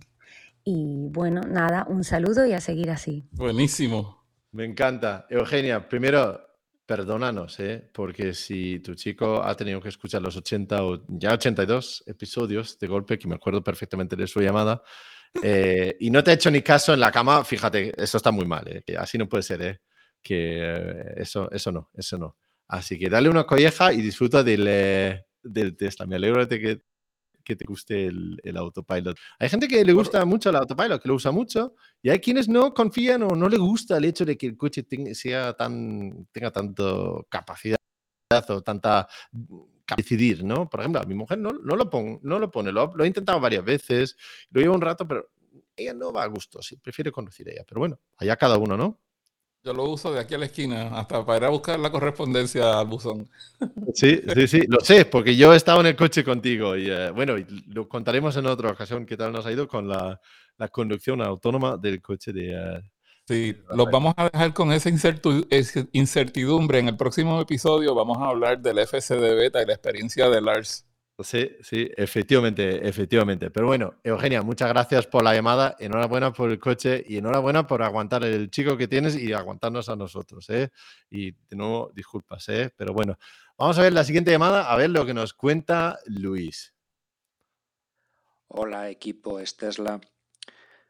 Y 0.64 1.10
bueno, 1.12 1.42
nada, 1.42 1.86
un 1.88 2.04
saludo 2.04 2.46
y 2.46 2.54
a 2.54 2.62
seguir 2.62 2.90
así. 2.90 3.24
Buenísimo. 3.34 4.24
Me 4.52 4.66
encanta. 4.66 5.28
Eugenia, 5.30 5.90
primero, 5.90 6.42
Perdónanos, 6.86 7.60
¿eh? 7.60 7.90
porque 7.92 8.34
si 8.36 8.80
tu 8.80 8.94
chico 8.94 9.42
ha 9.44 9.56
tenido 9.56 9.82
que 9.82 9.90
escuchar 9.90 10.22
los 10.22 10.38
80 10.38 10.84
o 10.84 11.04
ya 11.08 11.34
82 11.34 12.04
episodios 12.06 12.78
de 12.78 12.88
golpe, 12.88 13.18
que 13.18 13.28
me 13.28 13.36
acuerdo 13.36 13.64
perfectamente 13.64 14.16
de 14.16 14.28
su 14.28 14.40
llamada, 14.40 14.84
eh, 15.42 15.98
y 16.00 16.12
no 16.12 16.24
te 16.24 16.32
ha 16.32 16.36
hecho 16.36 16.52
ni 16.52 16.62
caso 16.62 16.94
en 16.94 17.00
la 17.00 17.12
cama, 17.12 17.44
fíjate, 17.44 17.92
eso 18.02 18.18
está 18.18 18.30
muy 18.32 18.46
mal, 18.46 18.68
¿eh? 18.68 18.84
así 18.98 19.18
no 19.18 19.28
puede 19.28 19.42
ser, 19.42 19.62
¿eh? 19.64 19.82
que 20.22 20.60
eh, 20.60 21.14
eso, 21.18 21.50
eso 21.52 21.72
no, 21.72 21.90
eso 21.94 22.18
no. 22.20 22.38
Así 22.68 23.00
que 23.00 23.10
dale 23.10 23.30
una 23.30 23.46
colleja 23.46 23.92
y 23.92 24.02
disfruta 24.02 24.44
del, 24.44 25.24
del 25.44 25.78
Tesla. 25.78 26.06
Me 26.06 26.16
alegro 26.16 26.46
de 26.46 26.60
que 26.60 26.82
que 27.46 27.56
te 27.56 27.64
guste 27.66 28.08
el, 28.08 28.58
autopilot. 28.58 29.18
Hay 29.40 29.48
gente 29.48 29.68
que 29.68 29.86
le 29.86 29.94
gusta 29.94 30.26
mucho 30.26 30.50
el 30.50 30.58
autopilot, 30.58 31.02
que 31.02 31.08
lo 31.08 31.16
usa 31.16 31.32
mucho, 31.32 31.76
y 32.02 32.10
hay 32.10 32.20
quienes 32.20 32.50
no 32.50 32.74
confían 32.74 33.24
o 33.24 33.30
no 33.30 33.48
le 33.48 33.58
gusta 33.58 33.98
el 33.98 34.06
hecho 34.06 34.26
de 34.26 34.38
que 34.38 34.48
el 34.48 34.58
coche 34.58 34.84
tenga, 34.84 35.14
sea 35.14 35.54
tan, 35.54 36.28
tenga 36.32 36.52
tanto 36.52 37.26
capacidad 37.30 37.78
o 38.50 38.62
tanta 38.62 39.08
decidir, 39.96 40.44
¿no? 40.44 40.68
Por 40.68 40.80
ejemplo, 40.82 41.02
a 41.02 41.06
mi 41.06 41.14
mujer 41.14 41.38
no, 41.38 41.52
no, 41.52 41.76
lo, 41.76 41.90
pon, 41.90 42.20
no 42.24 42.40
lo 42.40 42.52
pone, 42.52 42.72
lo, 42.72 42.92
lo 42.96 43.04
he 43.04 43.08
intentado 43.08 43.40
varias 43.40 43.64
veces, 43.64 44.18
lo 44.50 44.60
llevo 44.60 44.76
un 44.76 44.82
rato, 44.82 45.08
pero 45.08 45.30
ella 45.76 45.94
no 45.94 46.12
va 46.12 46.24
a 46.24 46.28
gusto, 46.28 46.62
sí, 46.62 46.78
prefiere 46.78 47.12
conducir 47.12 47.48
ella. 47.50 47.64
Pero 47.68 47.80
bueno, 47.80 48.00
allá 48.18 48.36
cada 48.36 48.58
uno, 48.58 48.76
¿no? 48.76 49.00
Yo 49.66 49.74
lo 49.74 49.86
uso 49.86 50.14
de 50.14 50.20
aquí 50.20 50.36
a 50.36 50.38
la 50.38 50.46
esquina, 50.46 50.90
hasta 50.96 51.26
para 51.26 51.40
ir 51.40 51.44
a 51.46 51.50
buscar 51.50 51.80
la 51.80 51.90
correspondencia 51.90 52.80
al 52.80 52.86
buzón. 52.86 53.28
Sí, 53.96 54.22
sí, 54.34 54.48
sí, 54.48 54.62
lo 54.68 54.80
sé, 54.82 55.06
porque 55.06 55.36
yo 55.36 55.54
he 55.54 55.58
estado 55.58 55.80
en 55.80 55.88
el 55.88 55.96
coche 55.96 56.24
contigo 56.24 56.76
y 56.76 56.90
eh, 56.92 57.10
bueno, 57.12 57.36
lo 57.68 57.88
contaremos 57.88 58.36
en 58.36 58.46
otra 58.46 58.70
ocasión 58.70 59.06
qué 59.06 59.16
tal 59.16 59.32
nos 59.32 59.46
ha 59.46 59.52
ido 59.52 59.68
con 59.68 59.88
la, 59.88 60.20
la 60.58 60.68
conducción 60.68 61.22
autónoma 61.22 61.78
del 61.78 62.02
coche 62.02 62.34
de... 62.34 62.56
Uh, 62.56 62.82
sí, 63.26 63.58
los 63.74 63.90
vamos 63.90 64.14
a 64.18 64.30
dejar 64.30 64.54
con 64.54 64.72
esa 64.74 64.90
incertidumbre. 65.94 66.80
En 66.80 66.90
el 66.90 66.98
próximo 66.98 67.40
episodio 67.42 67.96
vamos 67.96 68.18
a 68.20 68.28
hablar 68.28 68.60
del 68.60 68.80
FCD 68.80 69.36
Beta 69.36 69.64
y 69.64 69.66
la 69.66 69.74
experiencia 69.74 70.30
de 70.30 70.42
Lars. 70.42 70.86
Sí, 71.20 71.50
sí, 71.62 71.90
efectivamente, 71.96 72.86
efectivamente. 72.88 73.50
Pero 73.50 73.68
bueno, 73.68 73.96
Eugenia, 74.04 74.42
muchas 74.42 74.68
gracias 74.68 75.08
por 75.08 75.24
la 75.24 75.34
llamada, 75.34 75.78
enhorabuena 75.80 76.34
por 76.34 76.52
el 76.52 76.60
coche 76.60 77.06
y 77.08 77.18
enhorabuena 77.18 77.66
por 77.66 77.82
aguantar 77.84 78.26
el 78.26 78.52
chico 78.52 78.76
que 78.76 78.90
tienes 78.90 79.16
y 79.16 79.32
aguantarnos 79.32 79.88
a 79.88 79.96
nosotros. 79.96 80.50
¿eh? 80.50 80.72
Y 81.10 81.32
de 81.32 81.56
nuevo, 81.56 81.90
disculpas, 81.96 82.50
¿eh? 82.50 82.74
pero 82.76 82.94
bueno, 82.94 83.18
vamos 83.58 83.80
a 83.80 83.84
ver 83.84 83.94
la 83.94 84.04
siguiente 84.04 84.32
llamada, 84.32 84.70
a 84.70 84.76
ver 84.76 84.90
lo 84.90 85.06
que 85.06 85.14
nos 85.14 85.34
cuenta 85.34 86.00
Luis. 86.06 86.74
Hola, 88.48 88.90
equipo 88.90 89.40
es 89.40 89.56
Tesla. 89.56 90.02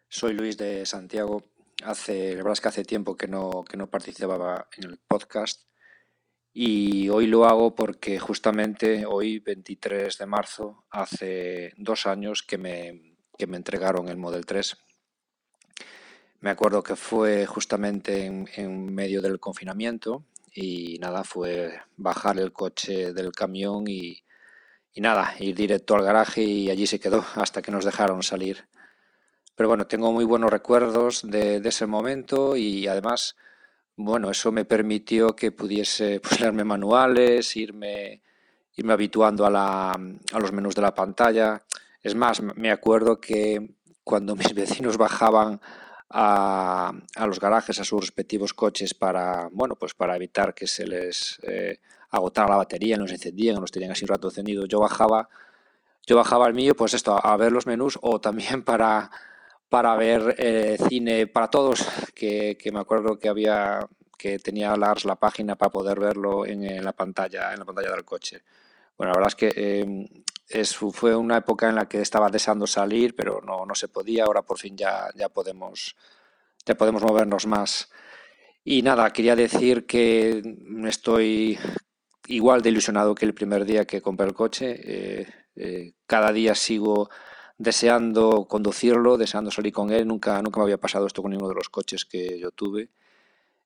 Soy 0.09 0.33
Luis 0.33 0.57
de 0.57 0.87
Santiago. 0.87 1.51
Hace, 1.83 2.31
la 2.31 2.37
verdad 2.37 2.53
es 2.53 2.61
que 2.61 2.67
hace 2.69 2.83
tiempo 2.83 3.15
que 3.15 3.27
no, 3.27 3.63
que 3.63 3.77
no 3.77 3.91
participaba 3.91 4.67
en 4.75 4.85
el 4.85 4.97
podcast 4.97 5.65
y 6.57 7.09
hoy 7.09 7.27
lo 7.27 7.45
hago 7.45 7.75
porque 7.75 8.17
justamente 8.17 9.05
hoy, 9.05 9.39
23 9.39 10.17
de 10.17 10.25
marzo, 10.25 10.85
hace 10.89 11.73
dos 11.75 12.05
años 12.05 12.43
que 12.43 12.57
me, 12.57 13.17
que 13.37 13.45
me 13.45 13.57
entregaron 13.57 14.07
el 14.07 14.15
Model 14.15 14.45
3. 14.45 14.77
Me 16.39 16.49
acuerdo 16.49 16.81
que 16.81 16.95
fue 16.95 17.45
justamente 17.45 18.23
en, 18.23 18.47
en, 18.55 18.95
medio 18.95 19.21
del 19.21 19.37
confinamiento 19.37 20.23
y 20.53 20.97
nada, 20.99 21.25
fue 21.25 21.77
bajar 21.97 22.39
el 22.39 22.53
coche 22.53 23.11
del 23.11 23.33
camión 23.33 23.83
y, 23.89 24.23
y 24.93 25.01
nada, 25.01 25.35
ir 25.41 25.55
directo 25.55 25.95
al 25.95 26.03
garaje 26.03 26.41
y 26.41 26.69
allí 26.69 26.87
se 26.87 27.01
quedó 27.01 27.25
hasta 27.35 27.61
que 27.61 27.71
nos 27.71 27.83
dejaron 27.83 28.23
salir. 28.23 28.65
Pero 29.55 29.67
bueno, 29.67 29.87
tengo 29.87 30.13
muy 30.13 30.23
buenos 30.23 30.51
recuerdos 30.51 31.29
de, 31.29 31.59
de 31.59 31.67
ese 31.67 31.85
momento 31.85 32.55
y 32.55 32.87
además 32.87 33.35
bueno, 33.97 34.29
eso 34.29 34.51
me 34.51 34.65
permitió 34.65 35.35
que 35.35 35.51
pudiese 35.51 36.19
pues, 36.23 36.39
leerme 36.39 36.63
manuales, 36.63 37.55
irme, 37.55 38.21
irme 38.75 38.93
habituando 38.93 39.45
a, 39.45 39.49
la, 39.49 39.91
a 39.91 40.39
los 40.39 40.51
menús 40.51 40.75
de 40.75 40.81
la 40.81 40.93
pantalla. 40.93 41.63
Es 42.01 42.15
más, 42.15 42.41
me 42.41 42.71
acuerdo 42.71 43.19
que 43.19 43.75
cuando 44.03 44.35
mis 44.35 44.53
vecinos 44.53 44.97
bajaban 44.97 45.59
a, 46.09 46.93
a, 47.15 47.27
los 47.27 47.39
garajes, 47.39 47.79
a 47.79 47.83
sus 47.83 48.01
respectivos 48.01 48.53
coches 48.53 48.93
para, 48.93 49.49
bueno, 49.51 49.75
pues 49.75 49.93
para 49.93 50.15
evitar 50.15 50.53
que 50.53 50.67
se 50.67 50.85
les 50.85 51.39
eh, 51.43 51.79
agotara 52.11 52.49
la 52.49 52.57
batería, 52.57 52.97
no 52.97 53.07
se 53.07 53.15
encendían, 53.15 53.59
los 53.59 53.71
tenían 53.71 53.91
así 53.91 54.05
un 54.05 54.09
rato 54.09 54.27
encendidos, 54.27 54.67
yo 54.69 54.79
bajaba, 54.79 55.27
yo 56.05 56.15
bajaba 56.15 56.45
al 56.45 56.53
mío, 56.53 56.75
pues 56.75 56.93
esto, 56.93 57.15
a, 57.15 57.33
a 57.33 57.37
ver 57.37 57.51
los 57.51 57.65
menús 57.65 57.97
o 58.01 58.21
también 58.21 58.63
para 58.65 59.09
para 59.69 59.95
ver 59.95 60.35
eh, 60.37 60.77
cine 60.87 61.27
para 61.27 61.49
todos, 61.49 61.85
que, 62.13 62.57
me 62.71 62.79
acuerdo 62.79 63.17
que 63.17 63.29
había 63.29 63.79
que 64.17 64.39
tenía 64.39 64.75
Lars 64.77 65.05
la 65.05 65.17
página 65.17 65.55
para 65.55 65.71
poder 65.71 65.99
verlo 65.99 66.45
en, 66.45 66.83
la 66.83 66.93
pantalla, 66.93 67.51
en 67.53 67.59
la 67.59 67.65
pantalla 67.65 67.91
del 67.91 68.05
coche. 68.05 68.43
Bueno, 68.97 69.11
la 69.11 69.17
verdad 69.19 69.33
es 69.33 69.35
que 69.35 69.81
em, 69.81 70.07
es, 70.47 70.75
fue 70.75 71.15
una 71.15 71.37
época 71.37 71.69
en 71.69 71.75
la 71.75 71.87
que 71.87 72.01
estaba 72.01 72.29
deseando 72.29 72.65
salir, 72.65 73.15
pero 73.15 73.41
no, 73.41 73.65
no 73.65 73.75
se 73.75 73.89
podía. 73.89 74.23
Ahora 74.23 74.41
por 74.41 74.57
fin 74.57 74.77
ya, 74.77 75.09
ya 75.15 75.29
podemos 75.29 75.95
ya 76.65 76.75
podemos 76.75 77.03
movernos 77.03 77.45
más. 77.45 77.89
Y 78.63 78.81
nada, 78.81 79.11
quería 79.13 79.35
decir 79.35 79.85
que 79.85 80.41
estoy 80.87 81.59
igual 82.27 82.61
de 82.61 82.69
ilusionado 82.69 83.13
que 83.13 83.25
el 83.25 83.35
primer 83.35 83.65
día 83.65 83.85
que 83.85 84.01
compré 84.01 84.25
el 84.27 84.33
coche. 84.33 84.75
Eh, 84.83 85.27
eh, 85.55 85.93
cada 86.07 86.31
día 86.33 86.55
sigo 86.55 87.09
deseando 87.57 88.45
conducirlo, 88.45 89.17
deseando 89.17 89.51
salir 89.51 89.73
con 89.73 89.91
él. 89.91 90.07
Nunca, 90.07 90.41
nunca 90.41 90.59
me 90.59 90.65
había 90.65 90.77
pasado 90.77 91.07
esto 91.07 91.21
con 91.21 91.31
ninguno 91.31 91.49
de 91.49 91.55
los 91.55 91.69
coches 91.69 92.05
que 92.05 92.39
yo 92.39 92.51
tuve. 92.51 92.89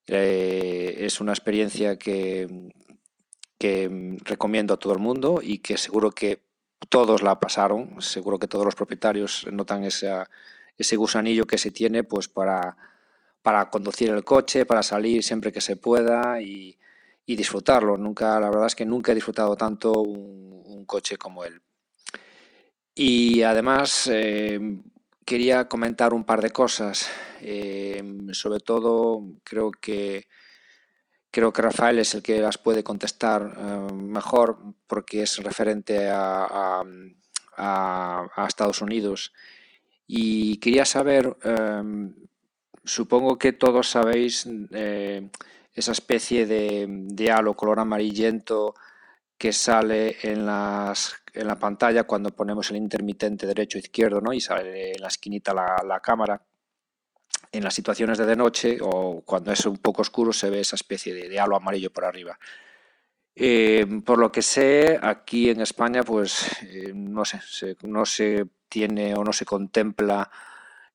Eh, 0.08 0.98
es 1.00 1.22
una 1.22 1.32
experiencia 1.34 1.98
que, 1.98 2.72
que 3.58 4.18
recomiendo 4.24 4.74
a 4.74 4.78
todo 4.78 4.94
el 4.94 5.00
mundo 5.00 5.40
y 5.42 5.60
que 5.60 5.78
seguro 5.78 6.12
que 6.12 6.42
todos 6.90 7.22
la 7.22 7.40
pasaron. 7.40 8.02
Seguro 8.02 8.40
que 8.40 8.48
todos 8.48 8.66
los 8.66 8.76
propietarios 8.76 9.48
notan 9.52 9.84
ese 9.84 10.96
gusanillo 10.96 11.46
que 11.46 11.58
se 11.58 11.72
tiene 11.72 12.04
pues 12.04 12.28
para, 12.28 12.78
para 13.42 13.70
conducir 13.70 14.10
el 14.10 14.24
coche, 14.24 14.66
para 14.66 14.84
salir 14.84 15.24
siempre 15.24 15.52
que 15.52 15.62
se 15.62 15.76
pueda 15.76 16.42
y, 16.42 16.78
y 17.26 17.36
disfrutarlo. 17.36 17.98
Nunca, 17.98 18.40
la 18.40 18.50
verdad 18.50 18.68
es 18.68 18.76
que 18.76 18.86
nunca 18.86 19.12
he 19.12 19.16
disfrutado 19.16 19.56
tanto 19.56 19.94
un, 20.02 20.64
un 20.66 20.86
coche 20.86 21.18
como 21.18 21.44
él. 21.44 21.62
Y 23.02 23.44
además 23.44 24.10
eh, 24.12 24.60
quería 25.24 25.70
comentar 25.70 26.14
un 26.14 26.26
par 26.26 26.42
de 26.42 26.50
cosas. 26.50 27.10
Eh, 27.40 28.04
sobre 28.34 28.60
todo 28.60 29.24
creo 29.42 29.72
que 29.72 30.28
creo 31.32 31.54
que 31.54 31.62
Rafael 31.62 32.00
es 32.00 32.14
el 32.16 32.22
que 32.22 32.42
las 32.42 32.58
puede 32.58 32.84
contestar 32.84 33.56
eh, 33.58 33.94
mejor 33.94 34.60
porque 34.86 35.22
es 35.22 35.38
referente 35.38 36.10
a, 36.12 36.84
Estados 38.50 38.82
Unidos. 38.82 39.32
Y 40.06 40.58
quería 40.58 40.84
saber, 40.86 41.38
supongo 42.84 43.38
que 43.38 43.54
todos 43.54 43.90
sabéis 43.90 44.48
esa 45.74 45.92
especie 45.92 46.46
de, 46.46 46.86
de 46.90 47.32
halo 47.32 47.54
color 47.54 47.80
amarillento 47.80 48.76
que 49.40 49.54
sale 49.54 50.18
en, 50.22 50.46
las, 50.46 51.16
en 51.34 51.48
la 51.48 51.58
pantalla 51.58 52.04
cuando 52.04 52.32
ponemos 52.32 52.70
el 52.72 52.78
intermitente 52.78 53.48
derecho-izquierdo 53.48 54.22
¿no? 54.22 54.34
y 54.34 54.42
sale 54.42 54.94
en 54.94 55.02
la 55.02 55.08
esquinita 55.08 55.54
la, 55.54 56.00
cámara. 56.02 56.42
En 57.52 57.64
las 57.64 57.74
situaciones 57.74 58.18
de 58.18 58.26
de 58.26 58.36
noche 58.36 58.78
o 58.82 59.22
cuando 59.22 59.52
es 59.52 59.66
un 59.66 59.78
poco 59.78 60.02
oscuro 60.02 60.32
se 60.32 60.50
ve 60.50 60.60
esa 60.60 60.76
especie 60.76 61.14
de, 61.14 61.40
halo 61.40 61.56
amarillo 61.56 61.92
por 61.92 62.06
arriba. 62.06 62.38
Eh, 63.36 63.88
por 64.06 64.20
lo 64.20 64.32
que 64.32 64.42
sé, 64.42 65.00
aquí 65.02 65.50
en 65.50 65.62
España, 65.62 66.04
pues 66.04 66.62
eh, 66.64 66.92
no 66.94 67.24
sé, 67.24 67.40
no 67.84 68.06
se 68.06 68.46
tiene 68.68 69.16
o 69.16 69.24
no 69.24 69.32
se 69.32 69.46
contempla 69.46 70.30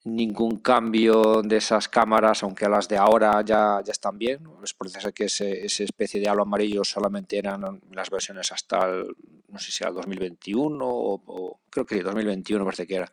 ningún 0.04 0.58
cambio 0.58 1.40
de 1.42 1.56
esas 1.56 1.88
cámaras, 1.88 2.42
aunque 2.42 2.68
las 2.68 2.88
de 2.88 2.98
ahora 2.98 3.42
ya, 3.42 3.80
ya 3.84 3.92
están 3.92 4.18
bien. 4.18 4.40
Es 4.62 4.74
por 4.74 4.86
eso 4.86 5.12
que 5.12 5.24
ese, 5.24 5.64
esa 5.64 5.84
especie 5.84 6.20
de 6.20 6.28
halo 6.28 6.42
amarillo 6.42 6.84
solamente 6.84 7.38
eran 7.38 7.80
las 7.90 8.10
versiones 8.10 8.52
hasta 8.52 8.86
el, 8.86 9.16
no 9.48 9.58
sé 9.58 9.72
si 9.72 9.82
era 9.82 9.90
el 9.90 9.96
2021 9.96 10.84
o, 10.84 11.60
creo 11.70 11.86
que 11.86 12.02
2021 12.02 12.64
parece 12.64 12.86
que 12.86 12.96
era. 12.96 13.12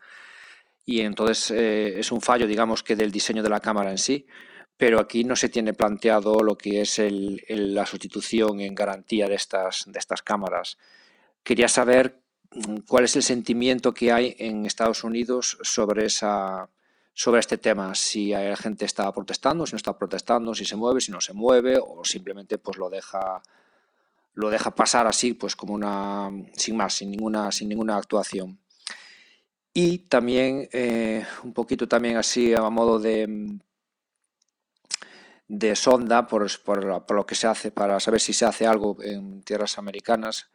Y 0.86 1.02
entonces 1.02 1.52
eh, 1.52 2.00
es 2.00 2.12
un 2.12 2.22
fallo, 2.22 2.48
digamos, 2.48 2.84
que 2.84 2.96
del 2.96 3.12
diseño 3.12 3.44
de 3.44 3.50
la 3.50 3.60
cámara 3.62 3.92
en 3.92 3.98
sí, 3.98 4.26
pero 4.76 5.00
aquí 5.00 5.24
no 5.24 5.36
se 5.36 5.48
tiene 5.48 5.74
planteado 5.74 6.42
lo 6.44 6.58
que 6.58 6.82
es 6.82 7.00
la 7.50 7.86
sustitución 7.86 8.60
en 8.62 8.76
garantía 8.76 9.28
de 9.28 9.36
estas, 9.36 9.86
de 9.88 10.00
estas 10.00 10.24
cámaras. 10.24 10.78
Quería 11.44 11.68
saber 11.68 12.20
mm, 12.52 12.78
cuál 12.88 13.06
es 13.06 13.16
el 13.16 13.24
sentimiento 13.24 13.94
que 13.94 14.12
hay 14.12 14.36
en 14.40 14.66
Estados 14.66 15.04
Unidos 15.04 15.60
sobre 15.62 16.08
esa, 16.08 16.68
sobre 17.14 17.40
este 17.40 17.58
tema, 17.58 17.94
si 17.96 18.30
la 18.30 18.56
gente 18.56 18.86
está 18.86 19.12
protestando, 19.12 19.66
si 19.66 19.74
no 19.74 19.78
está 19.78 19.98
protestando, 19.98 20.56
si 20.56 20.66
se 20.66 20.76
mueve, 20.76 21.02
si 21.02 21.12
no 21.12 21.22
se 21.22 21.34
mueve, 21.34 21.78
o 21.78 22.04
simplemente 22.04 22.58
pues 22.58 22.78
lo 22.78 22.90
deja 22.90 23.42
lo 24.34 24.50
deja 24.50 24.74
pasar 24.74 25.08
así, 25.08 25.34
pues 25.34 25.56
como 25.56 25.74
una 25.74 26.32
sin 26.54 26.78
más, 26.78 26.94
sin 26.94 27.12
ninguna, 27.12 27.52
sin 27.52 27.68
ninguna 27.70 27.98
actuación. 27.98 28.60
Y 29.74 30.00
también 30.00 30.70
eh, 30.72 31.26
un 31.44 31.54
poquito 31.54 31.88
también 31.88 32.18
así 32.18 32.54
a 32.54 32.70
modo 32.70 33.00
de 33.00 33.60
de 35.54 35.76
sonda 35.76 36.28
por, 36.28 36.48
por, 36.64 37.06
por, 37.06 37.18
lo 37.18 37.26
que 37.26 37.36
se 37.36 37.46
hace 37.46 37.72
para 37.72 38.00
saber 38.00 38.22
si 38.22 38.32
se 38.32 38.46
hace 38.46 38.66
algo 38.66 38.96
en 39.02 39.42
tierras 39.44 39.78
americanas 39.78 40.50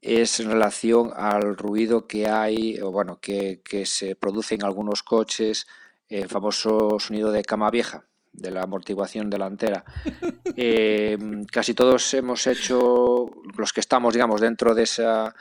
es 0.00 0.38
en 0.38 0.52
relación 0.52 1.12
al 1.16 1.56
ruido 1.56 2.06
que 2.06 2.28
hay 2.28 2.80
o 2.80 2.92
bueno 2.92 3.18
que, 3.20 3.62
que 3.64 3.84
se 3.84 4.14
produce 4.14 4.54
en 4.54 4.62
algunos 4.64 5.02
coches 5.02 5.66
el 6.08 6.28
famoso 6.28 6.98
sonido 6.98 7.30
de 7.30 7.42
cama 7.42 7.70
vieja, 7.70 8.04
de 8.32 8.50
la 8.50 8.62
amortiguación 8.62 9.30
delantera. 9.30 9.84
Em, 10.60 11.44
casi 11.44 11.72
todos 11.72 12.14
hemos 12.14 12.46
hecho, 12.46 13.26
los 13.56 13.72
que 13.72 13.80
estamos, 13.80 14.12
digamos, 14.14 14.40
dentro 14.40 14.74
de, 14.74 14.82
esa, 14.82 15.32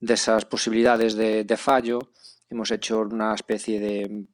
de 0.00 0.14
esas 0.14 0.44
posibilidades 0.44 1.14
de, 1.14 1.56
fallo, 1.56 2.00
hemos 2.50 2.72
hecho 2.72 3.00
una 3.00 3.34
especie 3.34 3.78
de, 3.78 4.24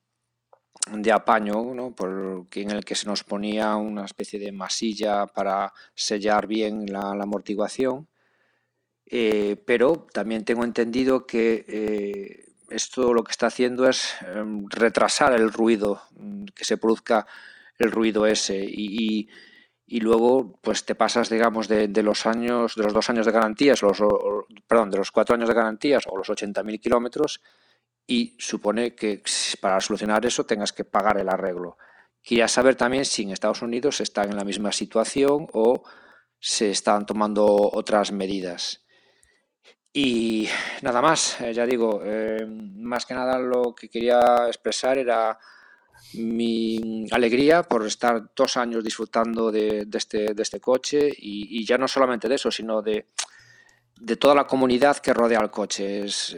de 0.91 1.13
apaño, 1.13 1.75
¿no? 1.75 1.95
Por, 1.95 2.47
en 2.55 2.71
el 2.71 2.85
que 2.85 2.95
se 2.95 3.07
nos 3.07 3.25
ponía 3.25 3.77
una 3.77 4.07
especie 4.07 4.39
de 4.39 4.53
masilla 4.53 5.27
para 5.27 5.73
sellar 5.95 6.47
bien 6.47 6.87
la, 6.87 7.11
amortiguación. 7.11 8.09
Eh, 9.05 9.57
pero 9.67 10.07
también 10.13 10.45
tengo 10.45 10.65
entendido 10.65 11.27
que 11.27 11.67
eh, 11.69 12.52
esto 12.75 13.13
lo 13.15 13.25
que 13.25 13.33
está 13.33 13.47
haciendo 13.47 13.89
es 13.89 14.15
em, 14.35 14.67
retrasar 14.69 15.33
el 15.35 15.53
ruido, 15.53 16.03
mm, 16.17 16.47
que 16.55 16.65
se 16.65 16.77
produzca 16.77 17.27
el 17.79 17.91
ruido 17.91 18.27
ese. 18.27 18.59
Y, 18.65 19.29
luego 20.01 20.59
pues 20.63 20.87
te 20.87 20.95
pasas 20.95 21.29
digamos 21.29 21.69
de, 21.69 21.87
los 22.03 22.25
años 22.25 22.75
de 22.77 22.83
los 22.83 22.95
dos 22.95 23.11
años 23.11 23.27
de 23.27 23.33
garantías 23.33 23.83
los, 23.83 23.99
perdón 24.67 24.91
de 24.91 24.97
los 24.97 25.11
cuatro 25.11 25.35
años 25.35 25.49
de 25.49 25.55
garantías 25.55 26.05
o 26.07 26.17
los 26.17 26.31
80.000 26.31 26.81
kilómetros 26.81 27.43
y 28.07 28.35
supone 28.39 28.95
que 28.95 29.23
para 29.61 29.81
solucionar 29.83 30.25
eso 30.25 30.47
tengas 30.47 30.73
que 30.73 30.85
pagar 30.85 31.19
el 31.19 31.29
arreglo. 31.29 31.77
Quería 32.23 32.49
saber 32.49 32.75
también 32.77 33.05
si 33.05 33.23
en 33.23 33.31
Estados 33.33 33.61
Unidos 33.61 34.01
están 34.01 34.31
en 34.31 34.37
la 34.37 34.45
misma 34.45 34.73
situación 34.73 35.49
o 35.53 35.83
se 36.41 36.71
están 36.71 37.05
tomando 37.05 37.45
otras 37.45 38.13
medidas 38.13 38.82
y 39.93 40.49
nada 40.81 41.03
más, 41.03 41.41
eh, 41.41 41.53
ya 41.53 41.67
digo, 41.67 42.01
eh, 42.05 42.47
más 42.47 43.05
que 43.05 43.15
nada 43.15 43.39
lo 43.39 43.75
que 43.75 43.89
quería 43.91 44.47
expresar 44.47 44.97
era 44.97 45.39
mi 46.15 47.07
alegría 47.11 47.63
por 47.63 47.87
estar 47.87 48.31
dos 48.35 48.57
años 48.57 48.83
disfrutando 48.83 49.53
de, 49.53 49.87
este, 49.93 50.35
de 50.35 50.43
este, 50.43 50.61
coche 50.61 51.13
y, 51.17 51.65
ya 51.65 51.79
no 51.79 51.89
solamente 51.89 52.29
de 52.29 52.35
eso, 52.37 52.51
sino 52.51 52.83
de, 52.83 53.07
de, 54.01 54.17
toda 54.17 54.35
la 54.35 54.47
comunidad 54.47 54.97
que 54.99 55.15
rodea 55.15 55.41
al 55.41 55.51
coche. 55.51 56.05
Es, 56.05 56.37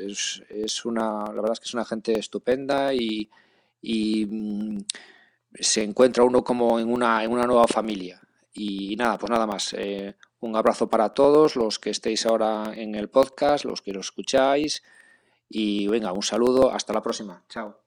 es, 0.48 0.84
una, 0.84 1.24
la 1.26 1.40
verdad 1.40 1.52
es 1.52 1.60
que 1.60 1.66
es 1.66 1.74
una 1.74 1.84
gente 1.84 2.18
estupenda 2.18 2.92
y, 2.92 3.30
y 3.82 4.26
mm, 4.26 4.84
se 5.60 5.82
encuentra 5.82 6.24
uno 6.24 6.42
como 6.42 6.78
en 6.78 6.92
una, 6.92 7.22
en 7.24 7.30
una 7.30 7.46
nueva 7.46 7.66
familia. 7.68 8.20
Y 8.52 8.94
nada, 8.96 9.18
pues 9.18 9.30
nada 9.30 9.46
más. 9.46 9.74
Eh, 9.74 10.14
un 10.44 10.56
abrazo 10.56 10.88
para 10.88 11.14
todos 11.14 11.56
los 11.56 11.78
que 11.78 11.88
estéis 11.88 12.26
ahora 12.26 12.72
en 12.76 12.94
el 12.94 13.08
podcast, 13.08 13.64
los 13.64 13.80
que 13.80 13.94
lo 13.94 14.00
escucháis. 14.00 14.82
Y 15.48 15.88
venga, 15.88 16.12
un 16.12 16.22
saludo. 16.22 16.70
Hasta 16.70 16.92
la 16.92 17.02
próxima. 17.02 17.42
Chao. 17.48 17.80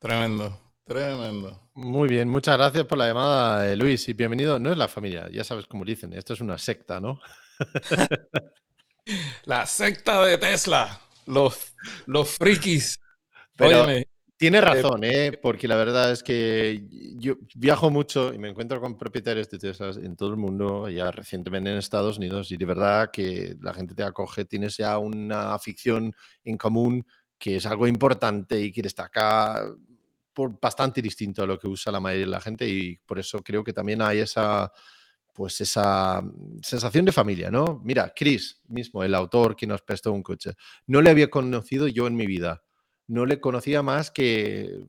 Tremendo, 0.00 0.58
tremendo. 0.84 1.60
Muy 1.74 2.08
bien, 2.08 2.28
muchas 2.28 2.56
gracias 2.56 2.84
por 2.84 2.98
la 2.98 3.06
llamada, 3.06 3.70
eh, 3.70 3.76
Luis. 3.76 4.08
Y 4.08 4.12
bienvenido. 4.12 4.58
No 4.58 4.72
es 4.72 4.76
la 4.76 4.88
familia, 4.88 5.28
ya 5.30 5.44
sabes 5.44 5.66
cómo 5.66 5.84
dicen. 5.84 6.12
Esto 6.12 6.32
es 6.32 6.40
una 6.40 6.58
secta, 6.58 7.00
¿no? 7.00 7.20
la 9.44 9.64
secta 9.64 10.24
de 10.24 10.38
Tesla. 10.38 11.00
Los, 11.26 11.74
los 12.06 12.28
frikis. 12.30 12.98
Tiene 14.42 14.58
eh, 14.58 14.60
razón, 14.60 15.04
¿eh? 15.04 15.38
porque 15.40 15.68
la 15.68 15.76
verdad 15.76 16.10
es 16.10 16.24
que 16.24 16.84
yo 17.16 17.36
viajo 17.54 17.90
mucho 17.90 18.34
y 18.34 18.38
me 18.38 18.48
encuentro 18.48 18.80
con 18.80 18.98
propietarios 18.98 19.48
de 19.48 19.56
Tesla 19.56 19.90
en 19.90 20.16
todo 20.16 20.30
el 20.30 20.36
mundo, 20.36 20.88
ya 20.88 21.12
recientemente 21.12 21.70
en 21.70 21.76
Estados 21.76 22.18
Unidos, 22.18 22.50
y 22.50 22.56
de 22.56 22.64
verdad 22.64 23.12
que 23.12 23.54
la 23.60 23.72
gente 23.72 23.94
te 23.94 24.02
acoge, 24.02 24.44
tienes 24.44 24.76
ya 24.78 24.98
una 24.98 25.54
afición 25.54 26.12
en 26.42 26.58
común 26.58 27.06
que 27.38 27.54
es 27.54 27.66
algo 27.66 27.86
importante 27.86 28.60
y 28.60 28.72
que 28.72 28.82
destaca 28.82 29.64
por 30.34 30.58
bastante 30.60 31.00
distinto 31.00 31.44
a 31.44 31.46
lo 31.46 31.56
que 31.56 31.68
usa 31.68 31.92
la 31.92 32.00
mayoría 32.00 32.26
de 32.26 32.32
la 32.32 32.40
gente 32.40 32.68
y 32.68 32.96
por 32.96 33.20
eso 33.20 33.44
creo 33.44 33.62
que 33.62 33.72
también 33.72 34.02
hay 34.02 34.18
esa 34.18 34.72
pues 35.32 35.60
esa 35.60 36.20
sensación 36.62 37.04
de 37.04 37.12
familia, 37.12 37.48
¿no? 37.48 37.80
Mira, 37.84 38.12
Chris 38.12 38.60
mismo, 38.66 39.04
el 39.04 39.14
autor 39.14 39.54
que 39.54 39.68
nos 39.68 39.82
prestó 39.82 40.12
un 40.12 40.24
coche, 40.24 40.54
no 40.88 41.00
le 41.00 41.10
había 41.10 41.30
conocido 41.30 41.86
yo 41.86 42.08
en 42.08 42.16
mi 42.16 42.26
vida 42.26 42.60
no 43.12 43.26
le 43.26 43.40
conocía 43.40 43.82
más 43.82 44.10
que 44.10 44.80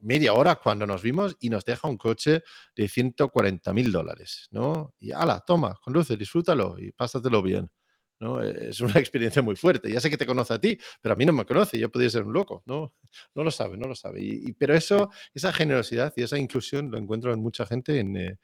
media 0.00 0.34
hora 0.34 0.56
cuando 0.56 0.86
nos 0.86 1.00
vimos 1.00 1.38
y 1.40 1.48
nos 1.48 1.64
deja 1.64 1.88
un 1.88 1.96
coche 1.96 2.42
de 2.76 2.86
140 2.86 3.72
mil 3.72 3.90
dólares, 3.90 4.48
¿no? 4.50 4.92
Y 5.00 5.12
ala, 5.12 5.40
toma, 5.40 5.74
conduce, 5.82 6.18
disfrútalo 6.18 6.78
y 6.78 6.92
pásatelo 6.92 7.42
bien. 7.42 7.70
¿no? 8.18 8.42
Es 8.42 8.80
una 8.82 8.92
experiencia 9.00 9.40
muy 9.40 9.56
fuerte. 9.56 9.90
Ya 9.90 10.00
sé 10.00 10.10
que 10.10 10.18
te 10.18 10.26
conoce 10.26 10.52
a 10.52 10.60
ti, 10.60 10.78
pero 11.00 11.14
a 11.14 11.16
mí 11.16 11.24
no 11.24 11.32
me 11.32 11.46
conoce. 11.46 11.78
Yo 11.78 11.90
podría 11.90 12.10
ser 12.10 12.24
un 12.24 12.34
loco, 12.34 12.62
¿no? 12.66 12.92
No 13.34 13.42
lo 13.42 13.50
sabe, 13.50 13.78
no 13.78 13.88
lo 13.88 13.94
sabe. 13.94 14.20
Y, 14.22 14.52
pero 14.52 14.74
eso, 14.74 15.10
esa 15.32 15.50
generosidad 15.50 16.12
y 16.16 16.22
esa 16.24 16.36
inclusión 16.36 16.90
lo 16.90 16.98
encuentro 16.98 17.32
en 17.32 17.40
mucha 17.40 17.64
gente 17.64 17.98
en, 17.98 18.16
eh. 18.18 18.36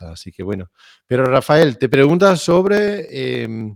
Así 0.00 0.30
que 0.30 0.42
bueno. 0.42 0.70
Pero 1.06 1.24
Rafael, 1.24 1.78
te 1.78 1.88
preguntas 1.88 2.42
sobre 2.42 3.42
em, 3.42 3.74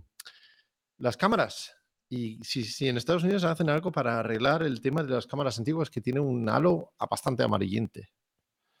las 0.99 1.17
cámaras. 1.17 1.76
Y 2.09 2.39
si, 2.43 2.87
en 2.87 2.97
Estados 2.97 3.23
Unidos 3.23 3.43
hacen 3.43 3.69
algo 3.69 3.91
para 3.91 4.19
arreglar 4.19 4.63
el 4.63 4.81
tema 4.81 5.03
de 5.03 5.13
las 5.13 5.27
cámaras 5.27 5.57
antiguas 5.57 5.89
que 5.89 6.01
tienen 6.01 6.23
un 6.23 6.47
halo 6.47 6.93
bastante 7.09 7.43
amarillente. 7.43 8.09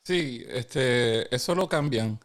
Sí, 0.03 0.43
este, 0.47 1.33
eso 1.35 1.53
lo 1.53 1.67
cambian. 1.67 2.19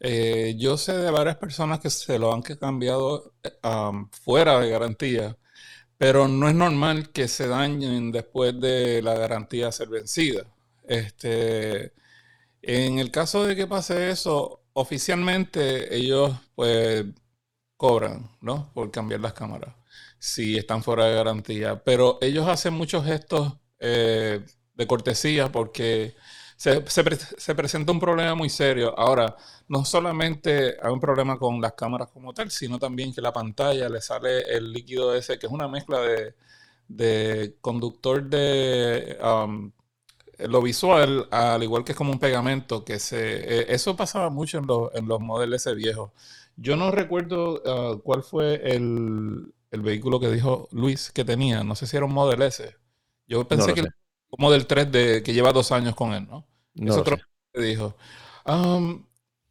Eh, 0.00 0.56
yo 0.58 0.76
sé 0.76 0.96
de 0.96 1.10
varias 1.10 1.36
personas 1.36 1.80
que 1.80 1.90
se 1.90 2.18
lo 2.18 2.32
han 2.32 2.42
cambiado 2.42 3.34
eh, 3.42 3.50
fuera 4.12 4.60
de 4.60 4.70
garantía, 4.70 5.36
pero 5.98 6.28
no 6.28 6.48
es 6.48 6.54
normal 6.54 7.10
que 7.10 7.28
se 7.28 7.48
dañen 7.48 8.12
después 8.12 8.60
de 8.60 9.02
la 9.02 9.14
garantía 9.14 9.72
ser 9.72 9.88
vencida. 9.88 10.44
Este, 10.88 11.92
en 12.62 12.98
el 12.98 13.10
caso 13.10 13.44
de 13.46 13.56
que 13.56 13.66
pase 13.66 14.10
eso, 14.10 14.62
oficialmente 14.72 15.94
ellos 15.96 16.34
pues 16.54 17.04
cobran, 17.76 18.30
¿no? 18.40 18.72
Por 18.74 18.90
cambiar 18.90 19.20
las 19.20 19.34
cámaras 19.34 19.77
si 20.18 20.56
están 20.58 20.82
fuera 20.82 21.06
de 21.06 21.14
garantía. 21.14 21.82
Pero 21.84 22.18
ellos 22.20 22.48
hacen 22.48 22.74
muchos 22.74 23.04
gestos 23.04 23.54
eh, 23.80 24.44
de 24.74 24.86
cortesía 24.86 25.50
porque 25.52 26.14
se, 26.58 27.54
presenta 27.54 27.92
un 27.92 28.00
problema 28.00 28.34
muy 28.34 28.50
serio. 28.50 28.98
Ahora, 28.98 29.36
no 29.68 29.84
solamente 29.84 30.76
hay 30.82 30.92
un 30.92 31.00
problema 31.00 31.38
con 31.38 31.60
las 31.60 31.74
cámaras 31.74 32.08
como 32.08 32.34
tal, 32.34 32.50
sino 32.50 32.78
también 32.78 33.14
que 33.14 33.20
la 33.20 33.32
pantalla 33.32 33.88
le 33.88 34.00
sale 34.00 34.40
el 34.42 34.72
líquido 34.72 35.14
ese, 35.14 35.38
que 35.38 35.46
es 35.46 35.52
una 35.52 35.68
mezcla 35.68 36.00
de, 36.88 37.56
conductor 37.60 38.24
de 38.24 39.18
um, 39.22 39.70
lo 40.38 40.62
visual, 40.62 41.28
al 41.30 41.62
igual 41.62 41.84
que 41.84 41.92
es 41.92 41.98
como 41.98 42.12
un 42.12 42.18
pegamento, 42.18 42.84
que 42.84 42.98
se... 42.98 43.60
Eh, 43.60 43.66
eso 43.68 43.96
pasaba 43.96 44.30
mucho 44.30 44.58
en, 44.58 44.66
los, 44.66 44.94
en 44.94 45.06
los 45.08 45.20
modelos 45.20 45.60
ese 45.60 45.74
viejos. 45.74 46.10
Yo 46.56 46.76
no 46.76 46.90
recuerdo 46.90 47.62
uh, 47.64 48.00
cuál 48.02 48.24
fue 48.24 48.60
el, 48.64 49.52
el 49.70 49.82
vehículo 49.82 50.20
que 50.20 50.30
dijo 50.30 50.68
Luis 50.72 51.10
que 51.12 51.24
tenía. 51.24 51.64
No 51.64 51.74
sé 51.74 51.86
si 51.86 51.96
era 51.96 52.06
un 52.06 52.12
Model 52.12 52.42
S. 52.42 52.76
Yo 53.26 53.46
pensé 53.46 53.74
que 53.74 53.80
era 53.80 53.94
un 54.30 54.42
Model 54.42 54.66
3 54.66 54.92
de, 54.92 55.22
que 55.22 55.32
lleva 55.32 55.52
dos 55.52 55.72
años 55.72 55.94
con 55.94 56.14
él, 56.14 56.26
¿no? 56.28 56.46
no 56.74 56.92
es 56.92 56.98
otro 56.98 57.16
que 57.52 57.60
dijo. 57.60 57.96
Um, 58.46 59.04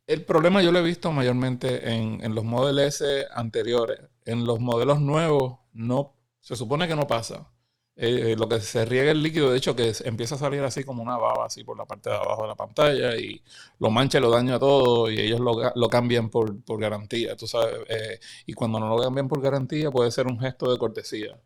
el 0.08 0.24
problema 0.24 0.62
yo 0.62 0.72
lo 0.72 0.80
he 0.80 0.84
visto 0.84 1.12
mayormente 1.12 1.94
en, 1.94 2.24
en, 2.24 2.34
los 2.34 2.44
Model 2.44 2.80
S 2.80 3.26
anteriores. 3.34 4.00
En 4.26 4.46
los 4.46 4.60
modelos 4.60 5.00
nuevos 5.00 5.60
no 5.74 6.16
se 6.40 6.56
supone 6.56 6.88
que 6.88 6.96
no 6.96 7.08
pasa. 7.08 7.52
Eh, 8.00 8.36
lo 8.38 8.48
que 8.48 8.62
se 8.62 8.86
riega 8.86 9.10
el 9.10 9.24
líquido, 9.24 9.50
de 9.50 9.58
hecho, 9.58 9.76
que 9.76 9.92
empieza 10.06 10.36
a 10.36 10.38
salir 10.38 10.62
así 10.62 10.84
como 10.84 11.02
una 11.02 11.18
baba, 11.18 11.48
así 11.48 11.64
por 11.64 11.76
la 11.76 11.86
parte 11.86 12.12
de 12.12 12.16
abajo 12.16 12.44
de 12.44 12.48
la 12.50 12.56
pantalla, 12.56 13.16
y 13.18 13.42
lo 13.80 13.90
mancha 13.90 14.20
y 14.20 14.22
lo 14.22 14.30
daña 14.30 14.60
todo, 14.60 15.10
y 15.10 15.20
ellos 15.20 15.40
lo, 15.40 15.90
cambian 15.90 16.30
por, 16.30 16.56
garantía, 16.80 17.36
tú 17.36 17.48
sabes. 17.48 17.80
Eh, 17.90 18.20
y 18.46 18.54
cuando 18.54 18.80
no 18.80 18.88
lo 18.88 19.02
cambian 19.02 19.28
por 19.28 19.42
garantía, 19.42 19.90
puede 19.90 20.12
ser 20.12 20.28
un 20.28 20.40
gesto 20.40 20.72
de 20.72 20.78
cortesía. 20.78 21.42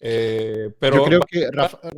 Eh, 0.00 0.72
pero 0.78 0.98
Yo 0.98 1.04
creo 1.04 1.20
que 1.22 1.50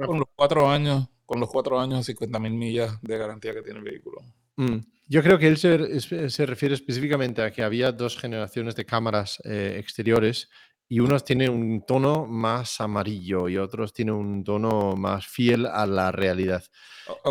con 0.07 0.21
los 0.21 0.29
cuatro 0.35 0.71
años, 0.71 1.07
con 1.27 1.39
los 1.39 1.51
cuatro 1.51 1.79
años, 1.79 2.07
50 2.07 2.39
mil 2.39 2.55
millas 2.55 2.99
de 3.03 3.19
garantía 3.19 3.53
que 3.53 3.61
tiene 3.61 3.81
el 3.81 3.85
vehículo. 3.85 4.23
Mm, 4.57 4.79
yo 5.09 5.23
creo 5.23 5.39
que 5.39 5.47
él 5.47 5.59
se, 5.59 6.47
refiere 6.47 6.75
específicamente 6.75 7.43
a 7.43 7.51
que 7.51 7.63
había 7.63 7.93
dos 7.93 8.17
generaciones 8.17 8.77
de 8.77 8.87
cámaras 8.87 9.43
exteriores 9.45 10.49
y 10.93 10.99
unos 10.99 11.24
tienen 11.24 11.51
un 11.51 11.86
tono 11.86 12.26
más 12.26 12.80
amarillo 12.80 13.49
y 13.49 13.57
otros 13.57 13.93
tienen 13.93 14.16
un 14.16 14.43
tono 14.43 14.97
más 14.97 15.24
fiel 15.24 15.66
a 15.66 15.86
la 15.86 16.11
realidad. 16.11 16.64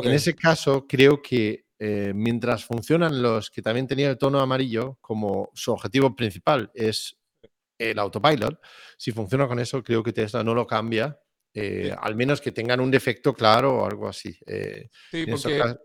En 0.02 0.14
ese 0.14 0.34
caso, 0.34 0.88
creo 0.88 1.22
que 1.22 1.66
eh, 1.78 2.14
mientras 2.16 2.64
funcionan 2.64 3.22
los 3.22 3.50
que 3.50 3.62
también 3.62 3.86
tenían 3.86 4.12
el 4.12 4.18
tono 4.18 4.40
amarillo, 4.40 4.98
como 5.02 5.50
su 5.54 5.74
objetivo 5.74 6.16
principal 6.16 6.72
es 6.74 7.18
el 7.78 8.00
autopilot, 8.00 8.62
si 8.98 9.12
funciona 9.12 9.46
con 9.46 9.60
eso, 9.60 9.84
creo 9.84 10.04
que 10.04 10.14
Tesla 10.14 10.42
no 10.42 10.56
lo 10.56 10.66
cambia, 10.66 11.20
eh, 11.54 11.94
al 12.00 12.16
menos 12.16 12.40
que 12.40 12.54
tengan 12.54 12.80
un 12.80 12.90
defecto 12.90 13.34
claro 13.34 13.80
o 13.80 13.86
algo 13.86 14.08
así. 14.08 14.40
Eh, 14.48 14.88
sí, 15.12 15.26
porque 15.26 15.76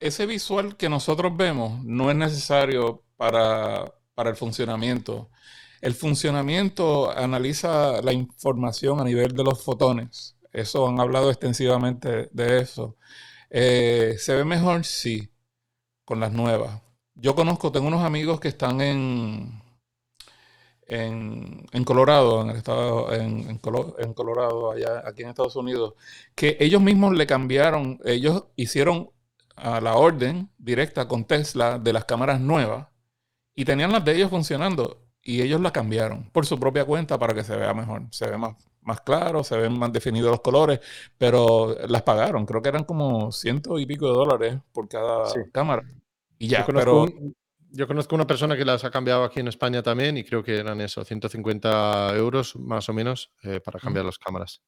ese 0.00 0.24
visual 0.24 0.78
que 0.78 0.88
nosotros 0.88 1.36
vemos 1.36 1.84
no 1.84 2.10
es 2.10 2.16
necesario 2.16 3.04
para, 3.16 3.84
para 4.14 4.30
el 4.30 4.36
funcionamiento. 4.36 5.30
El 5.80 5.94
funcionamiento 5.94 7.10
analiza 7.10 8.02
la 8.02 8.12
información 8.12 9.00
a 9.00 9.04
nivel 9.04 9.32
de 9.34 9.44
los 9.44 9.62
fotones. 9.62 10.36
Eso 10.52 10.88
han 10.88 11.00
hablado 11.00 11.30
extensivamente 11.30 12.28
de 12.32 12.60
eso. 12.60 12.96
Eh, 13.50 14.16
¿Se 14.18 14.34
ve 14.34 14.44
mejor? 14.44 14.84
Sí, 14.84 15.30
con 16.04 16.20
las 16.20 16.32
nuevas. 16.32 16.82
Yo 17.14 17.34
conozco, 17.34 17.72
tengo 17.72 17.88
unos 17.88 18.04
amigos 18.04 18.40
que 18.40 18.48
están 18.48 18.80
en, 18.80 19.62
en, 20.86 21.84
Colorado, 21.84 22.42
en 22.42 22.50
el 22.50 22.56
estado, 22.56 23.12
en, 23.12 23.48
en, 23.50 23.58
Colorado, 23.58 24.72
allá, 24.72 25.02
aquí 25.06 25.22
en 25.22 25.28
Estados 25.30 25.56
Unidos, 25.56 25.94
que 26.34 26.56
ellos 26.60 26.80
mismos 26.80 27.14
le 27.14 27.26
cambiaron, 27.26 28.00
ellos 28.04 28.44
hicieron 28.56 29.10
a 29.56 29.80
la 29.80 29.96
orden 29.96 30.50
directa 30.58 31.08
con 31.08 31.24
Tesla 31.24 31.78
de 31.78 31.92
las 31.92 32.04
cámaras 32.04 32.40
nuevas 32.40 32.88
y 33.54 33.64
tenían 33.64 33.92
las 33.92 34.04
de 34.04 34.14
ellos 34.16 34.30
funcionando 34.30 35.07
y 35.28 35.42
ellos 35.42 35.60
la 35.60 35.70
cambiaron 35.70 36.30
por 36.30 36.46
su 36.46 36.58
propia 36.58 36.86
cuenta 36.86 37.18
para 37.18 37.34
que 37.34 37.44
se 37.44 37.54
vea 37.54 37.74
mejor. 37.74 38.04
Se 38.10 38.30
ve 38.30 38.38
más, 38.38 38.56
más 38.80 39.02
claro, 39.02 39.44
se 39.44 39.58
ven 39.58 39.78
más 39.78 39.92
definidos 39.92 40.30
los 40.30 40.40
colores, 40.40 40.80
pero 41.18 41.76
las 41.86 42.00
pagaron. 42.00 42.46
Creo 42.46 42.62
que 42.62 42.70
eran 42.70 42.84
como 42.84 43.30
ciento 43.30 43.78
y 43.78 43.84
pico 43.84 44.06
de 44.06 44.14
dólares 44.14 44.58
por 44.72 44.88
cada 44.88 45.30
cámara. 45.52 45.82
Y 46.38 46.48
ya, 46.48 46.66
yo 46.66 46.72
pero... 46.72 47.06
yo 47.72 47.86
conozco 47.86 48.14
una 48.14 48.26
persona 48.26 48.56
que 48.56 48.64
las 48.64 48.84
ha 48.84 48.90
cambiado 48.90 49.22
aquí 49.22 49.40
en 49.40 49.48
España 49.48 49.82
también 49.82 50.16
y 50.16 50.24
creo 50.24 50.42
que 50.42 50.56
eran 50.56 50.80
eso, 50.80 51.04
150 51.04 52.16
euros 52.16 52.56
más 52.56 52.88
o 52.88 52.94
menos 52.94 53.30
eh, 53.42 53.60
para 53.60 53.78
cambiar 53.78 54.06
las 54.06 54.16
cámaras. 54.16 54.62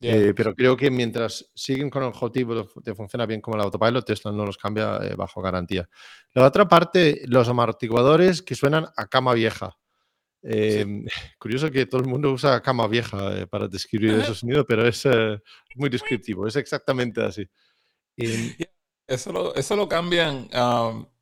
Eh, 0.00 0.32
pero 0.36 0.54
creo 0.54 0.76
que 0.76 0.92
mientras 0.92 1.50
siguen 1.56 1.90
con 1.90 2.04
el 2.04 2.10
objetivo 2.10 2.68
de, 2.84 2.94
funcionar 2.94 3.26
bien 3.26 3.40
como 3.40 3.56
el 3.56 3.64
autopilot, 3.64 4.06
Tesla 4.06 4.30
no 4.30 4.46
los 4.46 4.56
cambia 4.56 4.98
eh, 4.98 5.16
bajo 5.16 5.42
garantía. 5.42 5.88
La 6.34 6.46
otra 6.46 6.68
parte, 6.68 7.22
los 7.26 7.48
amortiguadores 7.48 8.42
que 8.42 8.54
suenan 8.54 8.86
a 8.96 9.06
cama 9.08 9.34
vieja. 9.34 9.76
Em, 10.50 11.04
curioso 11.38 11.70
que 11.70 11.84
todo 11.84 12.00
el 12.00 12.06
mundo 12.06 12.32
usa 12.32 12.62
cama 12.62 12.88
vieja 12.88 13.38
eh, 13.38 13.46
para 13.46 13.68
describir 13.68 14.14
esos 14.14 14.38
sonidos, 14.38 14.64
pero 14.66 14.86
es 14.86 15.06
muy 15.74 15.90
descriptivo, 15.90 16.46
es 16.46 16.56
exactamente 16.56 17.22
así. 17.22 17.46
Eso, 19.06 19.32
lo, 19.32 19.54
eso 19.54 19.76
lo 19.76 19.88
cambian. 19.88 20.48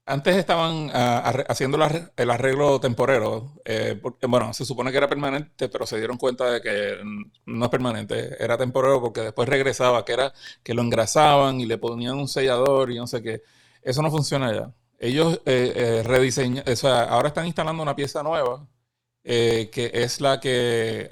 Antes 0.09 0.37
estaban 0.37 0.91
ah, 0.95 1.45
haciendo 1.49 1.77
el 2.17 2.31
arreglo 2.31 2.79
temporero. 2.79 3.55
Eh, 3.65 3.99
porque, 4.01 4.27
bueno, 4.29 4.55
se 4.55 4.65
supone 4.65 4.93
que 4.93 4.99
era 4.99 5.09
permanente, 5.09 5.69
pero 5.69 5.87
se 5.87 5.99
dieron 5.99 6.17
cuenta 6.17 6.49
de 6.49 6.61
que 6.61 6.99
no 7.47 7.65
es 7.65 7.71
permanente, 7.71 8.37
era 8.43 8.57
temporero 8.57 9.01
porque 9.01 9.23
después 9.23 9.49
regresaba, 9.49 10.05
que 10.05 10.13
era 10.13 10.33
que 10.63 10.75
lo 10.75 10.83
engrasaban 10.83 11.61
y 11.61 11.67
le 11.67 11.79
ponían 11.79 12.15
un 12.17 12.29
sellador 12.29 12.93
y 12.93 12.97
no 12.97 13.09
sé 13.09 13.21
qué. 13.23 13.43
Eso 13.83 14.03
no 14.03 14.11
funciona 14.13 14.55
ya. 14.55 14.73
Ellos 14.99 15.41
eh, 15.47 15.73
eh 15.75 16.03
rediseñan, 16.05 16.65
o 16.67 16.77
sea, 16.77 17.03
ahora 17.05 17.29
están 17.29 17.47
instalando 17.47 17.83
una 17.83 17.97
pieza 17.97 18.23
nueva 18.23 18.67
eh, 19.29 19.71
que 19.73 19.91
es 19.93 20.21
la 20.21 20.39
que 20.39 21.09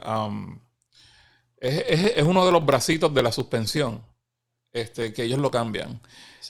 es, 1.58 2.22
uno 2.22 2.46
de 2.46 2.52
los 2.52 2.64
bracitos 2.64 3.12
de 3.12 3.22
la 3.24 3.32
suspensión, 3.32 4.06
este, 4.72 5.12
que 5.12 5.24
ellos 5.24 5.40
lo 5.40 5.50
cambian. 5.50 6.00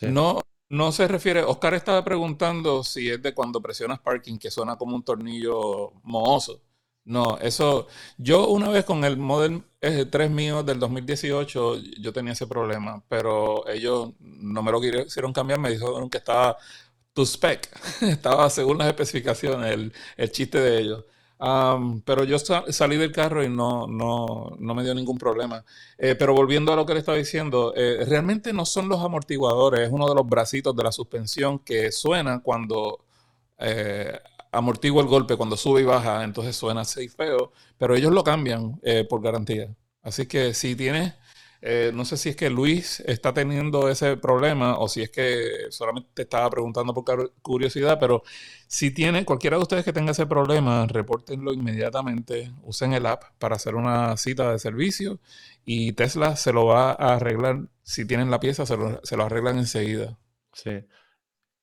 No, 0.03 0.43
no 0.69 0.93
se 0.93 1.09
refiere, 1.09 1.43
Oscar 1.43 1.73
estaba 1.73 2.05
preguntando 2.05 2.85
si 2.85 3.09
es 3.09 3.23
de 3.23 3.33
cuando 3.33 3.63
presionas 3.63 3.99
parking 4.01 4.37
que 4.37 4.51
suena 4.51 4.77
como 4.77 4.95
un 4.95 5.05
tornillo 5.05 5.93
mohoso. 6.03 6.61
No, 7.07 7.39
eso, 7.39 7.87
yo 8.19 8.49
una 8.49 8.69
vez 8.69 8.85
con 8.85 9.03
el 9.05 9.17
Model 9.17 9.63
3 9.81 10.31
mío 10.31 10.63
del 10.63 10.79
2018, 10.79 11.77
yo 12.01 12.13
tenía 12.13 12.33
ese 12.35 12.47
problema, 12.47 13.03
pero 13.09 13.67
ellos 13.69 14.13
no 14.21 14.63
me 14.63 14.71
lo 14.71 14.81
quisieron 14.83 15.33
cambiar, 15.33 15.61
me 15.61 15.71
dijeron 15.71 16.11
que 16.11 16.19
estaba 16.19 16.59
to 17.15 17.23
spec, 17.23 17.71
estaba 18.03 18.51
según 18.51 18.79
las 18.79 18.89
especificaciones, 18.89 19.73
el, 19.73 19.93
el 20.19 20.31
chiste 20.31 20.61
de 20.61 20.81
ellos 20.81 21.05
pero 22.05 22.25
yo 22.25 22.39
salí 22.39 22.97
del 22.97 23.13
carro 23.13 23.45
y 23.45 23.49
no, 23.49 23.87
no, 23.87 24.57
no, 24.59 24.75
me 24.75 24.83
dio 24.83 24.95
ningún 24.95 25.19
problema. 25.19 25.65
Eh, 25.99 26.15
pero 26.15 26.35
volviendo 26.35 26.73
a 26.73 26.77
lo 26.77 26.87
que 26.87 26.95
le 26.95 27.01
estaba 27.01 27.19
diciendo, 27.19 27.75
eh, 27.77 28.05
realmente 28.07 28.53
no 28.53 28.65
son 28.65 28.89
los 28.89 29.03
amortiguadores, 29.03 29.81
es 29.81 29.91
uno 29.93 30.09
de 30.09 30.15
los 30.15 30.29
bracitos 30.29 30.75
de 30.75 30.83
la 30.83 30.93
suspensión 30.93 31.59
que 31.59 31.93
suena 31.93 32.41
cuando 32.41 33.05
eh, 33.59 34.19
amortigua 34.53 35.03
el 35.03 35.09
golpe, 35.09 35.37
cuando 35.37 35.57
sube 35.57 35.83
y 35.83 35.85
baja, 35.85 36.25
entonces 36.25 36.57
suena 36.57 36.83
así 36.83 37.09
feo, 37.09 37.53
pero 37.79 37.95
ellos 37.95 38.13
lo 38.13 38.25
cambian 38.25 38.81
por 39.09 39.21
garantía. 39.23 39.75
Así 40.03 40.27
que 40.27 40.55
si 40.55 40.77
tienes 40.77 41.15
eh, 41.67 41.93
no 41.95 42.05
sé 42.05 42.19
si 42.19 42.29
es 42.29 42.37
que 42.37 42.51
Luis 42.51 43.01
está 43.07 43.33
teniendo 43.33 43.89
ese 43.89 44.19
problema 44.19 44.77
o 44.77 44.87
si 44.87 45.01
es 45.01 45.09
que 45.09 45.71
solamente 45.71 46.11
te 46.13 46.23
estaba 46.23 46.51
preguntando 46.51 46.93
por 46.93 47.33
curiosidad, 47.41 47.99
pero 47.99 48.23
si 48.67 48.91
tiene 48.91 49.25
cualquiera 49.25 49.57
de 49.57 49.63
ustedes 49.63 49.83
que 49.83 49.95
tenga 49.95 50.13
ese 50.13 50.27
problema, 50.27 50.87
repórtenlo 50.87 51.55
inmediatamente, 51.55 52.53
usen 52.65 52.93
el 52.93 53.07
app 53.07 53.25
para 53.39 53.57
hacer 53.57 53.77
una 53.77 54.15
cita 54.19 54.53
de 54.53 54.59
servicio 54.59 55.21
y 55.65 55.93
Tesla 55.95 56.37
se 56.37 56.53
lo 56.53 56.67
va 56.67 56.91
a 56.91 57.15
arreglar. 57.15 57.67
Si 57.83 58.07
tienen 58.07 58.31
la 58.31 58.41
pieza, 58.41 58.67
se 58.67 58.77
lo, 58.77 59.01
se 59.03 59.17
lo 59.17 59.25
arreglan 59.25 59.57
enseguida. 59.57 60.19
Sí. 60.53 60.85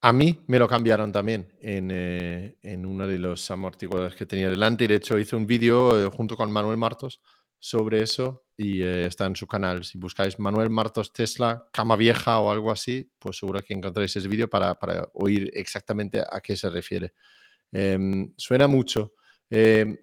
A 0.02 0.14
mí 0.14 0.44
me 0.48 0.58
lo 0.58 0.68
cambiaron 0.68 1.12
también 1.12 1.54
en, 1.62 1.90
eh, 1.92 2.58
en 2.64 2.88
uno 2.88 3.06
de 3.06 3.20
los 3.20 3.52
amortiguadores 3.52 4.16
que 4.16 4.26
tenía 4.26 4.50
delante. 4.50 4.86
Y 4.86 4.88
de 4.88 4.96
hecho 4.96 5.20
hice 5.20 5.36
un 5.36 5.46
vídeo 5.46 6.08
eh, 6.08 6.10
junto 6.10 6.36
con 6.36 6.52
Manuel 6.52 6.78
Martos 6.78 7.22
sobre 7.60 8.02
eso 8.02 8.44
y 8.62 8.84
eh, 8.84 9.08
está 9.08 9.26
en 9.26 9.36
su 9.36 9.48
canal. 9.48 9.84
Si 9.84 9.98
buscáis 9.98 10.38
Manuel 10.38 10.70
Martos 10.70 11.12
Tesla, 11.12 11.68
cama 11.72 11.96
vieja 11.96 12.40
o 12.40 12.52
algo 12.52 12.72
así, 12.72 13.12
pues 13.18 13.38
seguro 13.38 13.60
que 13.62 13.74
encontraréis 13.74 14.16
ese 14.16 14.28
vídeo 14.28 14.48
para, 14.48 14.78
oír 15.14 15.50
exactamente 15.56 16.22
a 16.22 16.40
qué 16.42 16.56
se 16.56 16.70
refiere. 16.70 17.14
Em, 17.72 18.32
suena 18.38 18.68
mucho. 18.68 19.14
Em, 19.50 19.98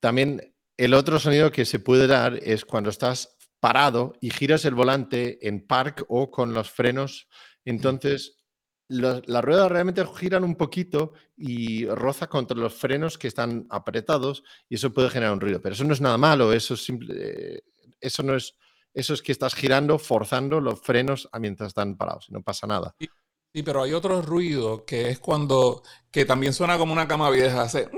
también 0.00 0.56
el 0.76 0.92
otro 0.92 1.20
sonido 1.20 1.52
que 1.52 1.64
se 1.64 1.78
puede 1.78 2.08
dar 2.08 2.40
es 2.42 2.64
cuando 2.64 2.90
estás 2.90 3.36
parado 3.60 4.14
y 4.20 4.30
giras 4.30 4.64
el 4.64 4.74
volante 4.74 5.46
en 5.46 5.64
park 5.64 6.04
o 6.08 6.32
con 6.32 6.52
los 6.52 6.70
frenos. 6.72 7.28
Entonces 7.64 8.44
las 8.88 9.44
ruedas 9.44 9.70
realmente 9.70 10.04
giran 10.16 10.44
un 10.44 10.56
poquito 10.56 11.12
y 11.36 11.86
roza 11.86 12.26
contra 12.26 12.58
los 12.58 12.74
frenos 12.74 13.16
que 13.18 13.28
están 13.28 13.66
apretados 13.70 14.42
y 14.68 14.74
eso 14.74 14.92
puede 14.92 15.10
generar 15.10 15.32
un 15.32 15.40
ruido. 15.40 15.62
Pero 15.62 15.74
eso 15.74 15.84
no 15.84 15.92
es 15.92 16.00
nada 16.00 16.18
malo, 16.18 16.52
eso 16.52 16.74
es 16.74 16.84
simple, 16.84 17.62
eso 18.06 18.22
no 18.22 18.36
es, 18.36 18.54
eso 18.92 19.14
es 19.14 19.22
que 19.22 19.32
estás 19.32 19.54
girando, 19.54 19.98
forzando 19.98 20.60
los 20.60 20.80
frenos 20.80 21.28
mientras 21.40 21.68
están 21.68 21.96
parados 21.96 22.26
y 22.28 22.32
no 22.32 22.42
pasa 22.42 22.66
nada. 22.66 22.94
Sí, 22.98 23.62
pero 23.62 23.82
hay 23.82 23.92
otro 23.92 24.20
ruido 24.20 24.84
que 24.84 25.10
es 25.10 25.20
cuando, 25.20 25.82
que 26.10 26.24
también 26.24 26.52
suena 26.52 26.76
como 26.76 26.92
una 26.92 27.06
cama 27.06 27.30
vieja, 27.30 27.62
hace 27.62 27.88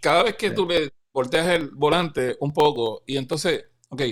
cada 0.00 0.22
vez 0.22 0.36
que 0.36 0.50
tú 0.50 0.66
le 0.66 0.90
volteas 1.12 1.46
el 1.48 1.70
volante 1.70 2.36
un 2.40 2.52
poco 2.52 3.02
y 3.06 3.16
entonces, 3.16 3.66
ok, 3.90 4.02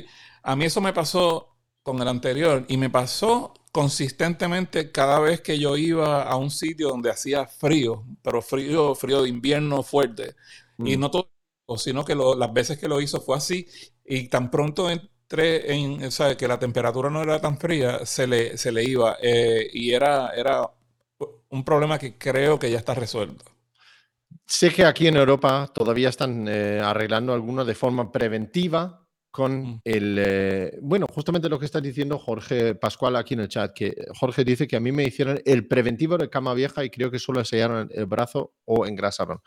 a 0.42 0.56
mí 0.56 0.66
eso 0.66 0.80
me 0.80 0.92
pasó 0.92 1.56
con 1.82 2.00
el 2.00 2.08
anterior 2.08 2.64
y 2.68 2.76
me 2.76 2.90
pasó 2.90 3.54
consistentemente 3.72 4.90
cada 4.90 5.18
vez 5.20 5.40
que 5.40 5.58
yo 5.58 5.76
iba 5.76 6.22
a 6.22 6.36
un 6.36 6.50
sitio 6.50 6.88
donde 6.88 7.10
hacía 7.10 7.46
frío, 7.46 8.04
pero 8.22 8.42
frío, 8.42 8.94
frío 8.94 9.22
de 9.22 9.28
invierno 9.28 9.82
fuerte. 9.82 10.34
Y 10.78 10.96
mm. 10.96 11.00
no 11.00 11.10
todo, 11.10 11.30
sino 11.76 12.04
que 12.04 12.14
las 12.14 12.52
veces 12.52 12.78
que 12.78 12.88
lo 12.88 13.00
hizo 13.00 13.20
fue 13.20 13.36
así. 13.36 13.66
Y 14.10 14.28
tan 14.28 14.50
pronto 14.50 14.90
entré 14.90 15.72
en, 15.72 16.02
o 16.04 16.10
sea, 16.10 16.36
que 16.36 16.48
la 16.48 16.58
temperatura 16.58 17.08
no 17.10 17.22
era 17.22 17.40
tan 17.40 17.58
fría, 17.58 18.04
se 18.04 18.26
le, 18.26 18.58
se 18.58 18.72
le 18.72 18.82
iba. 18.84 19.16
Eh, 19.22 19.70
y 19.72 19.92
era, 19.92 20.30
era 20.36 20.68
un 21.50 21.64
problema 21.64 21.98
que 21.98 22.18
creo 22.18 22.58
que 22.58 22.70
ya 22.70 22.78
está 22.78 22.94
resuelto. 22.94 23.44
Sé 24.46 24.70
que 24.72 24.84
aquí 24.84 25.06
en 25.06 25.16
Europa 25.16 25.70
todavía 25.72 26.08
están 26.08 26.46
eh, 26.48 26.80
arreglando 26.82 27.32
algunos 27.32 27.66
de 27.66 27.74
forma 27.74 28.10
preventiva 28.10 29.06
con 29.30 29.52
Mm. 29.62 29.80
el... 29.84 30.16
eh, 30.18 30.78
bueno, 30.82 31.06
justamente 31.08 31.48
lo 31.48 31.58
que 31.58 31.66
está 31.66 31.80
diciendo 31.80 32.18
Jorge 32.18 32.74
Pascual 32.74 33.14
aquí 33.14 33.34
en 33.34 33.40
el 33.40 33.48
chat, 33.48 33.72
que 33.72 33.94
Jorge 34.18 34.42
dice 34.44 34.66
que 34.66 34.76
a 34.76 34.80
mí 34.80 34.90
me 34.90 35.04
hicieron 35.04 35.40
el 35.44 35.68
preventivo 35.68 36.18
de 36.18 36.28
cama 36.28 36.52
vieja 36.54 36.84
y 36.84 36.90
creo 36.90 37.12
que 37.12 37.20
solo 37.20 37.44
sellaron 37.44 37.88
el 37.94 38.06
brazo 38.06 38.54
o 38.64 38.86
engrasaron. 38.86 39.40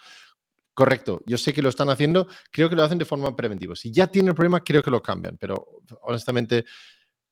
Correcto, 0.76 1.22
yo 1.28 1.38
sé 1.38 1.54
que 1.54 1.62
lo 1.62 1.70
están 1.70 1.90
haciendo, 1.90 2.28
creo 2.52 2.68
que 2.68 2.76
lo 2.76 2.84
hacen 2.84 2.98
de 2.98 3.06
forma 3.06 3.36
preventiva. 3.36 3.76
Si 3.76 3.92
ya 3.92 4.08
tienen 4.08 4.30
el 4.30 4.36
problema, 4.36 4.64
creo 4.64 4.82
que 4.82 4.90
lo 4.90 5.04
cambian, 5.04 5.38
pero 5.38 5.68
honestamente, 6.02 6.66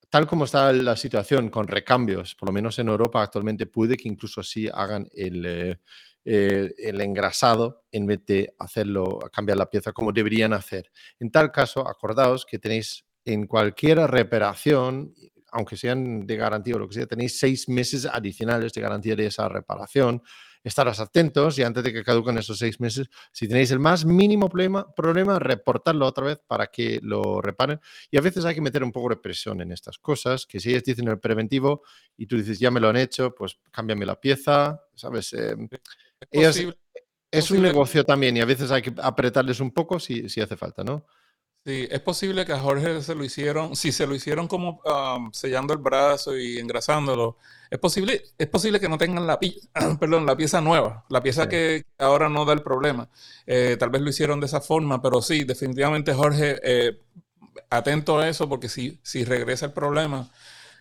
tal 0.10 0.28
como 0.28 0.46
está 0.46 0.74
la 0.74 0.96
situación 0.96 1.50
con 1.50 1.68
recambios, 1.68 2.36
por 2.36 2.50
lo 2.50 2.54
menos 2.54 2.80
en 2.80 2.90
Europa 2.90 3.24
actualmente, 3.24 3.66
puede 3.68 3.98
que 3.98 4.10
incluso 4.10 4.44
sí 4.44 4.70
hagan 4.74 5.08
el, 5.14 5.46
eh, 5.46 5.80
eh, 6.26 6.72
engrasado 6.80 7.84
en 7.92 8.06
vez 8.08 8.26
de 8.28 8.54
hacerlo, 8.60 9.20
cambiar 9.34 9.58
la 9.58 9.70
pieza 9.70 9.92
como 9.94 10.12
deberían 10.12 10.54
hacer. 10.54 10.92
En 11.20 11.32
tal 11.32 11.52
caso, 11.52 11.88
acordaos 11.88 12.46
que 12.46 12.60
tenéis 12.60 13.06
en 13.26 13.48
cualquier 13.48 14.00
reparación, 14.00 15.14
aunque 15.52 15.78
sean 15.78 16.28
de 16.28 16.36
garantía 16.38 16.76
o 16.76 16.80
lo 16.80 16.88
que 16.90 16.96
sea, 16.96 17.08
tenéis 17.08 17.40
seis 17.40 17.70
meses 17.70 18.06
adicionales 18.06 18.74
de 18.74 18.82
garantía 18.82 19.16
de 19.16 19.28
esa 19.28 19.50
reparación. 19.50 20.22
Estaros 20.64 21.00
atentos 21.00 21.58
y 21.58 21.64
antes 21.64 21.84
de 21.84 21.92
que 21.92 22.04
caduquen 22.04 22.38
esos 22.38 22.60
seis 22.60 22.80
meses, 22.80 23.10
si 23.32 23.48
tenéis 23.48 23.72
el 23.72 23.80
más 23.80 24.06
mínimo 24.06 24.48
problema, 24.48 24.94
problema, 24.94 25.40
reportarlo 25.40 26.06
otra 26.06 26.26
vez 26.26 26.40
para 26.46 26.68
que 26.68 27.00
lo 27.02 27.42
reparen. 27.42 27.80
Y 28.12 28.18
a 28.18 28.22
veces 28.22 28.46
hay 28.46 28.54
que 28.54 28.62
meter 28.62 28.84
un 28.84 28.92
poco 28.92 29.10
de 29.10 29.18
presión 29.18 29.60
en 29.62 29.72
estas 29.72 29.98
cosas, 29.98 30.46
que 30.46 30.60
si 30.60 30.70
ellos 30.70 30.84
dicen 30.84 31.08
el 31.08 31.20
preventivo 31.20 31.82
y 32.16 32.28
tú 32.28 32.38
dices, 32.38 32.60
ya 32.60 32.70
me 32.70 32.80
lo 32.80 32.90
han 32.90 32.98
hecho, 32.98 33.34
pues 33.34 33.58
cámbiame 33.72 34.06
la 34.06 34.20
pieza, 34.20 34.80
¿sabes? 34.96 35.34
Eh, 35.34 35.56
Es 35.72 36.28
ellos- 36.32 36.56
posible, 36.56 36.78
es 37.32 37.50
un 37.52 37.62
negocio 37.64 38.04
también 38.04 38.38
y 38.38 38.42
a 38.42 38.46
veces 38.46 38.70
hay 38.72 38.82
que 38.84 38.94
apretarles 39.02 39.60
un 39.62 39.72
poco 39.72 40.00
si, 40.00 40.30
si 40.30 40.42
hace 40.42 40.58
falta, 40.58 40.84
¿no? 40.84 41.08
Sí, 41.66 41.88
es 41.90 42.00
posible 42.02 42.46
que 42.46 42.54
a 42.54 42.60
Jorge 42.60 43.02
se 43.02 43.16
lo 43.16 43.24
hicieron, 43.24 43.76
si 43.76 43.92
se 43.92 44.08
lo 44.08 44.16
hicieron 44.16 44.48
como 44.48 44.82
um, 44.86 45.32
sellando 45.32 45.74
el 45.74 45.80
brazo 45.80 46.38
y 46.38 46.58
engrasándolo, 46.60 47.38
es 47.70 47.80
posible, 47.80 48.24
es 48.38 48.48
posible 48.48 48.80
que 48.80 48.90
no 48.90 48.98
tengan 48.98 49.26
la, 49.28 49.40
pi- 49.40 49.60
perdón, 50.00 50.26
la 50.26 50.36
pieza 50.36 50.60
nueva, 50.62 51.06
la 51.10 51.22
pieza 51.24 51.44
Sí. 51.44 51.50
que 51.50 51.86
ahora 52.00 52.28
no 52.30 52.44
da 52.46 52.54
el 52.54 52.62
problema. 52.62 53.10
Eh, 53.46 53.78
tal 53.80 53.90
vez 53.90 54.02
lo 54.02 54.10
hicieron 54.10 54.40
de 54.40 54.48
esa 54.48 54.62
forma, 54.62 55.02
pero 55.02 55.22
sí, 55.22 55.44
definitivamente 55.46 56.14
Jorge, 56.14 56.60
eh, 56.64 57.00
atento 57.70 58.20
a 58.20 58.28
eso, 58.28 58.50
porque 58.50 58.68
si, 58.70 59.00
si 59.04 59.24
regresa 59.24 59.68
el 59.68 59.72
problema, 59.74 60.30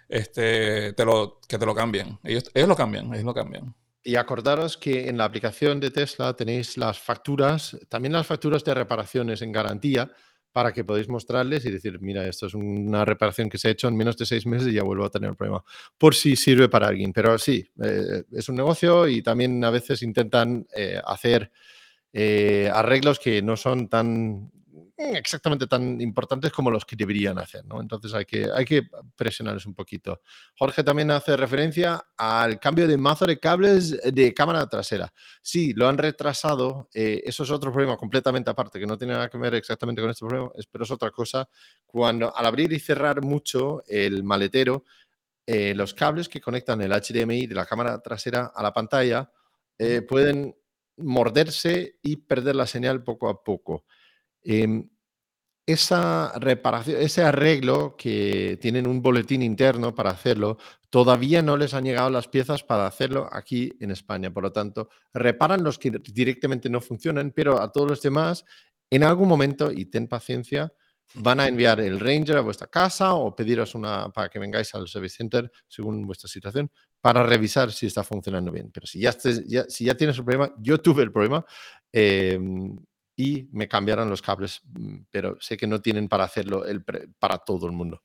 este, 0.08 0.92
te 0.94 1.04
lo, 1.04 1.40
que 1.46 1.58
te 1.58 1.66
lo 1.66 1.74
cambien. 1.74 2.18
Ellos, 2.24 2.50
ellos 2.54 2.68
lo 2.68 2.76
cambian, 2.76 3.06
ellos 3.12 3.24
lo 3.24 3.34
cambian. 3.34 3.74
Y 4.02 4.16
acordaros 4.16 4.76
que 4.78 5.08
en 5.08 5.18
la 5.18 5.24
aplicación 5.26 5.78
de 5.78 5.90
Tesla 5.90 6.34
tenéis 6.34 6.76
las 6.78 6.98
facturas, 6.98 7.76
también 7.88 8.14
las 8.14 8.26
facturas 8.26 8.64
de 8.64 8.74
reparaciones 8.74 9.42
en 9.42 9.52
garantía, 9.52 10.10
para 10.53 10.72
que 10.72 10.84
podáis 10.84 11.09
mostrarles 11.09 11.64
y 11.64 11.70
decir, 11.70 12.01
mira, 12.01 12.26
esto 12.26 12.46
es 12.46 12.55
una 12.55 13.05
reparación 13.05 13.48
que 13.48 13.59
se 13.59 13.68
ha 13.68 13.70
hecho 13.70 13.88
en 13.88 13.96
menos 13.96 14.16
de 14.16 14.26
seis 14.26 14.46
meses 14.46 14.68
y 14.68 14.72
ya 14.72 14.82
vuelvo 14.82 15.05
a 15.05 15.11
tener 15.11 15.30
el 15.30 15.36
problema, 15.36 15.62
por 15.96 16.14
si 16.14 16.36
sirve 16.36 16.68
para 16.68 16.88
alguien. 16.88 17.12
Pero 17.12 17.38
sí, 17.38 17.68
eh, 17.82 18.24
es 18.32 18.48
un 18.48 18.57
negocio 18.57 19.07
y 19.07 19.22
también 19.22 19.62
a 19.64 19.70
veces 19.70 20.03
intentan 20.03 20.66
eh, 20.74 21.01
hacer 21.05 21.51
eh, 22.12 22.70
arreglos 22.72 23.18
que 23.20 23.42
no 23.42 23.57
son 23.57 23.88
tan 23.88 24.51
exactamente 25.14 25.66
tan 25.66 26.01
importantes 26.01 26.53
como 26.53 26.70
los 26.70 26.84
que 26.84 26.96
deberían 26.96 27.38
hacer, 27.38 27.64
¿no? 27.64 27.80
Entonces 27.80 28.12
hay 28.14 28.24
que, 28.24 28.48
hay 28.55 28.64
que 28.64 28.82
presionarles 29.16 29.66
un 29.66 29.74
poquito. 29.74 30.20
Jorge 30.59 30.84
también 30.84 31.11
hace 31.11 31.36
referencia 31.36 32.03
al 32.16 32.61
cambio 32.61 32.86
de 32.86 32.96
mazo 32.96 33.26
de 33.26 33.38
cables 33.38 33.98
de 34.12 34.34
cámara 34.34 34.68
trasera. 34.68 35.12
Sí, 35.42 35.72
lo 35.74 35.88
han 35.88 35.98
retrasado. 35.98 36.88
eh, 36.94 37.22
eso 37.24 37.42
es 37.44 37.51
otro 37.51 37.72
problema 37.72 37.96
completamente 37.96 38.51
aparte, 38.51 38.78
que 38.78 38.86
no 38.86 38.98
tiene 38.98 39.14
nada 39.14 39.28
que 39.28 39.38
ver 39.38 39.55
exactamente 39.55 40.01
con 40.01 40.11
este 40.11 40.26
problema, 40.26 40.51
pero 40.70 40.84
es 40.84 40.90
otra 40.90 41.11
cosa. 41.11 41.48
Cuando 41.86 42.34
al 42.36 42.46
abrir 42.46 42.72
y 42.72 42.78
cerrar 42.78 43.22
mucho 43.22 43.82
el 43.86 44.22
maletero, 44.22 44.84
eh, 45.46 45.74
los 45.74 45.94
cables 45.94 46.28
que 46.28 46.40
conectan 46.40 46.80
el 46.80 46.92
HDMI 46.92 47.46
de 47.46 47.55
la 47.55 47.66
cámara 47.66 48.01
trasera 48.01 48.53
a 48.55 48.62
la 48.62 48.72
pantalla 48.72 49.30
eh, 49.78 50.03
pueden 50.03 50.55
morderse 50.98 51.96
y 52.03 52.16
perder 52.16 52.55
la 52.55 52.66
señal 52.66 53.03
poco 53.03 53.28
a 53.28 53.42
poco. 53.42 53.84
Em, 54.43 54.88
esa 55.66 56.32
reparación, 56.38 57.01
ese 57.01 57.22
arreglo 57.22 57.97
que 57.97 58.59
tienen 58.61 58.86
un 58.86 59.03
boletín 59.03 59.43
interno 59.43 59.95
para 59.95 60.11
hacerlo, 60.11 60.59
todavía 60.91 61.43
no 61.43 61.57
les 61.57 61.74
han 61.74 61.84
llegado 61.84 62.11
las 62.11 62.28
piezas 62.28 62.64
para 62.64 62.86
hacerlo 62.86 63.28
aquí 63.32 63.72
en 63.80 63.91
España. 63.93 64.32
Por 64.32 64.43
lo 64.43 64.53
tanto, 64.53 64.88
reparan 65.14 65.62
los 65.62 65.78
que 65.78 65.91
directamente 65.91 66.68
no 66.70 66.80
funcionan, 66.80 67.32
pero 67.32 67.61
a 67.61 67.70
todos 67.70 67.88
los 67.88 68.03
demás, 68.03 68.45
en 68.91 69.05
algún 69.05 69.28
momento, 69.28 69.70
y 69.70 69.86
ten 69.86 70.09
paciencia, 70.09 70.72
van 71.14 71.41
a 71.41 71.49
enviar 71.49 71.80
el 71.80 71.99
Ranger 71.99 72.36
a 72.38 72.41
vuestra 72.41 72.68
casa 72.68 73.14
o 73.14 73.34
pediros 73.34 73.74
una 73.74 74.11
para 74.11 74.28
que 74.28 74.38
vengáis 74.38 74.74
al 74.74 74.88
Service 74.88 75.16
Center 75.16 75.51
según 75.66 76.07
vuestra 76.07 76.28
situación 76.28 76.70
para 77.01 77.22
revisar 77.22 77.72
si 77.72 77.86
está 77.86 78.05
funcionando 78.05 78.53
bien. 78.53 78.70
Pero 78.72 78.86
si 78.86 79.01
ya, 79.01 79.12
tienes 79.97 80.18
el 80.18 80.24
problema, 80.24 80.55
yo 80.59 80.78
tuve 80.78 81.03
el 81.03 81.12
problema 81.12 81.45
em, 81.93 82.76
y 83.20 83.48
me 83.52 83.68
cambiaron 83.68 84.08
los 84.08 84.22
cables, 84.22 84.60
mm, 84.64 84.98
pero 85.10 85.36
sé 85.40 85.56
que 85.56 85.66
no 85.66 85.80
tienen 85.82 86.08
para 86.08 86.24
hacerlo 86.24 86.64
el 86.66 86.82
para 87.18 87.38
todo 87.38 87.66
el 87.66 87.72
mundo. 87.72 88.02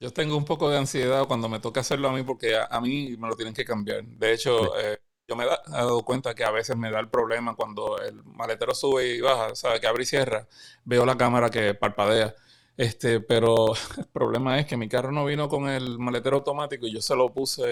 Yo 0.00 0.12
tengo 0.12 0.36
un 0.36 0.44
poco 0.44 0.68
de 0.68 0.76
ansiedad 0.78 1.26
cuando 1.26 1.48
me 1.48 1.58
toca 1.60 1.80
hacerlo 1.80 2.08
a 2.08 2.12
mí 2.12 2.22
porque 2.22 2.54
a, 2.56 2.64
a 2.66 2.80
mí 2.80 3.16
me 3.18 3.28
lo 3.28 3.36
tienen 3.36 3.54
que 3.54 3.64
cambiar. 3.64 4.04
De 4.04 4.32
hecho, 4.32 4.78
eh, 4.78 4.98
yo 5.26 5.36
me 5.36 5.46
da- 5.46 5.62
he 5.68 5.70
dado 5.70 6.04
cuenta 6.04 6.34
que 6.34 6.44
a 6.44 6.50
veces 6.50 6.76
me 6.76 6.90
da 6.90 7.00
el 7.00 7.08
problema 7.08 7.54
cuando 7.56 7.98
el 8.00 8.22
maletero 8.24 8.74
sube 8.74 9.06
y 9.16 9.20
baja, 9.22 9.54
¿sabes? 9.54 9.80
Que 9.80 9.86
abre 9.86 10.02
y 10.02 10.06
cierra. 10.06 10.46
Veo 10.84 11.06
la 11.06 11.16
cámara 11.16 11.48
que 11.50 11.72
parpadea. 11.74 12.34
Este, 12.76 13.20
pero 13.20 13.72
el 13.98 14.06
problema 14.12 14.58
es 14.58 14.66
que 14.66 14.76
mi 14.76 14.88
carro 14.88 15.12
no 15.12 15.24
vino 15.24 15.48
con 15.48 15.68
el 15.68 15.98
maletero 15.98 16.36
automático 16.38 16.86
y 16.86 16.92
yo 16.92 17.00
se 17.00 17.16
lo 17.16 17.32
puse 17.32 17.62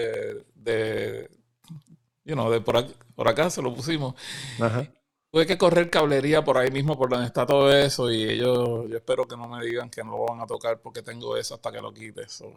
de, 0.55 1.29
you 2.25 2.33
know, 2.35 2.49
de 2.51 2.61
por 2.61 2.77
aquí- 2.77 2.95
por 3.15 3.27
acá 3.27 3.49
se 3.49 3.61
lo 3.61 3.73
pusimos. 3.73 4.15
Ajá. 4.59 4.85
Tuve 5.35 5.45
que 5.45 5.57
correr 5.57 5.89
cablería 5.89 6.45
por 6.45 6.57
ahí 6.57 6.71
mismo, 6.71 6.97
por 6.97 7.09
donde 7.09 7.25
está 7.25 7.45
todo 7.45 7.69
eso, 7.69 8.09
y 8.09 8.23
ellos, 8.23 8.89
yo 8.89 8.95
espero 8.95 9.27
que 9.27 9.35
no 9.35 9.49
me 9.49 9.65
digan 9.65 9.89
que 9.89 10.01
no 10.01 10.11
lo 10.11 10.25
van 10.27 10.39
a 10.39 10.47
tocar 10.47 10.79
porque 10.79 11.01
tengo 11.01 11.35
eso 11.35 11.55
hasta 11.55 11.73
que 11.73 11.81
lo 11.81 11.93
quite. 11.93 12.29
so. 12.29 12.53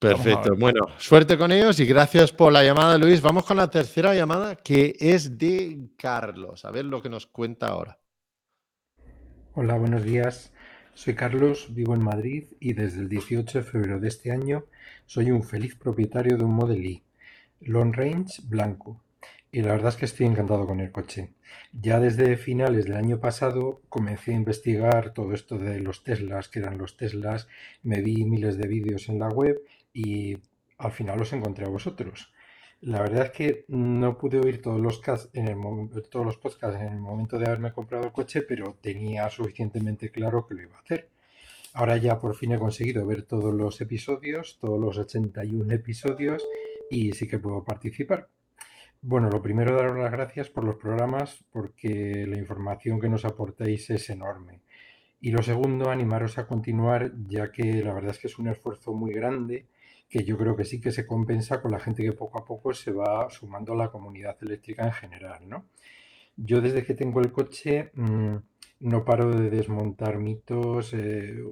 Perfecto. 0.00 0.54
Bueno, 0.54 0.86
suerte 0.98 1.38
con 1.38 1.50
ellos 1.50 1.80
y 1.80 1.86
gracias 1.86 2.30
por 2.30 2.52
la 2.52 2.62
llamada, 2.62 2.98
Luis. 2.98 3.22
Vamos 3.22 3.46
con 3.46 3.56
la 3.56 3.70
tercera 3.70 4.14
llamada 4.14 4.54
que 4.56 4.94
es 5.00 5.38
de 5.38 5.92
Carlos. 5.96 6.66
A 6.66 6.70
ver 6.70 6.84
lo 6.84 7.00
que 7.00 7.08
nos 7.08 7.26
cuenta 7.26 7.68
ahora. 7.68 7.98
Hola, 9.54 9.78
buenos 9.78 10.04
días. 10.04 10.52
Soy 10.92 11.14
Carlos, 11.14 11.68
vivo 11.70 11.94
en 11.94 12.04
Madrid 12.04 12.48
y 12.60 12.74
desde 12.74 13.00
el 13.00 13.08
18 13.08 13.60
de 13.60 13.64
febrero 13.64 13.98
de 13.98 14.08
este 14.08 14.30
año 14.30 14.66
soy 15.06 15.30
un 15.30 15.42
feliz 15.42 15.74
propietario 15.74 16.36
de 16.36 16.44
un 16.44 16.52
Model 16.52 16.84
I 16.84 17.02
Long 17.60 17.94
Range 17.94 18.42
blanco. 18.42 19.00
Y 19.54 19.62
la 19.62 19.70
verdad 19.70 19.90
es 19.90 19.96
que 19.96 20.06
estoy 20.06 20.26
encantado 20.26 20.66
con 20.66 20.80
el 20.80 20.90
coche. 20.90 21.32
Ya 21.70 22.00
desde 22.00 22.36
finales 22.36 22.86
del 22.86 22.96
año 22.96 23.20
pasado 23.20 23.82
comencé 23.88 24.32
a 24.32 24.34
investigar 24.34 25.14
todo 25.14 25.32
esto 25.32 25.58
de 25.58 25.78
los 25.78 26.02
Teslas, 26.02 26.48
que 26.48 26.58
eran 26.58 26.76
los 26.76 26.96
Teslas, 26.96 27.46
me 27.84 28.00
vi 28.02 28.24
miles 28.24 28.58
de 28.58 28.66
vídeos 28.66 29.08
en 29.08 29.20
la 29.20 29.28
web 29.28 29.62
y 29.92 30.38
al 30.76 30.90
final 30.90 31.20
los 31.20 31.32
encontré 31.32 31.66
a 31.66 31.68
vosotros. 31.68 32.32
La 32.80 33.00
verdad 33.00 33.26
es 33.26 33.30
que 33.30 33.64
no 33.68 34.18
pude 34.18 34.40
oír 34.40 34.60
todos 34.60 34.80
los, 34.80 34.98
podcasts 34.98 35.30
en 35.32 35.46
el 35.46 35.54
momento 36.98 37.38
de 37.38 37.46
haberme 37.46 37.72
comprado 37.72 38.06
el 38.06 38.12
coche, 38.12 38.42
pero 38.42 38.76
tenía 38.80 39.30
suficientemente 39.30 40.10
claro 40.10 40.48
que 40.48 40.54
lo 40.54 40.62
iba 40.62 40.78
a 40.78 40.80
hacer. 40.80 41.10
Ahora 41.74 41.96
ya 41.96 42.18
por 42.18 42.34
fin 42.34 42.50
he 42.50 42.58
conseguido 42.58 43.06
ver 43.06 43.22
todos 43.22 43.54
los 43.54 43.80
episodios, 43.80 44.58
todos 44.60 44.80
los 44.80 44.98
81 44.98 45.72
episodios, 45.72 46.44
y 46.90 47.12
sí 47.12 47.28
que 47.28 47.38
puedo 47.38 47.62
participar. 47.62 48.30
Bueno, 49.06 49.28
lo 49.28 49.42
primero, 49.42 49.76
daros 49.76 49.98
las 49.98 50.10
gracias 50.10 50.48
por 50.48 50.64
los 50.64 50.76
programas, 50.76 51.44
porque 51.52 52.24
la 52.26 52.38
información 52.38 52.98
que 52.98 53.10
nos 53.10 53.26
aportáis 53.26 53.90
es 53.90 54.08
enorme. 54.08 54.62
Y 55.20 55.30
lo 55.30 55.42
segundo, 55.42 55.90
animaros 55.90 56.38
a 56.38 56.46
continuar, 56.46 57.12
ya 57.28 57.52
que 57.52 57.84
la 57.84 57.92
verdad 57.92 58.12
es 58.12 58.18
que 58.18 58.28
es 58.28 58.38
un 58.38 58.48
esfuerzo 58.48 58.94
muy 58.94 59.12
grande 59.12 59.66
que 60.08 60.24
yo 60.24 60.38
creo 60.38 60.56
que 60.56 60.64
sí 60.64 60.80
que 60.80 60.90
se 60.90 61.06
compensa 61.06 61.60
con 61.60 61.72
la 61.72 61.80
gente 61.80 62.02
que 62.02 62.12
poco 62.12 62.38
a 62.38 62.46
poco 62.46 62.72
se 62.72 62.92
va 62.92 63.28
sumando 63.28 63.74
a 63.74 63.76
la 63.76 63.90
comunidad 63.90 64.38
eléctrica 64.40 64.86
en 64.86 64.92
general, 64.92 65.50
¿no? 65.50 65.66
Yo 66.38 66.62
desde 66.62 66.82
que 66.82 66.94
tengo 66.94 67.20
el 67.20 67.30
coche 67.30 67.90
mm, 67.92 68.36
no 68.80 69.04
paro 69.04 69.30
de 69.30 69.50
desmontar 69.50 70.18
mitos, 70.18 70.94
eh, 70.94 71.44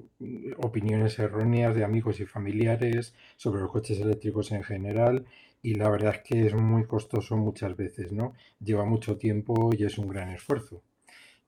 opiniones 0.57 1.18
erróneas 1.18 1.74
de 1.74 1.84
amigos 1.84 2.18
y 2.20 2.24
familiares 2.24 3.14
sobre 3.36 3.61
los 3.61 3.70
coches 3.70 4.00
eléctricos 4.00 4.53
en 4.53 4.62
general 4.62 5.26
y 5.62 5.74
la 5.74 5.88
verdad 5.90 6.16
es 6.16 6.22
que 6.22 6.46
es 6.46 6.54
muy 6.54 6.84
costoso 6.86 7.36
muchas 7.36 7.76
veces, 7.76 8.12
¿no? 8.12 8.34
Lleva 8.60 8.84
mucho 8.84 9.16
tiempo 9.18 9.70
y 9.76 9.84
es 9.84 9.98
un 9.98 10.08
gran 10.08 10.30
esfuerzo. 10.30 10.82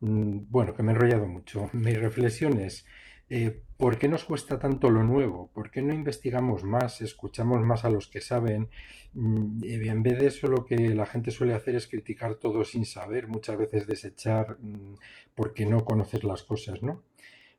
Mm, 0.00 0.40
Bueno, 0.50 0.74
que 0.74 0.82
me 0.82 0.92
he 0.92 0.94
enrollado 0.94 1.26
mucho. 1.26 1.70
Mis 1.72 1.98
reflexiones. 1.98 2.86
eh, 3.30 3.62
¿por 3.78 3.98
qué 3.98 4.08
nos 4.08 4.24
cuesta 4.24 4.58
tanto 4.58 4.90
lo 4.90 5.02
nuevo? 5.02 5.50
¿Por 5.54 5.70
qué 5.70 5.82
no 5.82 5.94
investigamos 5.94 6.62
más, 6.64 7.00
escuchamos 7.00 7.60
más 7.62 7.84
a 7.84 7.90
los 7.90 8.08
que 8.08 8.20
saben? 8.20 8.68
Mm, 9.14 9.60
En 9.64 10.02
vez 10.02 10.18
de 10.18 10.26
eso, 10.28 10.46
lo 10.48 10.64
que 10.66 10.76
la 10.94 11.06
gente 11.06 11.30
suele 11.30 11.54
hacer 11.54 11.74
es 11.76 11.88
criticar 11.88 12.34
todo 12.36 12.64
sin 12.64 12.84
saber, 12.86 13.28
muchas 13.28 13.56
veces 13.58 13.86
desechar 13.86 14.58
mm, 14.60 14.94
porque 15.34 15.66
no 15.66 15.84
conoces 15.84 16.22
las 16.24 16.42
cosas, 16.44 16.82
¿no? 16.82 17.02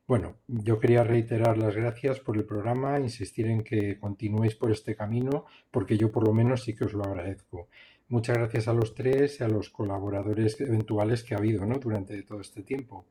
Bueno, 0.08 0.36
yo 0.46 0.78
quería 0.78 1.02
reiterar 1.02 1.58
las 1.58 1.74
gracias 1.74 2.20
por 2.20 2.36
el 2.36 2.44
programa, 2.44 3.00
insistir 3.00 3.48
en 3.48 3.64
que 3.64 3.98
continuéis 3.98 4.54
por 4.54 4.70
este 4.70 4.94
camino, 4.94 5.46
porque 5.72 5.98
yo 5.98 6.12
por 6.12 6.24
lo 6.24 6.32
menos 6.32 6.62
sí 6.62 6.76
que 6.76 6.84
os 6.84 6.92
lo 6.92 7.02
agradezco. 7.02 7.68
Muchas 8.08 8.38
gracias 8.38 8.68
a 8.68 8.72
los 8.72 8.94
tres 8.94 9.40
y 9.40 9.42
a 9.44 9.48
los 9.48 9.68
colaboradores 9.68 10.60
eventuales 10.60 11.24
que 11.24 11.34
ha 11.34 11.38
habido 11.38 11.66
¿no? 11.66 11.80
durante 11.80 12.22
todo 12.22 12.40
este 12.40 12.62
tiempo. 12.62 13.04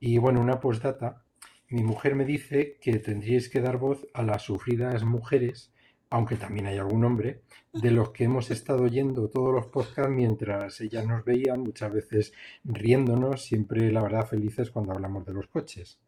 Y 0.00 0.18
bueno, 0.18 0.40
una 0.40 0.58
postdata. 0.58 1.22
Mi 1.68 1.84
mujer 1.84 2.16
me 2.16 2.24
dice 2.24 2.78
que 2.80 2.98
tendríais 2.98 3.48
que 3.48 3.60
dar 3.60 3.76
voz 3.76 4.04
a 4.12 4.24
las 4.24 4.42
sufridas 4.42 5.04
mujeres, 5.04 5.72
aunque 6.10 6.34
también 6.34 6.66
hay 6.66 6.78
algún 6.78 7.04
hombre, 7.04 7.42
de 7.72 7.92
los 7.92 8.10
que 8.10 8.24
hemos 8.24 8.50
estado 8.50 8.82
oyendo 8.82 9.28
todos 9.28 9.54
los 9.54 9.66
podcasts 9.66 10.10
mientras 10.10 10.80
ellas 10.80 11.06
nos 11.06 11.24
veían, 11.24 11.60
muchas 11.60 11.92
veces 11.92 12.32
riéndonos, 12.64 13.44
siempre 13.44 13.92
la 13.92 14.02
verdad 14.02 14.26
felices 14.26 14.72
cuando 14.72 14.92
hablamos 14.92 15.24
de 15.24 15.34
los 15.34 15.46
coches. 15.46 16.00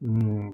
Mm, 0.00 0.50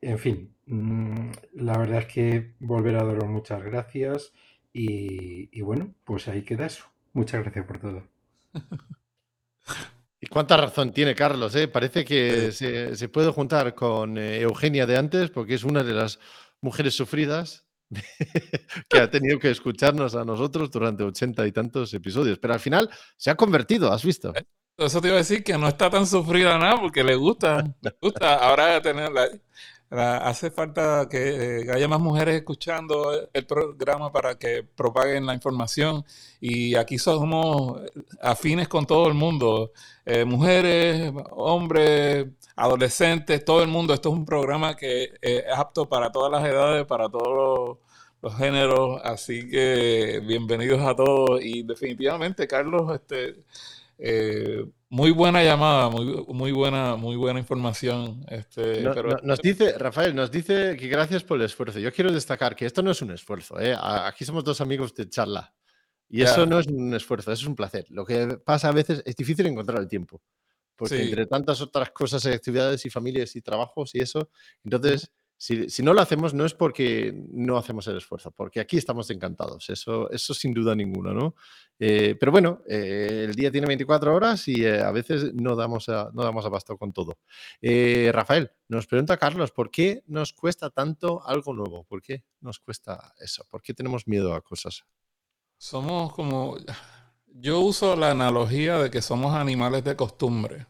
en 0.00 0.18
fin, 0.18 0.54
mm, 0.66 1.30
la 1.54 1.78
verdad 1.78 1.98
es 2.00 2.06
que 2.06 2.54
volver 2.60 2.96
a 2.96 3.04
daros 3.04 3.28
muchas 3.28 3.62
gracias 3.62 4.32
y, 4.72 5.60
bueno, 5.62 5.94
pues 6.04 6.28
ahí 6.28 6.42
queda 6.42 6.66
eso. 6.66 6.84
Muchas 7.14 7.42
gracias 7.42 7.64
por 7.66 7.78
todo. 7.78 8.02
Y 10.18 10.28
cuánta 10.28 10.56
razón 10.56 10.92
tiene 10.94 11.14
Carlos, 11.14 11.54
¿eh? 11.54 11.68
Parece 11.68 12.02
que 12.02 12.50
se, 12.50 13.08
puede 13.10 13.30
juntar 13.30 13.74
con 13.74 14.16
eh, 14.16 14.40
Eugenia 14.40 14.86
de 14.86 14.96
antes, 14.96 15.30
porque 15.30 15.54
es 15.54 15.62
una 15.62 15.84
de 15.84 15.92
las 15.92 16.18
mujeres 16.62 16.94
sufridas 16.94 17.66
que 18.88 18.98
ha 18.98 19.10
tenido 19.10 19.38
que 19.38 19.50
escucharnos 19.50 20.14
a 20.14 20.24
nosotros 20.24 20.70
durante 20.70 21.04
ochenta 21.04 21.46
y 21.46 21.52
tantos 21.52 21.92
episodios. 21.92 22.38
Pero 22.38 22.54
al 22.54 22.60
final 22.60 22.88
se 23.18 23.30
ha 23.30 23.36
convertido, 23.36 23.92
¿has 23.92 24.04
visto? 24.04 24.32
Eh, 24.78 24.86
eso 24.86 25.00
te 25.00 25.08
iba 25.08 25.16
a 25.16 25.18
decir 25.18 25.42
que 25.44 25.56
no 25.58 25.68
está 25.68 25.90
tan 25.90 26.06
sufrida 26.06 26.58
nada 26.58 26.80
porque 26.80 27.04
le 27.04 27.14
gusta. 27.16 27.64
Le 27.80 27.92
gusta. 28.00 28.34
Ahora 28.36 28.80
tenerla. 28.82 29.28
hace 29.90 30.50
falta 30.50 31.06
que, 31.08 31.60
eh, 31.62 31.72
haya 31.72 31.88
más 31.88 32.00
mujeres 32.00 32.36
escuchando 32.36 33.28
el 33.32 33.46
programa 33.46 34.12
para 34.12 34.38
que 34.38 34.62
propaguen 34.64 35.26
la 35.26 35.34
información. 35.34 36.04
Y 36.40 36.74
aquí 36.74 36.98
somos 36.98 37.80
afines 38.20 38.68
con 38.68 38.86
todo 38.86 39.08
el 39.08 39.14
mundo. 39.14 39.72
Eh, 40.04 40.24
mujeres, 40.24 41.12
hombres, 41.30 42.26
adolescentes, 42.56 43.44
todo 43.44 43.62
el 43.62 43.68
mundo. 43.68 43.94
Esto 43.94 44.10
es 44.10 44.14
un 44.14 44.24
programa 44.26 44.76
que 44.76 45.12
es 45.20 45.44
apto 45.56 45.88
para 45.88 46.10
todas 46.12 46.30
las 46.32 46.44
edades, 46.44 46.86
para 46.86 47.08
todos 47.08 47.78
los, 48.22 48.36
géneros. 48.38 49.00
Así 49.04 49.48
que 49.48 50.20
bienvenidos 50.26 50.80
a 50.82 50.96
todos. 50.96 51.40
Y 51.42 51.62
definitivamente, 51.62 52.46
Carlos, 52.48 52.92
este 52.92 53.44
eh, 53.98 54.64
muy 54.88 55.10
buena 55.10 55.42
llamada, 55.42 55.88
muy, 55.88 56.24
muy, 56.28 56.52
buena, 56.52 56.96
muy 56.96 57.16
buena 57.16 57.40
información. 57.40 58.24
Este, 58.28 58.82
nos 59.22 59.40
dice, 59.40 59.76
Rafael, 59.78 60.14
nos 60.14 60.30
dice 60.30 60.76
que 60.76 60.88
gracias 60.88 61.24
por 61.24 61.38
el 61.38 61.44
esfuerzo. 61.44 61.78
Yo 61.78 61.92
quiero 61.92 62.12
destacar 62.12 62.54
que 62.54 62.66
esto 62.66 62.82
no 62.82 62.90
es 62.90 63.02
un 63.02 63.10
esfuerzo. 63.10 63.58
¿eh? 63.58 63.76
Aquí 63.78 64.24
somos 64.24 64.44
dos 64.44 64.60
amigos 64.60 64.94
de 64.94 65.08
charla. 65.08 65.54
Y 66.08 66.22
eso 66.22 66.46
no 66.46 66.60
es 66.60 66.68
un 66.68 66.94
esfuerzo, 66.94 67.32
eso 67.32 67.42
es 67.42 67.48
un 67.48 67.56
placer. 67.56 67.84
Lo 67.88 68.04
que 68.04 68.38
pasa 68.44 68.68
a 68.68 68.72
veces 68.72 69.02
es 69.04 69.16
difícil 69.16 69.46
encontrar 69.46 69.80
el 69.80 69.88
tiempo. 69.88 70.22
Porque 70.76 71.02
entre 71.02 71.26
tantas 71.26 71.60
otras 71.62 71.90
cosas, 71.90 72.24
actividades 72.26 72.84
y 72.84 72.90
familias 72.90 73.34
y 73.34 73.40
trabajos 73.40 73.94
y 73.94 74.00
eso, 74.00 74.30
entonces 74.62 75.10
si, 75.38 75.82
no 75.82 75.92
lo 75.92 76.00
hacemos 76.00 76.32
no 76.32 76.46
es 76.46 76.54
porque 76.54 77.14
no 77.30 77.58
hacemos 77.58 77.86
el 77.88 77.98
esfuerzo, 77.98 78.30
porque 78.30 78.58
aquí 78.58 78.78
estamos 78.78 79.10
encantados, 79.10 79.68
eso, 79.68 80.10
eso 80.10 80.32
sin 80.32 80.54
duda 80.54 80.74
ninguna, 80.74 81.12
¿no? 81.12 81.34
Eh, 81.78 82.16
pero 82.18 82.32
bueno, 82.32 82.62
eh, 82.66 83.26
el 83.28 83.34
día 83.34 83.50
tiene 83.50 83.66
24 83.66 84.14
horas 84.14 84.48
y 84.48 84.64
eh, 84.64 84.80
a 84.80 84.90
veces 84.92 85.34
no 85.34 85.54
damos, 85.54 85.88
no 85.88 86.22
damos 86.22 86.46
abasto 86.46 86.78
con 86.78 86.92
todo. 86.92 87.18
Rafael, 87.60 88.50
nos 88.68 88.86
pregunta 88.86 89.18
Carlos, 89.18 89.50
¿por 89.50 89.70
qué 89.70 90.02
nos 90.06 90.32
cuesta 90.32 90.70
tanto 90.70 91.22
algo 91.26 91.52
nuevo? 91.52 91.84
¿Por 91.84 92.00
qué 92.00 92.24
nos 92.40 92.58
cuesta 92.58 93.12
eso? 93.20 93.44
¿Por 93.50 93.60
qué 93.60 93.74
tenemos 93.74 94.06
miedo 94.06 94.34
a 94.34 94.40
cosas? 94.40 94.84
Somos 95.58 96.14
como, 96.14 96.56
yo 97.26 97.60
uso 97.60 97.94
la 97.94 98.10
analogía 98.10 98.78
de 98.78 98.90
que 98.90 99.02
somos 99.02 99.34
animales 99.34 99.84
de 99.84 99.96
costumbre 99.96 100.66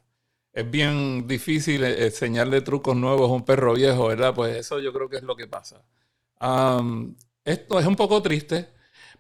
es 0.56 0.70
bien 0.70 1.26
difícil 1.28 1.84
eh, 1.84 2.06
enseñarle 2.06 2.62
trucos 2.62 2.96
nuevos 2.96 3.30
a 3.30 3.34
un 3.34 3.44
perro 3.44 3.74
viejo, 3.74 4.08
¿verdad? 4.08 4.34
Pues 4.34 4.56
eso 4.56 4.80
yo 4.80 4.92
creo 4.92 5.08
que 5.10 5.18
es 5.18 5.22
lo 5.22 5.36
que 5.36 5.46
pasa. 5.46 5.82
esto 7.44 7.78
es 7.78 7.86
un 7.86 7.96
poco 7.96 8.22
triste, 8.22 8.70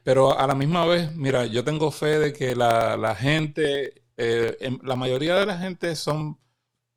pero 0.02 0.38
a 0.38 0.46
la 0.46 0.54
misma 0.54 0.86
vez, 0.86 1.14
mira, 1.14 1.44
yo 1.46 1.62
tengo 1.64 1.90
fe 1.90 2.18
de 2.18 2.32
que 2.32 2.56
la, 2.56 3.14
gente, 3.18 4.02
eh, 4.16 4.78
la 4.82 4.96
mayoría 4.96 5.34
de 5.36 5.46
la 5.46 5.58
gente 5.58 5.94
son 5.96 6.38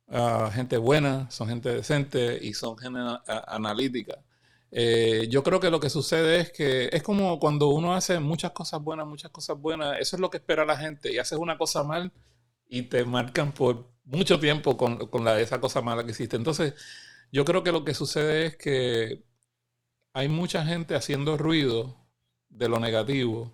ah, 0.08 0.50
gente 0.54 0.78
buena, 0.78 1.30
son 1.30 1.48
gente 1.48 1.70
decente 1.74 2.38
y 2.40 2.54
son 2.54 2.78
gente 2.78 2.98
analítica. 3.46 4.24
Eh, 4.70 5.26
yo 5.30 5.42
creo 5.42 5.60
que 5.60 5.70
lo 5.70 5.80
que 5.80 5.90
sucede 5.90 6.40
es 6.40 6.52
que 6.52 6.88
es 6.92 7.02
como 7.02 7.38
cuando 7.40 7.68
uno 7.68 7.94
hace 7.94 8.20
muchas 8.20 8.52
cosas 8.52 8.80
buenas, 8.82 9.06
muchas 9.06 9.30
cosas 9.32 9.58
buenas, 9.58 9.98
eso 10.00 10.16
es 10.16 10.20
lo 10.20 10.30
que 10.30 10.38
espera 10.38 10.64
la 10.64 10.76
gente 10.76 11.12
y 11.12 11.18
haces 11.18 11.38
una 11.38 11.58
cosa 11.58 11.82
mal 11.84 12.12
y 12.68 12.82
te 12.82 13.04
marcan 13.04 13.52
por 13.52 13.90
mucho 14.10 14.40
tiempo 14.40 14.76
con, 14.76 15.24
la, 15.24 15.40
esa 15.40 15.60
cosa 15.60 15.80
mala 15.82 16.04
que 16.04 16.12
hiciste. 16.12 16.36
Entonces, 16.36 16.74
yo 17.32 17.44
creo 17.44 17.62
que 17.62 17.72
lo 17.72 17.84
que 17.84 17.94
sucede 17.94 18.46
es 18.46 18.56
que 18.56 19.24
hay 20.12 20.28
mucha 20.28 20.64
gente 20.64 20.94
haciendo 20.96 21.36
ruido 21.38 21.96
de 22.48 22.68
lo 22.68 22.80
negativo, 22.80 23.52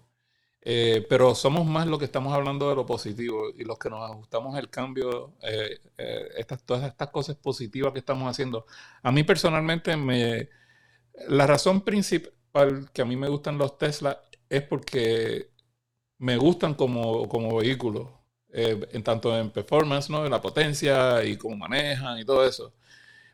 eh, 0.63 1.07
pero 1.09 1.35
somos 1.35 1.67
más 1.67 1.87
los 1.87 1.99
que 1.99 2.07
estamos 2.07 2.33
hablando 2.35 2.69
de 2.69 2.77
lo 2.77 2.87
positivo 2.87 3.51
y 3.57 3.65
los 3.65 3.79
que 3.79 3.91
nos 3.91 4.11
ajustamos 4.11 4.59
el 4.59 4.71
cambio, 4.71 5.35
eh, 5.43 5.79
eh, 5.99 6.29
estas, 6.39 6.63
todas 6.65 6.85
estas 6.85 7.11
cosas 7.11 7.37
positivas 7.37 7.93
que 7.93 8.01
estamos 8.01 8.29
haciendo. 8.31 8.67
A 9.03 9.13
mí 9.13 9.23
personalmente, 9.25 9.97
me, 9.97 10.49
la 11.29 11.47
razón 11.47 11.83
principal 11.83 12.91
que 12.93 13.03
a 13.03 13.05
mí 13.05 13.17
me 13.17 13.29
gustan 13.29 13.59
los 13.59 13.79
Tesla 13.79 14.23
es 14.49 14.63
porque 14.63 15.51
me 16.19 16.37
gustan 16.37 16.75
como, 16.75 17.29
como 17.29 17.57
vehículos. 17.57 18.09
Eh, 18.59 18.89
en 18.93 19.03
tanto 19.03 19.37
en 19.39 19.51
performance, 19.51 20.09
¿no? 20.09 20.25
En 20.25 20.31
la 20.31 20.41
potencia 20.41 21.23
y 21.25 21.37
cómo 21.37 21.57
manejan 21.59 22.19
y 22.19 22.25
todo 22.25 22.47
eso. 22.47 22.73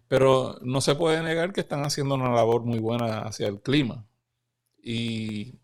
Pero 0.09 0.59
no 0.63 0.81
se 0.81 0.97
puede 0.97 1.23
negar 1.23 1.53
que 1.53 1.61
están 1.63 1.85
haciendo 1.85 2.17
una 2.17 2.31
labor 2.35 2.65
muy 2.65 2.81
buena 2.81 3.21
hacia 3.23 3.49
el 3.49 3.61
clima. 3.61 4.05
Y 4.83 5.55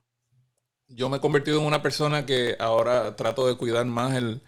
yo 0.88 1.08
me 1.08 1.18
he 1.18 1.20
convertido 1.20 1.60
en 1.60 1.66
una 1.66 1.82
persona 1.82 2.26
que 2.26 2.56
ahora 2.60 3.16
trato 3.16 3.48
de 3.48 3.56
cuidar 3.56 3.86
más 3.86 4.14
el, 4.14 4.42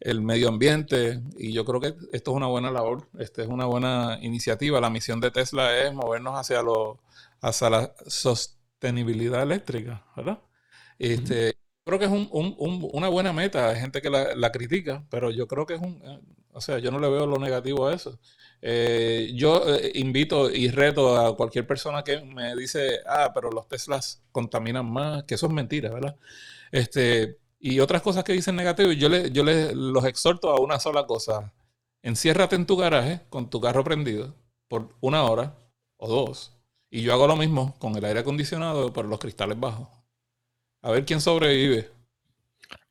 el 0.00 0.20
medio 0.22 0.48
ambiente 0.48 1.22
y 1.38 1.52
yo 1.52 1.64
creo 1.64 1.80
que 1.80 1.94
esto 2.12 2.32
es 2.32 2.36
una 2.36 2.46
buena 2.48 2.70
labor, 2.72 3.08
esta 3.18 3.42
es 3.42 3.48
una 3.48 3.66
buena 3.66 4.18
iniciativa. 4.22 4.80
La 4.80 4.90
misión 4.90 5.20
de 5.20 5.30
Tesla 5.30 5.78
es 5.78 5.94
movernos 5.94 6.34
hacia, 6.38 6.62
lo, 6.62 6.98
hacia 7.40 7.70
la 7.70 7.94
sostenibilidad 8.08 9.42
eléctrica, 9.42 10.04
¿verdad? 10.16 10.40
Este, 10.98 11.56
creo 11.86 11.98
que 12.00 12.04
es 12.06 12.10
una 12.10 13.08
buena 13.08 13.32
meta. 13.32 13.68
Hay 13.68 13.80
gente 13.80 14.02
que 14.02 14.10
la, 14.10 14.52
critica, 14.52 15.04
pero 15.08 15.30
yo 15.30 15.46
creo 15.46 15.66
que 15.66 15.74
es 15.74 15.80
un... 15.80 16.02
Eh, 16.04 16.20
o 16.52 16.60
sea, 16.60 16.78
yo 16.78 16.90
no 16.90 16.98
le 16.98 17.08
veo 17.08 17.26
lo 17.26 17.38
negativo 17.38 17.86
a 17.86 17.94
eso. 17.94 18.18
Eh, 18.62 19.32
yo 19.34 19.62
eh, 19.68 19.92
invito 19.94 20.50
y 20.50 20.68
reto 20.70 21.16
a 21.16 21.36
cualquier 21.36 21.66
persona 21.66 22.02
que 22.02 22.22
me 22.22 22.56
dice, 22.56 23.00
ah, 23.06 23.30
pero 23.34 23.50
los 23.50 23.68
Teslas 23.68 24.24
contaminan 24.32 24.90
más, 24.90 25.24
que 25.24 25.34
eso 25.36 25.46
es 25.46 25.52
mentira, 25.52 25.90
¿verdad? 25.92 26.16
Este, 26.72 27.38
y 27.60 27.80
otras 27.80 28.02
cosas 28.02 28.24
que 28.24 28.32
dicen 28.32 28.56
negativo, 28.56 28.90
yo, 28.92 29.08
le, 29.08 29.30
yo 29.30 29.44
les 29.44 29.74
los 29.74 30.04
exhorto 30.06 30.50
a 30.50 30.60
una 30.60 30.80
sola 30.80 31.06
cosa. 31.06 31.52
Enciérrate 32.02 32.56
en 32.56 32.66
tu 32.66 32.76
garaje 32.76 33.20
con 33.30 33.50
tu 33.50 33.60
carro 33.60 33.84
prendido 33.84 34.34
por 34.68 34.96
una 35.00 35.22
hora 35.24 35.56
o 35.98 36.08
dos. 36.08 36.56
Y 36.90 37.02
yo 37.02 37.12
hago 37.12 37.26
lo 37.28 37.36
mismo 37.36 37.76
con 37.78 37.96
el 37.96 38.04
aire 38.04 38.20
acondicionado 38.20 38.92
por 38.92 39.04
los 39.06 39.18
cristales 39.20 39.60
bajos. 39.60 39.88
A 40.86 40.92
ver 40.92 41.04
quién 41.04 41.20
sobrevive. 41.20 41.90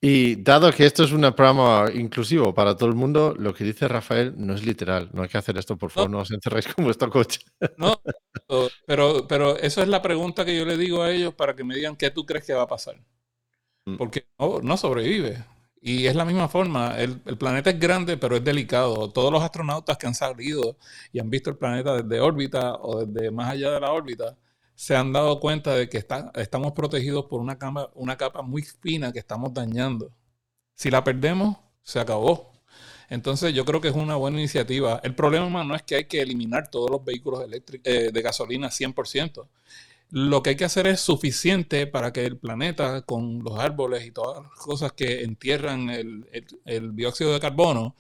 Y 0.02 0.36
dado 0.36 0.70
que 0.74 0.86
esto 0.86 1.06
es 1.06 1.14
un 1.14 1.22
programa 1.22 1.86
inclusivo 1.94 2.54
para 2.54 2.76
todo 2.76 2.90
el 2.90 2.96
mundo, 2.96 3.34
lo 3.40 3.54
que 3.54 3.64
dice 3.64 3.88
Rafael 3.88 4.34
no 4.36 4.54
es 4.54 4.66
literal. 4.66 5.10
No 5.14 5.24
hay 5.24 5.30
que 5.30 5.38
hacer 5.38 5.58
esto, 5.58 5.78
por 5.78 5.92
favor, 5.92 6.10
no, 6.10 6.20
os 6.20 6.30
encerréis 6.30 6.68
con 6.68 6.84
vuestro 6.84 7.10
coche. 7.10 7.40
No, 7.78 8.02
pero, 8.86 9.26
pero 9.30 9.58
eso 9.58 9.82
es 9.82 9.88
la 9.88 10.02
pregunta 10.02 10.44
que 10.44 10.58
yo 10.58 10.66
le 10.66 10.76
digo 10.76 11.04
a 11.04 11.12
ellos 11.12 11.34
para 11.34 11.56
que 11.56 11.64
me 11.64 11.74
digan 11.74 11.96
qué 11.96 12.12
tú 12.12 12.26
crees 12.26 12.46
que 12.46 12.54
va 12.54 12.64
a 12.64 12.68
pasar. 12.68 12.98
Mm. 13.86 13.96
Porque 13.96 14.28
no, 14.38 14.76
sobrevive. 14.76 15.46
Y 15.82 16.08
es 16.08 16.16
la 16.16 16.26
misma 16.26 16.50
forma. 16.50 17.00
El, 17.00 17.22
el, 17.26 17.38
planeta 17.38 17.70
es 17.70 17.80
grande, 17.80 18.18
pero 18.18 18.36
es 18.36 18.44
delicado. 18.44 19.10
Todos 19.10 19.32
los 19.32 19.42
astronautas 19.42 19.98
que 19.98 20.06
han 20.06 20.16
salido 20.16 20.76
y 21.14 21.20
han 21.20 21.30
visto 21.30 21.50
el 21.50 21.56
planeta 21.56 22.04
desde 22.04 22.20
órbita 22.20 22.76
o 22.76 23.06
desde 23.06 23.32
más 23.32 23.52
allá 23.52 23.72
de 23.72 23.80
la 23.80 23.94
órbita 23.94 24.36
se 24.76 24.96
han 24.96 25.14
dado 25.14 25.40
cuenta 25.40 25.74
de 25.76 25.90
que 25.90 25.98
estamos 25.98 26.74
protegidos 26.74 27.26
por 27.26 27.42
una 27.42 27.58
capa, 27.58 27.92
una 27.96 28.18
capa 28.18 28.42
muy 28.42 28.62
fina 28.64 29.12
que 29.12 29.20
estamos 29.20 29.54
dañando. 29.54 30.12
Si 30.76 30.92
la 30.92 31.04
perdemos, 31.04 31.58
se 31.84 32.00
acabó. 32.00 32.52
Entonces 33.10 33.54
yo 33.54 33.66
creo 33.66 33.82
que 33.82 33.90
es 33.90 33.96
una 33.96 34.16
buena 34.16 34.40
iniciativa. 34.40 35.00
El 35.04 35.16
problema 35.16 35.64
no 35.64 35.76
es 35.76 35.84
que 35.84 35.96
hay 35.96 36.06
que 36.06 36.22
eliminar 36.22 36.70
todos 36.70 36.90
los 36.90 37.04
vehículos 37.04 37.46
eh, 37.84 38.12
de 38.14 38.22
gasolina 38.22 38.70
100%. 38.70 39.48
Lo 40.12 40.44
que 40.44 40.52
hay 40.52 40.56
que 40.56 40.66
hacer 40.66 40.88
es 40.88 41.02
suficiente 41.02 41.88
para 41.88 42.14
que 42.14 42.26
el 42.26 42.38
planeta, 42.38 43.02
con 43.04 43.44
los 43.44 43.60
árboles 43.60 44.06
y 44.06 44.12
todas 44.12 44.44
las 44.44 44.52
cosas 44.54 44.94
que 44.94 45.24
entierran 45.24 45.90
el 45.90 46.96
dióxido 46.96 47.34
de 47.34 47.40
carbono, 47.40 47.96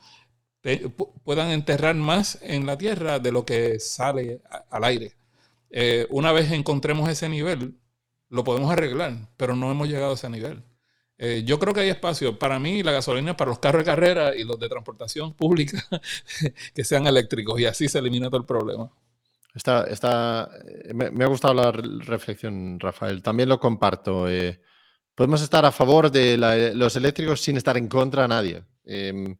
puedan 1.23 1.51
enterrar 1.51 1.95
más 1.95 2.39
en 2.41 2.65
la 2.65 2.77
tierra 2.77 3.19
de 3.19 3.31
lo 3.31 3.45
que 3.45 3.79
sale 3.79 4.41
al 4.69 4.83
aire. 4.83 5.13
Eh, 5.77 6.07
una 6.09 6.31
vez 6.31 6.53
encontremos 6.53 7.09
ese 7.09 7.27
nivel, 7.27 7.77
lo 8.29 8.45
podemos 8.45 8.71
arreglar, 8.71 9.27
pero 9.35 9.57
no 9.57 9.69
hemos 9.69 9.89
llegado 9.89 10.11
a 10.11 10.13
ese 10.13 10.29
nivel. 10.29 10.63
Eh, 11.17 11.43
yo 11.45 11.59
creo 11.59 11.73
que 11.73 11.81
hay 11.81 11.89
espacio 11.89 12.39
para 12.39 12.59
mí 12.59 12.81
la 12.81 12.93
gasolina 12.93 13.35
para 13.35 13.49
los 13.49 13.59
carros 13.59 13.81
de 13.81 13.85
carrera 13.85 14.33
y 14.35 14.45
los 14.45 14.57
de 14.57 14.69
transportación 14.69 15.33
pública 15.33 15.85
que 16.73 16.83
sean 16.85 17.07
eléctricos 17.07 17.59
y 17.59 17.65
así 17.65 17.89
se 17.89 17.99
elimina 17.99 18.27
todo 18.27 18.39
el 18.39 18.45
problema. 18.45 18.89
Está, 19.53 19.83
está, 19.83 20.49
eh, 20.65 20.93
me, 20.93 21.23
ha 21.25 21.27
gustado 21.27 21.53
la 21.53 21.73
reflexión, 21.73 22.79
Rafael. 22.79 23.21
También 23.21 23.49
lo 23.49 23.59
comparto. 23.59 24.27
Podemos 25.13 25.41
estar 25.41 25.65
a 25.65 25.73
favor 25.73 26.09
de 26.09 26.37
los 26.73 26.95
eléctricos 26.95 27.41
sin 27.41 27.57
estar 27.57 27.75
en 27.75 27.89
contra 27.89 28.21
de 28.21 28.27
nadie. 28.29 28.63
Em, 28.85 29.37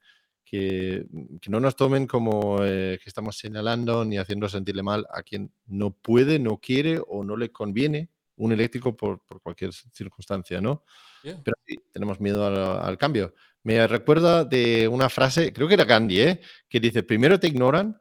que, 0.56 1.06
que, 1.42 1.50
no 1.50 1.60
nos 1.60 1.76
tomen 1.76 2.08
como 2.08 2.58
que 2.58 3.00
estamos 3.06 3.38
señalando 3.38 4.06
ni 4.06 4.18
haciendo 4.18 4.50
sentirle 4.50 4.84
mal 4.84 5.06
a 5.12 5.24
quien 5.24 5.52
no 5.66 5.92
puede, 5.92 6.40
no 6.40 6.58
quiere 6.58 7.00
o 7.08 7.24
no 7.24 7.38
le 7.38 7.52
conviene 7.52 8.10
un 8.38 8.52
eléctrico 8.52 8.96
por, 8.96 9.20
por 9.22 9.42
cualquier 9.42 9.72
circunstancia, 9.74 10.62
¿no? 10.62 10.84
Pero 11.24 11.58
sí, 11.66 11.80
tenemos 11.92 12.20
miedo 12.20 12.46
al, 12.46 12.98
cambio. 12.98 13.34
Me 13.64 13.88
recuerda 13.88 14.46
de 14.46 14.88
una 14.88 15.10
frase, 15.10 15.52
creo 15.52 15.68
que 15.68 15.74
era 15.74 15.86
Gandhi, 15.86 16.22
¿eh? 16.22 16.42
que 16.70 16.80
dice, 16.80 17.02
primero 17.02 17.40
te 17.40 17.48
ignoran, 17.48 18.00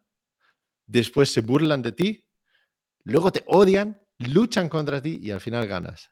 después 0.86 1.32
se 1.32 1.40
burlan 1.40 1.80
de 1.80 1.92
ti, 1.92 2.24
luego 3.04 3.32
te 3.32 3.42
odian, 3.46 3.98
luchan 4.18 4.68
contra 4.68 5.00
ti 5.00 5.20
y 5.22 5.30
al 5.30 5.40
final 5.40 5.66
ganas. 5.66 6.10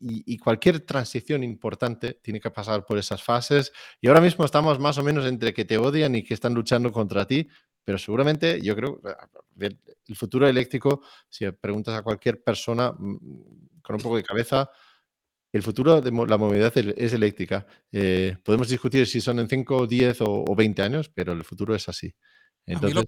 Y, 0.00 0.36
cualquier 0.38 0.80
transición 0.80 1.42
importante 1.42 2.20
tiene 2.22 2.38
que 2.38 2.50
pasar 2.50 2.84
por 2.84 2.98
esas 2.98 3.22
fases. 3.22 3.72
Y 4.00 4.08
ahora 4.08 4.20
mismo 4.20 4.44
estamos 4.44 4.78
más 4.78 4.98
o 4.98 5.02
menos 5.02 5.24
entre 5.24 5.54
que 5.54 5.64
te 5.64 5.78
odian 5.78 6.14
y 6.14 6.22
que 6.22 6.34
están 6.34 6.52
luchando 6.52 6.92
contra 6.92 7.26
ti, 7.26 7.48
pero 7.82 7.96
seguramente 7.96 8.60
yo 8.60 8.76
creo 8.76 9.00
el 9.58 10.16
futuro 10.16 10.46
eléctrico, 10.46 11.02
si 11.28 11.50
preguntas 11.52 11.94
a 11.94 12.02
cualquier 12.02 12.42
persona 12.42 12.92
mm, 12.92 13.80
con 13.82 13.96
un 13.96 14.02
poco 14.02 14.16
de 14.16 14.22
cabeza, 14.22 14.70
el 15.52 15.62
futuro 15.62 16.00
de 16.00 16.10
la 16.10 16.36
movilidad 16.36 16.72
es 16.76 17.12
eléctrica. 17.12 17.66
Eh, 17.90 18.36
podemos 18.44 18.68
discutir 18.68 19.06
si 19.06 19.20
son 19.20 19.38
en 19.38 19.48
5, 19.48 19.86
10 19.86 20.18
o, 20.20 20.54
20 20.54 20.82
años, 20.82 21.08
pero 21.08 21.32
el 21.32 21.42
futuro 21.44 21.74
es 21.74 21.88
así. 21.88 22.14
Entonces, 22.66 22.98
a, 22.98 23.00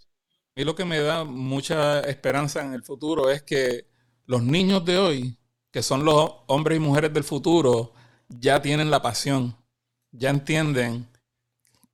mí 0.56 0.64
lo, 0.64 0.74
que 0.74 0.86
me 0.86 1.00
da 1.00 1.24
mucha 1.24 2.00
esperanza 2.00 2.64
en 2.64 2.72
el 2.72 2.82
futuro 2.82 3.30
es 3.30 3.42
que 3.42 3.88
los 4.24 4.42
niños 4.42 4.84
de 4.86 4.96
hoy, 4.96 5.38
que 5.70 5.82
son 5.82 6.04
los 6.04 6.32
hombres 6.46 6.76
y 6.76 6.80
mujeres 6.80 7.12
del 7.12 7.24
futuro, 7.24 7.92
ya 8.28 8.62
tienen 8.62 8.90
la 8.90 9.02
pasión, 9.02 9.56
ya 10.12 10.30
entienden 10.30 11.08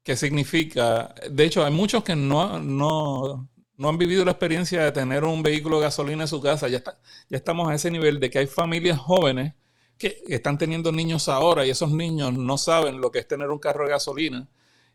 qué 0.03 0.17
significa. 0.17 1.15
De 1.31 1.45
hecho, 1.45 1.65
hay 1.65 1.73
muchos 1.73 2.05
que 2.05 2.15
no, 2.17 2.61
no, 2.61 3.49
no 3.77 3.89
han 3.89 3.99
vivido 3.99 4.25
la 4.25 4.33
experiencia 4.33 4.85
de 4.85 4.93
tener 4.93 5.25
un 5.25 5.43
vehículo 5.43 5.79
de 5.79 5.85
gasolina 5.85 6.23
en 6.23 6.29
su 6.29 6.41
casa. 6.41 6.69
Ya, 6.69 6.79
está, 6.79 6.99
ya 7.29 7.37
estamos 7.37 7.69
a 7.69 7.75
ese 7.75 7.91
nivel 7.91 8.21
de 8.21 8.31
que 8.31 8.39
hay 8.39 8.47
familias 8.47 8.99
jóvenes 8.99 9.55
que 9.99 10.23
están 10.29 10.59
teniendo 10.59 10.93
niños 10.93 11.29
ahora 11.29 11.67
y 11.67 11.71
esos 11.71 11.91
niños 11.91 12.35
no 12.35 12.59
saben 12.59 13.01
lo 13.01 13.11
que 13.11 13.19
es 13.19 13.29
tener 13.29 13.51
un 13.51 13.59
carro 13.59 13.85
de 13.85 13.91
gasolina. 13.91 14.49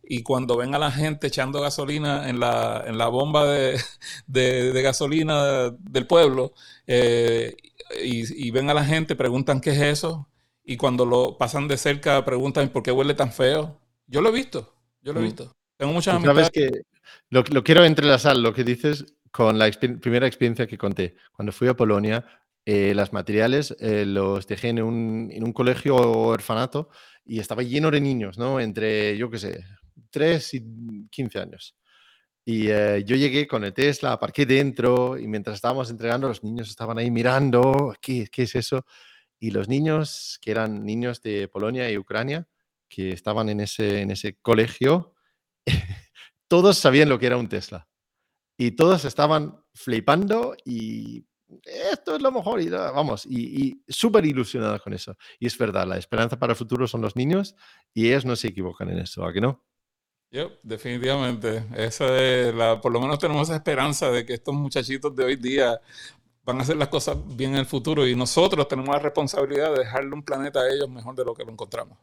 Y 0.04 0.24
cuando 0.24 0.58
ven 0.58 0.74
a 0.74 0.80
la 0.80 0.92
gente 0.92 1.28
echando 1.28 1.62
gasolina 1.62 2.30
en 2.30 2.40
la, 2.40 2.84
en 2.88 2.98
la 2.98 3.08
bomba 3.08 3.46
de, 3.46 3.80
de, 4.28 4.82
gasolina 4.82 5.70
del 5.72 6.08
pueblo 6.08 6.54
eh, 6.88 7.56
y, 8.04 8.48
y, 8.48 8.52
ven 8.52 8.70
a 8.70 8.74
la 8.74 8.86
gente, 8.86 9.16
preguntan 9.16 9.62
qué 9.62 9.72
es 9.72 9.82
eso. 9.82 10.30
Y 10.64 10.78
cuando 10.78 11.06
lo 11.06 11.38
pasan 11.38 11.68
de 11.68 11.78
cerca, 11.78 12.24
preguntan 12.24 12.70
por 12.70 12.84
qué 12.84 12.92
huele 12.92 13.14
tan 13.14 13.32
feo. 13.32 13.80
Yo 14.08 14.22
lo 14.22 14.30
he 14.30 14.34
visto, 14.34 14.74
yo 15.02 15.14
lo 15.14 15.20
he 15.20 15.24
mm. 15.24 15.26
visto. 15.26 15.56
Tengo 15.78 15.94
muchas 15.94 16.16
amistades. 16.16 16.50
que 16.52 16.70
lo, 17.30 17.44
lo, 17.50 17.64
quiero 17.64 17.84
entrelazar 17.84 18.38
lo 18.38 18.54
que 18.54 18.64
dices 18.64 19.06
con 19.32 19.58
la 19.58 19.70
primera 19.72 20.28
experiencia 20.28 20.68
que 20.68 20.78
conté. 20.78 21.16
Cuando 21.34 21.52
fui 21.52 21.68
a 21.68 21.76
Polonia, 21.76 22.26
eh, 22.66 22.94
los 22.94 23.12
materiales 23.12 23.76
eh, 23.80 24.06
los 24.06 24.46
dejé 24.46 24.70
en 24.70 24.84
un, 24.84 25.30
en 25.32 25.44
un 25.44 25.52
colegio 25.52 25.96
o 25.96 26.28
orfanato 26.28 26.89
y 27.26 27.39
estaba 27.39 27.64
lleno 27.64 27.89
de 27.89 28.02
niños, 28.02 28.38
¿no? 28.38 28.60
Entre, 28.60 29.18
yo 29.18 29.32
qué 29.32 29.39
sé, 29.39 29.64
3 30.12 30.54
y 30.54 31.08
15 31.10 31.39
años. 31.39 31.76
Y 32.44 32.70
eh, 32.70 33.04
yo 33.06 33.16
llegué 33.16 33.48
con 33.48 33.64
el 33.64 33.74
Tesla, 33.74 34.14
aparqué 34.14 34.46
dentro 34.46 35.18
y 35.18 35.28
mientras 35.28 35.56
estábamos 35.56 35.89
entregando, 35.89 36.28
los 36.28 36.44
niños 36.44 36.70
estaban 36.70 36.98
ahí 36.98 37.12
mirando, 37.12 37.94
¿qué, 38.02 38.28
es 38.36 38.56
eso? 38.56 38.86
Y 39.39 39.52
los 39.52 39.70
niños, 39.70 40.39
que 40.42 40.52
eran 40.52 40.84
niños 40.86 41.22
de 41.22 41.48
Polonia 41.48 41.89
y 41.92 41.98
Ucrania, 41.98 42.48
que 42.89 43.12
estaban 43.12 43.50
en 43.50 43.62
ese, 43.62 44.02
en 44.02 44.12
ese 44.12 44.38
colegio, 44.42 45.16
todos 46.48 46.78
sabían 46.78 47.10
lo 47.10 47.20
que 47.20 47.28
era 47.28 47.38
un 47.38 47.48
Tesla. 47.48 47.88
Y 48.58 48.72
todos 48.72 49.06
estaban 49.06 49.64
flipando 49.74 50.56
y 50.66 51.26
esto 51.64 52.16
es 52.16 52.22
lo 52.22 52.32
mejor 52.32 52.62
y 52.62 52.70
vamos, 52.70 53.26
y, 53.26 53.84
súper 53.88 54.26
ilusionados 54.26 54.82
con 54.82 54.94
eso. 54.94 55.16
Y 55.39 55.48
es 55.48 55.58
verdad, 55.58 55.88
la 55.88 55.98
esperanza 55.98 56.39
para 56.39 56.54
el 56.54 56.58
futuro 56.58 56.88
son 56.88 57.02
los 57.02 57.16
niños 57.16 57.56
y 57.94 58.08
ellos 58.08 58.26
no 58.26 58.36
se 58.36 58.50
equivocan 58.50 58.89
en 58.89 59.00
eso, 59.00 59.26
¿a 59.26 59.34
que 59.34 59.42
no? 59.42 59.64
Yo, 60.32 60.50
definitivamente. 60.64 61.66
Esa 61.76 62.08
la, 62.54 62.80
por 62.80 62.92
lo 62.94 63.02
menos 63.02 63.20
tenemos 63.20 63.50
esa 63.50 63.58
esperanza 63.58 64.10
de 64.10 64.26
que 64.26 64.34
estos 64.34 64.56
muchachitos 64.56 65.14
de 65.14 65.26
hoy 65.26 65.36
día 65.36 65.82
van 66.46 66.60
a 66.60 66.62
hacer 66.62 66.78
las 66.78 66.88
cosas 66.88 67.18
bien 67.36 67.52
en 67.52 67.58
el 67.58 67.66
futuro 67.66 68.08
y 68.08 68.16
nosotros 68.16 68.66
tenemos 68.68 68.96
la 68.96 69.00
responsabilidad 69.00 69.74
de 69.74 69.80
dejarle 69.80 70.14
un 70.14 70.24
planeta 70.24 70.62
a 70.62 70.70
ellos 70.70 70.90
mejor 70.90 71.16
de 71.16 71.26
lo 71.26 71.34
que 71.34 71.44
lo 71.44 71.52
encontramos. 71.52 71.98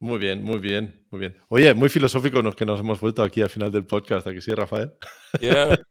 Muy 0.00 0.18
bien, 0.18 0.42
muy 0.42 0.58
bien, 0.58 1.06
muy 1.10 1.20
bien. 1.20 1.36
Oye, 1.48 1.72
muy 1.74 1.88
filosófico 1.88 2.42
los 2.42 2.56
que 2.56 2.66
nos 2.66 2.80
hemos 2.80 3.00
vuelto 3.00 3.22
aquí 3.22 3.42
al 3.42 3.50
final 3.50 3.70
del 3.70 3.86
podcast, 3.86 4.26
aquí 4.26 4.40
sí, 4.40 4.52
Rafael? 4.52 4.92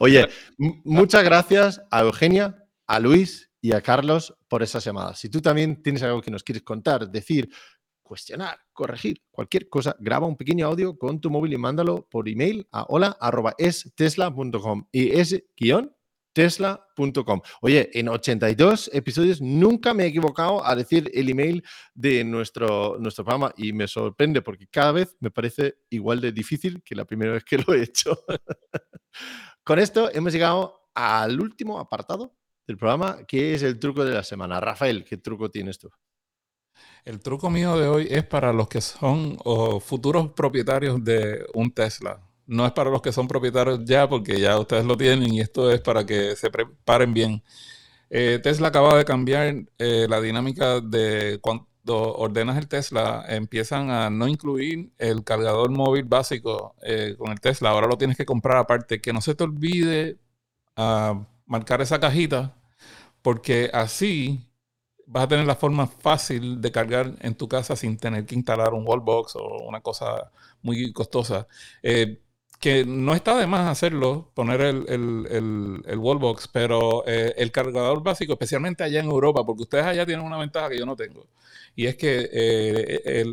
Oye, 0.00 0.28
muchas 0.56 1.22
gracias 1.22 1.82
a 1.90 2.00
Eugenia, 2.00 2.64
a 2.86 2.98
Luis 2.98 3.50
y 3.60 3.72
a 3.72 3.80
Carlos 3.82 4.34
por 4.48 4.62
esas 4.62 4.84
llamadas. 4.84 5.18
Si 5.18 5.28
tú 5.28 5.40
también 5.40 5.82
tienes 5.82 6.02
algo 6.02 6.22
que 6.22 6.30
nos 6.30 6.42
quieres 6.42 6.62
contar, 6.62 7.08
decir, 7.08 7.48
cuestionar, 8.06 8.58
corregir, 8.72 9.22
cualquier 9.30 9.68
cosa, 9.68 9.96
graba 9.98 10.26
un 10.26 10.36
pequeño 10.36 10.66
audio 10.66 10.96
con 10.96 11.20
tu 11.20 11.30
móvil 11.30 11.52
y 11.52 11.58
mándalo 11.58 12.06
por 12.08 12.28
email 12.28 12.66
a 12.72 12.84
hola.estesla.com 12.84 14.86
y 14.92 15.18
ese 15.18 15.48
guion 15.56 15.96
tesla.com. 16.36 17.40
Oye, 17.62 17.88
en 17.98 18.10
82 18.10 18.90
episodios 18.92 19.40
nunca 19.40 19.94
me 19.94 20.04
he 20.04 20.08
equivocado 20.08 20.62
a 20.66 20.76
decir 20.76 21.10
el 21.14 21.30
email 21.30 21.64
de 21.94 22.24
nuestro, 22.24 22.98
nuestro 22.98 23.24
programa 23.24 23.54
y 23.56 23.72
me 23.72 23.88
sorprende 23.88 24.42
porque 24.42 24.66
cada 24.66 24.92
vez 24.92 25.16
me 25.20 25.30
parece 25.30 25.78
igual 25.88 26.20
de 26.20 26.32
difícil 26.32 26.82
que 26.84 26.94
la 26.94 27.06
primera 27.06 27.32
vez 27.32 27.42
que 27.42 27.56
lo 27.56 27.72
he 27.72 27.82
hecho. 27.82 28.22
Con 29.64 29.78
esto 29.78 30.10
hemos 30.12 30.30
llegado 30.30 30.90
al 30.94 31.40
último 31.40 31.80
apartado 31.80 32.36
del 32.66 32.76
programa, 32.76 33.24
que 33.26 33.54
es 33.54 33.62
el 33.62 33.78
truco 33.78 34.04
de 34.04 34.12
la 34.12 34.22
semana. 34.22 34.60
Rafael, 34.60 35.04
¿qué 35.04 35.16
truco 35.16 35.50
tienes 35.50 35.78
tú? 35.78 35.88
El 37.04 37.20
truco 37.20 37.50
mío 37.50 37.78
de 37.78 37.88
hoy 37.88 38.08
es 38.10 38.24
para 38.24 38.52
los 38.52 38.68
que 38.68 38.80
son 38.80 39.38
futuros 39.80 40.32
propietarios 40.32 41.02
de 41.04 41.46
un 41.54 41.70
Tesla 41.70 42.20
no 42.46 42.66
es 42.66 42.72
para 42.72 42.90
los 42.90 43.02
que 43.02 43.12
son 43.12 43.28
propietarios 43.28 43.84
ya, 43.84 44.08
porque 44.08 44.40
ya 44.40 44.58
ustedes 44.58 44.84
lo 44.84 44.96
tienen 44.96 45.32
y 45.32 45.40
esto 45.40 45.70
es 45.70 45.80
para 45.80 46.04
que 46.06 46.36
se 46.36 46.50
preparen 46.50 47.12
bien. 47.14 47.42
Eh, 48.10 48.40
Tesla 48.42 48.68
acaba 48.68 48.96
de 48.96 49.04
cambiar 49.04 49.56
eh, 49.78 50.06
la 50.08 50.20
dinámica 50.20 50.80
de 50.80 51.38
cuando 51.42 51.64
ordenas 52.16 52.56
el 52.58 52.68
Tesla, 52.68 53.24
empiezan 53.28 53.90
a 53.90 54.10
no 54.10 54.28
incluir 54.28 54.92
el 54.98 55.24
cargador 55.24 55.70
móvil 55.70 56.04
básico 56.04 56.74
eh, 56.82 57.16
con 57.18 57.32
el 57.32 57.40
Tesla. 57.40 57.70
Ahora 57.70 57.88
lo 57.88 57.98
tienes 57.98 58.16
que 58.16 58.26
comprar 58.26 58.58
aparte. 58.58 59.00
Que 59.00 59.12
no 59.12 59.20
se 59.20 59.34
te 59.34 59.44
olvide 59.44 60.18
ah, 60.76 61.26
marcar 61.46 61.80
esa 61.82 62.00
cajita, 62.00 62.56
porque 63.22 63.70
así 63.72 64.48
vas 65.06 65.24
a 65.24 65.28
tener 65.28 65.46
la 65.46 65.54
forma 65.56 65.86
fácil 65.86 66.60
de 66.60 66.72
cargar 66.72 67.14
en 67.20 67.34
tu 67.34 67.48
casa 67.48 67.76
sin 67.76 67.96
tener 67.96 68.26
que 68.26 68.34
instalar 68.34 68.74
un 68.74 68.86
wallbox 68.86 69.36
o 69.36 69.58
una 69.66 69.80
cosa 69.80 70.32
muy 70.62 70.92
costosa 70.92 71.46
que 72.60 72.84
no 72.86 73.14
está 73.14 73.36
de 73.36 73.46
más 73.46 73.68
hacerlo, 73.68 74.30
poner 74.34 74.60
el, 74.62 74.86
el, 74.88 75.82
el, 75.86 75.98
wallbox, 75.98 76.48
pero 76.48 77.04
eh, 77.06 77.34
el 77.36 77.52
cargador 77.52 78.02
básico, 78.02 78.32
especialmente 78.32 78.82
allá 78.82 79.00
en 79.00 79.06
Europa, 79.06 79.44
porque 79.44 79.62
ustedes 79.64 79.84
allá 79.84 80.06
tienen 80.06 80.24
una 80.24 80.38
ventaja 80.38 80.70
que 80.70 80.78
yo 80.78 80.86
no 80.86 80.96
tengo, 80.96 81.26
y 81.74 81.86
es 81.86 81.96
que 81.96 82.30
eh, 82.32 83.24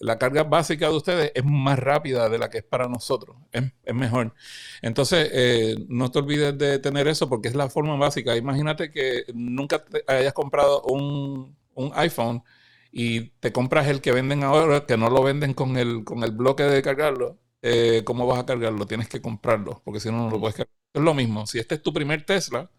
la 0.00 0.18
carga 0.18 0.44
básica 0.44 0.88
de 0.88 0.96
ustedes 0.96 1.32
es 1.34 1.44
más 1.44 1.78
rápida 1.78 2.28
de 2.30 2.38
la 2.38 2.48
que 2.48 2.58
es 2.58 2.64
para 2.64 2.88
nosotros, 2.88 3.36
es, 3.52 3.94
mejor. 3.94 4.34
Entonces, 4.80 5.28
eh, 5.32 5.76
no 5.88 6.10
te 6.10 6.20
olvides 6.20 6.56
de 6.56 6.78
tener 6.78 7.08
eso 7.08 7.28
porque 7.28 7.48
es 7.48 7.54
la 7.54 7.68
forma 7.68 7.96
básica. 7.96 8.36
Imagínate 8.36 8.90
que 8.90 9.24
nunca 9.34 9.84
hayas 10.06 10.32
comprado 10.32 10.82
un, 10.84 11.56
un 11.74 11.92
iPhone 11.94 12.42
y 12.90 13.28
te 13.40 13.52
compras 13.52 13.88
el 13.88 14.00
que 14.00 14.12
venden 14.12 14.42
ahora, 14.44 14.86
que 14.86 14.96
no 14.96 15.10
lo 15.10 15.22
venden 15.22 15.54
con 15.54 15.76
el, 15.76 16.04
con 16.04 16.24
el 16.24 16.32
bloque 16.32 16.62
de 16.64 16.82
cargarlo 16.82 17.38
eh, 17.62 18.02
¿cómo 18.04 18.26
vas 18.26 18.40
a 18.40 18.46
cargarlo? 18.46 18.86
Tienes 18.86 19.08
que 19.08 19.20
comprarlo, 19.22 19.82
porque 19.84 20.00
si 20.00 20.10
no, 20.10 20.18
no 20.24 20.30
lo 20.30 20.40
puedes 20.40 20.56
cargar. 20.56 20.72
Es 20.94 21.02
lo 21.02 21.14
mismo, 21.14 21.46
si 21.46 21.58
este 21.58 21.76
es 21.76 21.82
tu 21.82 21.92
primer 21.92 22.24
Tesla, 22.26 22.70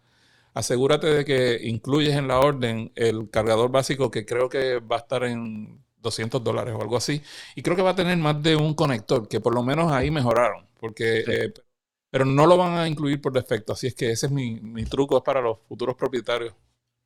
asegúrate 0.54 1.08
de 1.08 1.24
que 1.24 1.60
incluyes 1.64 2.16
en 2.16 2.28
la 2.28 2.40
orden 2.40 2.92
el 2.96 3.30
cargador 3.30 3.70
básico 3.70 4.10
que 4.10 4.26
creo 4.26 4.48
que 4.48 4.80
va 4.80 4.96
a 4.96 5.00
estar 5.00 5.24
en 5.24 5.84
200 5.98 6.42
dólares 6.44 6.74
o 6.76 6.82
algo 6.82 6.96
así. 6.96 7.22
Y 7.56 7.62
creo 7.62 7.76
que 7.76 7.82
va 7.82 7.90
a 7.90 7.96
tener 7.96 8.16
más 8.18 8.42
de 8.42 8.56
un 8.56 8.74
conector, 8.74 9.28
que 9.28 9.40
por 9.40 9.54
lo 9.54 9.62
menos 9.62 9.92
ahí 9.92 10.10
mejoraron, 10.10 10.66
porque, 10.80 11.24
eh, 11.26 11.52
pero 12.10 12.24
no 12.24 12.46
lo 12.46 12.56
van 12.56 12.78
a 12.78 12.88
incluir 12.88 13.20
por 13.20 13.32
defecto. 13.32 13.72
Así 13.72 13.88
es 13.88 13.94
que 13.94 14.10
ese 14.12 14.26
es 14.26 14.32
mi, 14.32 14.60
mi 14.60 14.84
truco, 14.84 15.16
es 15.18 15.24
para 15.24 15.40
los 15.40 15.58
futuros 15.68 15.96
propietarios. 15.96 16.54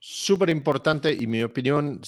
Súper 0.00 0.50
importante 0.50 1.12
y 1.12 1.26
mi 1.26 1.42
opinión 1.42 2.00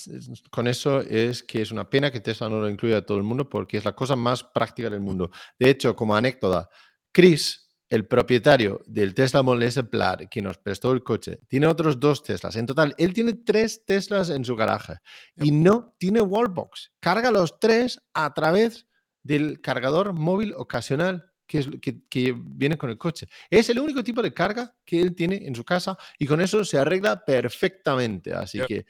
con 0.50 0.68
eso 0.68 1.00
es 1.00 1.42
que 1.42 1.60
es 1.60 1.72
una 1.72 1.90
pena 1.90 2.12
que 2.12 2.20
Tesla 2.20 2.48
no 2.48 2.60
lo 2.60 2.68
incluya 2.68 2.98
a 2.98 3.02
todo 3.02 3.18
el 3.18 3.24
mundo 3.24 3.48
porque 3.48 3.78
es 3.78 3.84
la 3.84 3.96
cosa 3.96 4.14
más 4.14 4.44
práctica 4.44 4.88
del 4.88 5.00
mundo. 5.00 5.30
De 5.58 5.70
hecho, 5.70 5.96
como 5.96 6.14
anécdota, 6.14 6.68
Chris, 7.10 7.68
el 7.88 8.06
propietario 8.06 8.80
del 8.86 9.12
Tesla 9.12 9.42
Model 9.42 9.64
S 9.64 9.82
Plaid 9.82 10.28
que 10.30 10.40
nos 10.40 10.58
prestó 10.58 10.92
el 10.92 11.02
coche, 11.02 11.40
tiene 11.48 11.66
otros 11.66 11.98
dos 11.98 12.22
Teslas. 12.22 12.54
En 12.54 12.66
total, 12.66 12.94
él 12.96 13.12
tiene 13.12 13.32
tres 13.32 13.84
Teslas 13.84 14.30
en 14.30 14.44
su 14.44 14.54
garaje 14.54 14.98
y 15.34 15.50
no 15.50 15.96
tiene 15.98 16.22
wallbox. 16.22 16.92
Carga 17.00 17.32
los 17.32 17.58
tres 17.58 18.00
a 18.14 18.32
través 18.32 18.86
del 19.24 19.60
cargador 19.60 20.12
móvil 20.12 20.54
ocasional 20.56 21.29
que, 21.50 21.58
es, 21.58 21.68
que, 21.82 22.04
que, 22.08 22.32
viene 22.32 22.78
con 22.78 22.90
el 22.90 22.96
coche. 22.96 23.26
Es 23.50 23.68
el 23.70 23.80
único 23.80 24.04
tipo 24.04 24.22
de 24.22 24.32
carga 24.32 24.72
que 24.84 25.00
él 25.00 25.16
tiene 25.16 25.48
en 25.48 25.54
su 25.56 25.64
casa 25.64 25.98
y 26.16 26.24
con 26.24 26.40
eso 26.40 26.64
se 26.64 26.78
arregla 26.78 27.24
perfectamente. 27.24 28.32
Así 28.32 28.60
que 28.68 28.84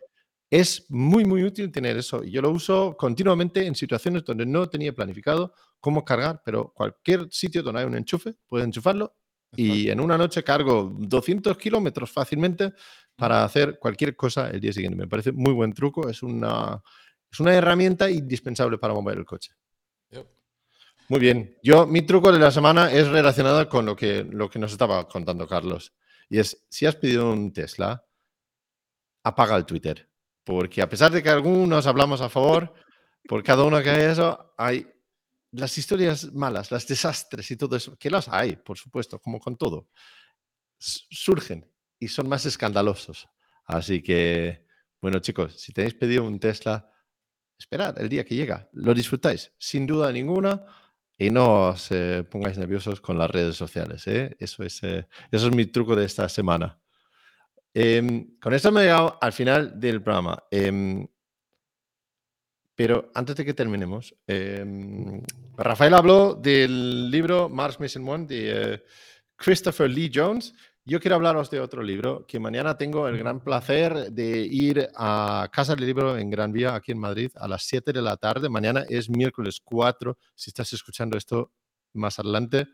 es 0.51 0.85
muy, 0.91 1.25
muy 1.25 1.43
útil 1.43 1.73
tener 1.73 1.97
eso. 1.97 2.23
Y 2.23 2.33
yo 2.33 2.43
lo 2.43 2.51
uso 2.51 2.95
continuamente 2.99 3.67
en 3.67 3.75
situaciones 3.75 4.25
donde 4.25 4.45
no 4.45 4.69
tenía 4.69 4.93
planificado 4.93 5.55
cómo 5.81 6.05
cargar, 6.05 6.43
pero 6.45 6.71
cualquier 6.75 7.29
sitio 7.31 7.63
donde 7.63 7.81
hay 7.81 7.87
un 7.87 7.97
enchufe, 7.97 8.35
puede 8.47 8.65
enchufarlo 8.65 9.17
y 9.57 9.89
en 9.89 9.99
una 9.99 10.19
noche 10.19 10.45
cargo 10.45 10.95
200 10.97 11.57
kilómetros 11.57 12.11
fácilmente 12.11 12.75
para 13.17 13.43
hacer 13.43 13.79
cualquier 13.79 14.15
cosa 14.15 14.51
el 14.51 14.61
día 14.61 14.75
siguiente. 14.75 14.99
Me 14.99 15.09
parece 15.09 15.33
muy 15.33 15.55
buen 15.55 15.73
truco, 15.73 16.11
es 16.11 16.23
una, 16.23 16.83
es 17.33 17.41
una 17.41 17.55
herramienta 17.55 18.11
indispensable 18.11 18.77
para 18.77 18.93
mover 18.93 19.17
el 19.17 19.25
coche. 19.25 19.53
Muy 21.11 21.19
bien. 21.19 21.59
Yo, 21.61 21.89
mi 21.89 22.03
truco 22.03 22.31
de 22.31 22.39
la 22.39 22.53
semana 22.53 22.93
es 22.93 23.09
relacionado 23.09 23.69
con 23.69 23.85
lo 23.85 23.97
que, 23.97 24.23
lo 24.23 24.49
que 24.49 24.61
nos 24.61 24.71
estaba 24.71 25.09
contando 25.09 25.45
Carlos. 25.49 25.93
Y 26.29 26.39
es, 26.39 26.65
si 26.71 26.87
has 26.87 26.95
pedido 26.95 27.33
un 27.33 27.53
Tesla, 27.53 28.07
apaga 29.25 29.57
el 29.57 29.67
Twitter. 29.67 30.09
Porque 30.45 30.81
a 30.81 30.89
pesar 30.89 31.11
de 31.11 31.21
que 31.21 31.29
algunos 31.29 31.89
hablamos 31.89 32.21
a 32.21 32.29
favor, 32.29 32.73
por 33.27 33.43
cada 33.43 33.65
uno 33.65 33.83
que 33.83 33.91
hay 33.91 34.05
eso, 34.05 34.55
hay 34.57 34.87
las 35.51 35.77
historias 35.77 36.33
malas, 36.33 36.71
las 36.71 36.87
desastres 36.87 37.51
y 37.51 37.57
todo 37.57 37.75
eso, 37.75 37.97
que 37.99 38.09
las 38.09 38.29
hay, 38.29 38.55
por 38.55 38.79
supuesto, 38.79 39.19
como 39.19 39.41
con 39.41 39.57
todo, 39.57 39.89
surgen 40.79 41.69
y 41.99 42.07
son 42.07 42.29
más 42.29 42.47
escandalosos. 42.47 43.29
Así 43.65 44.01
que, 44.01 44.65
bueno 45.03 45.19
chicos, 45.19 45.61
si 45.61 45.73
tenéis 45.73 45.95
pedido 45.95 46.23
un 46.23 46.39
Tesla, 46.39 46.89
esperad 47.59 48.01
el 48.01 48.09
día 48.09 48.25
que 48.25 48.37
llega, 48.37 48.69
lo 48.75 48.95
disfrutáis, 48.95 49.53
sin 49.59 49.89
duda 49.89 50.13
ninguna, 50.13 50.65
y 51.21 51.29
no 51.29 51.68
os 51.68 51.93
eh, 51.93 52.25
pongáis 52.25 52.57
nerviosos 52.57 53.03
con 53.03 53.18
las 53.18 53.31
redes 53.31 53.55
sociales. 53.55 54.07
¿eh? 54.07 54.35
Eso, 54.41 54.64
es, 54.64 54.83
eh, 54.83 55.07
eso 55.31 55.49
es 55.49 55.55
mi 55.55 55.66
truco 55.66 55.95
de 55.95 56.07
esta 56.07 56.27
semana. 56.31 56.81
Em, 57.75 58.39
con 58.41 58.55
esto 58.55 58.73
me 58.73 58.81
he 58.81 58.85
llegado 58.85 59.18
al 59.21 59.35
final 59.35 59.79
del 59.79 60.03
programa. 60.03 60.43
Em, 60.51 61.07
pero 62.75 63.12
antes 63.14 63.37
de 63.37 63.45
que 63.45 63.53
terminemos, 63.53 64.16
em, 64.27 65.21
Rafael 65.59 65.93
habló 65.93 66.33
del 66.33 67.11
libro 67.11 67.51
Mars 67.51 67.79
Mission 67.79 68.09
One 68.09 68.27
de 68.27 68.83
Christopher 69.37 69.91
Lee 69.91 70.11
Jones. 70.12 70.55
Yo 70.91 70.99
quiero 70.99 71.14
hablaros 71.14 71.51
de 71.51 71.61
otro 71.61 71.84
libro 71.84 72.26
que 72.26 72.41
mañana 72.41 72.76
tengo 72.76 73.07
el 73.07 73.16
gran 73.16 73.38
placer 73.45 74.11
de 74.11 74.41
ir 74.41 74.88
a 74.97 75.49
Casa 75.53 75.76
del 75.76 75.86
Libro 75.86 76.18
en 76.18 76.30
Gran 76.30 76.51
Vía, 76.51 76.74
aquí 76.74 76.91
en 76.91 76.99
Madrid, 76.99 77.30
a 77.36 77.47
las 77.47 77.62
7 77.62 77.93
de 77.93 78.03
la 78.03 78.16
tarde. 78.16 78.49
Mañana 78.49 78.84
es 78.88 79.09
miércoles 79.09 79.61
4. 79.62 80.18
Si 80.34 80.51
estás 80.51 80.72
escuchando 80.72 81.16
esto 81.16 81.53
más 81.93 82.18
adelante, 82.18 82.66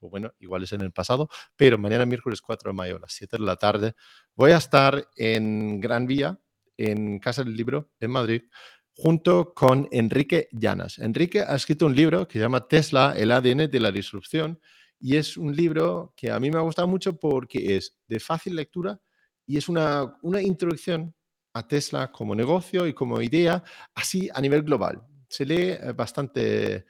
pues 0.00 0.10
bueno, 0.10 0.32
igual 0.40 0.64
es 0.64 0.72
en 0.72 0.80
el 0.80 0.90
pasado, 0.90 1.28
pero 1.54 1.78
mañana 1.78 2.06
miércoles 2.06 2.40
4 2.40 2.72
de 2.72 2.74
mayo 2.76 2.96
a 2.96 2.98
las 3.02 3.12
7 3.12 3.36
de 3.38 3.44
la 3.44 3.54
tarde 3.54 3.94
voy 4.34 4.50
a 4.50 4.56
estar 4.56 5.06
en 5.14 5.78
Gran 5.78 6.08
Vía, 6.08 6.40
en 6.76 7.20
Casa 7.20 7.44
del 7.44 7.56
Libro, 7.56 7.92
en 8.00 8.10
Madrid, 8.10 8.42
junto 8.96 9.54
con 9.54 9.86
Enrique 9.92 10.48
Llanas. 10.50 10.98
Enrique 10.98 11.42
ha 11.42 11.54
escrito 11.54 11.86
un 11.86 11.94
libro 11.94 12.26
que 12.26 12.40
se 12.40 12.42
llama 12.42 12.66
Tesla, 12.66 13.14
el 13.16 13.30
ADN 13.30 13.70
de 13.70 13.78
la 13.78 13.92
disrupción 13.92 14.58
y 15.00 15.16
es 15.16 15.36
un 15.36 15.56
libro 15.56 16.12
que 16.14 16.30
a 16.30 16.38
mí 16.38 16.50
me 16.50 16.58
ha 16.58 16.62
gustado 16.62 16.86
mucho 16.86 17.18
porque 17.18 17.76
es 17.76 17.96
de 18.06 18.20
fácil 18.20 18.54
lectura 18.54 19.00
y 19.46 19.56
es 19.56 19.68
una, 19.68 20.16
una 20.22 20.42
introducción 20.42 21.14
a 21.54 21.66
Tesla 21.66 22.12
como 22.12 22.34
negocio 22.34 22.86
y 22.86 22.92
como 22.94 23.20
idea, 23.20 23.64
así 23.94 24.28
a 24.32 24.40
nivel 24.40 24.62
global. 24.62 25.02
Se 25.28 25.44
lee 25.44 25.72
bastante, 25.96 26.84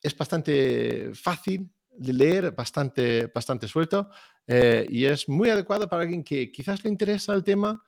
es 0.00 0.16
bastante 0.16 1.12
fácil 1.14 1.70
de 1.90 2.12
leer, 2.12 2.52
bastante, 2.52 3.26
bastante 3.26 3.68
suelto 3.68 4.08
eh, 4.46 4.86
y 4.88 5.04
es 5.04 5.28
muy 5.28 5.50
adecuado 5.50 5.88
para 5.88 6.02
alguien 6.02 6.24
que 6.24 6.50
quizás 6.50 6.82
le 6.82 6.90
interesa 6.90 7.34
el 7.34 7.44
tema, 7.44 7.82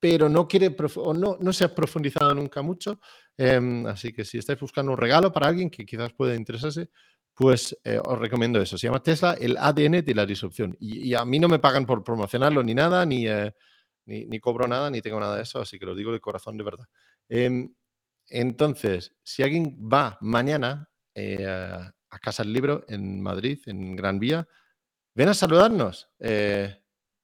pero 0.00 0.28
no 0.28 0.48
quiere 0.48 0.74
o 0.96 1.14
no, 1.14 1.36
no 1.40 1.52
se 1.52 1.64
ha 1.64 1.74
profundizado 1.74 2.34
nunca 2.34 2.62
mucho. 2.62 3.00
Eh, 3.36 3.84
así 3.86 4.12
que 4.12 4.24
si 4.24 4.38
estáis 4.38 4.58
buscando 4.58 4.92
un 4.92 4.98
regalo 4.98 5.32
para 5.32 5.48
alguien 5.48 5.70
que 5.70 5.84
quizás 5.84 6.12
pueda 6.12 6.34
interesarse, 6.34 6.90
pues 7.34 7.76
eh, 7.84 8.00
os 8.02 8.18
recomiendo 8.18 8.60
eso. 8.60 8.78
Se 8.78 8.86
llama 8.86 9.02
Tesla, 9.02 9.36
el 9.40 9.56
ADN 9.56 10.04
de 10.04 10.14
la 10.14 10.24
disrupción. 10.24 10.76
Y, 10.78 11.14
a 11.14 11.24
mí 11.24 11.38
no 11.38 11.48
me 11.48 11.58
pagan 11.58 11.84
por 11.84 12.04
promocionarlo 12.04 12.62
ni 12.62 12.74
nada, 12.74 13.04
ni, 13.04 13.26
eh, 13.26 13.52
ni, 14.06 14.24
ni, 14.26 14.38
cobro 14.38 14.68
nada, 14.68 14.90
ni 14.90 15.00
tengo 15.02 15.18
nada 15.18 15.36
de 15.36 15.42
eso, 15.42 15.60
así 15.60 15.78
que 15.78 15.86
lo 15.86 15.94
digo 15.94 16.12
de 16.12 16.20
corazón 16.20 16.56
de 16.56 16.64
verdad. 16.64 16.86
Eh, 17.28 17.68
entonces, 18.28 19.14
si 19.22 19.42
alguien 19.42 19.76
va 19.80 20.16
mañana 20.20 20.88
eh, 21.14 21.44
a 21.46 22.18
Casa 22.20 22.44
del 22.44 22.52
Libro 22.52 22.84
en 22.88 23.20
Madrid, 23.20 23.58
en 23.66 23.96
Gran 23.96 24.18
Vía, 24.18 24.46
ven 25.14 25.28
a 25.28 25.34
saludarnos. 25.34 26.08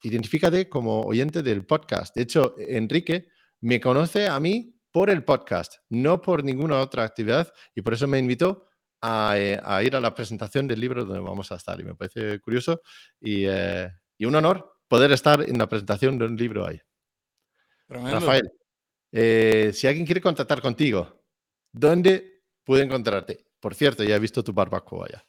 Identifícate 0.03 0.69
como 0.69 1.03
oyente 1.03 1.43
del 1.43 1.65
podcast. 1.65 2.17
De 2.17 2.23
hecho, 2.23 2.55
Enrique 2.59 3.29
me 3.61 3.81
conoce 3.81 4.27
a 4.27 4.41
mí 4.41 4.75
por 4.91 5.11
el 5.11 5.25
podcast, 5.25 5.77
no 5.89 6.21
por 6.21 6.43
ninguna 6.43 6.81
otra 6.81 7.05
actividad, 7.05 7.53
y 7.75 7.83
por 7.83 7.95
eso 7.95 8.09
me 8.09 8.19
invitó 8.19 8.70
a, 9.01 9.35
eh, 9.39 9.61
a, 9.63 9.83
ir 9.83 9.97
a 9.97 10.01
la 10.01 10.15
presentación 10.15 10.67
del 10.69 10.81
libro 10.81 11.05
donde 11.05 11.21
vamos 11.21 11.51
a 11.53 11.57
estar. 11.57 11.81
Y 11.81 11.85
me 11.85 11.95
parece 11.95 12.41
curioso 12.41 12.83
y, 13.21 13.45
eh, 13.47 13.91
y 14.19 14.25
un 14.25 14.35
honor 14.35 14.77
poder 14.89 15.13
estar 15.13 15.43
en 15.49 15.59
la 15.59 15.69
presentación 15.69 16.19
de 16.19 16.25
un 16.27 16.37
libro 16.37 16.67
ahí. 16.67 16.81
Tremendo. 17.87 18.21
Rafael, 18.21 18.53
eh, 19.13 19.71
si 19.75 19.87
alguien 19.87 20.07
quiere 20.07 20.21
contactar 20.21 20.61
contigo, 20.61 21.23
¿dónde 21.73 22.43
puede 22.65 22.85
encontrarte? 22.85 23.47
Por 23.59 23.75
cierto, 23.75 24.05
ya 24.05 24.17
he 24.17 24.19
visto 24.19 24.45
tu 24.45 24.53
barbacoa 24.53 25.09
ya. 25.09 25.25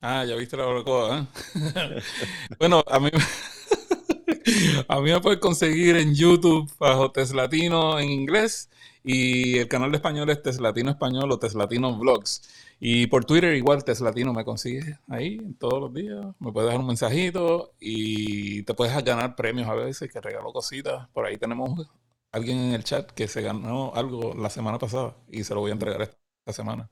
Ah, 0.00 0.24
ya 0.24 0.36
viste 0.36 0.56
la 0.56 0.64
barbacoa. 0.64 1.20
¿eh? 1.20 1.26
bueno, 2.58 2.84
a 2.86 3.00
mí, 3.00 3.10
a 4.88 5.00
mí 5.00 5.10
me 5.10 5.20
puedes 5.20 5.40
conseguir 5.40 5.96
en 5.96 6.14
YouTube 6.14 6.70
bajo 6.78 7.10
Teslatino 7.10 7.98
en 7.98 8.10
inglés 8.10 8.70
y 9.04 9.58
el 9.58 9.68
canal 9.68 9.90
de 9.90 9.96
español 9.96 10.30
es 10.30 10.42
Teslatino 10.42 10.90
Español 10.90 11.30
o 11.30 11.38
Teslatino 11.38 11.98
Vlogs. 11.98 12.42
Y 12.80 13.06
por 13.08 13.24
Twitter 13.24 13.54
igual 13.54 13.84
Teslatino 13.84 14.32
me 14.32 14.44
consigue 14.44 14.98
ahí 15.08 15.38
todos 15.58 15.80
los 15.80 15.92
días. 15.94 16.26
Me 16.38 16.52
puedes 16.52 16.68
dejar 16.68 16.80
un 16.80 16.86
mensajito 16.86 17.74
y 17.80 18.62
te 18.62 18.74
puedes 18.74 18.94
ganar 19.04 19.34
premios 19.36 19.68
a 19.68 19.74
veces 19.74 20.10
que 20.12 20.20
regalo 20.20 20.52
cositas. 20.52 21.08
Por 21.08 21.26
ahí 21.26 21.36
tenemos 21.36 21.88
alguien 22.32 22.58
en 22.58 22.72
el 22.74 22.84
chat 22.84 23.10
que 23.12 23.28
se 23.28 23.42
ganó 23.42 23.92
algo 23.94 24.34
la 24.34 24.50
semana 24.50 24.78
pasada 24.78 25.16
y 25.30 25.44
se 25.44 25.54
lo 25.54 25.60
voy 25.60 25.70
a 25.70 25.74
entregar 25.74 26.02
esta 26.02 26.52
semana. 26.52 26.90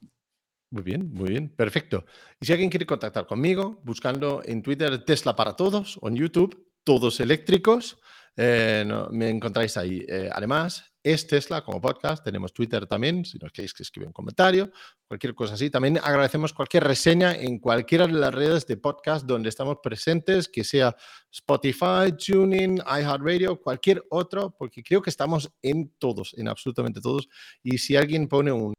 Muy 0.71 0.83
bien, 0.83 1.13
muy 1.13 1.31
bien, 1.31 1.49
perfecto. 1.49 2.05
Y 2.41 2.47
si 2.47 2.53
alguien 2.53 2.71
quiere 2.71 2.87
contactar 2.87 3.27
conmigo, 3.27 3.81
buscando 3.85 4.43
en 4.45 4.63
Twitter 4.63 5.05
Tesla 5.05 5.37
para 5.37 5.55
todos 5.55 5.99
o 6.03 6.09
en 6.09 6.17
YouTube, 6.17 6.73
todos 6.83 7.21
eléctricos, 7.21 7.99
eh, 8.37 8.85
me 9.13 9.31
encontráis 9.31 9.77
ahí. 9.77 10.05
Eh, 10.09 10.29
además, 10.33 10.93
es 11.07 11.25
Tesla 11.25 11.63
como 11.63 11.81
podcast, 11.81 12.25
tenemos 12.25 12.53
Twitter 12.53 12.85
también, 12.85 13.25
si 13.25 13.39
nos 13.39 13.53
queréis 13.53 13.73
que 13.73 13.85
escriba 13.85 14.09
un 14.09 14.13
comentario, 14.13 14.73
cualquier 15.07 15.37
cosa 15.37 15.55
así. 15.55 15.71
También 15.71 15.99
agradecemos 15.99 16.53
cualquier 16.53 16.83
reseña 16.83 17.33
en 17.33 17.61
cualquiera 17.61 18.09
de 18.09 18.15
las 18.15 18.35
redes 18.35 18.67
de 18.67 18.77
podcast 18.77 19.25
donde 19.25 19.49
estamos 19.49 19.77
presentes, 19.81 20.49
que 20.49 20.65
sea 20.65 20.97
Spotify, 21.31 22.11
TuneIn, 22.19 22.79
iHeartRadio, 22.79 23.61
cualquier 23.61 24.05
otro, 24.11 24.57
porque 24.59 24.83
creo 24.83 25.01
que 25.01 25.11
estamos 25.11 25.53
en 25.63 25.95
todos, 25.97 26.35
en 26.37 26.49
absolutamente 26.49 27.01
todos. 27.01 27.29
Y 27.63 27.79
si 27.79 27.95
alguien 27.95 28.27
pone 28.27 28.51
un 28.51 28.75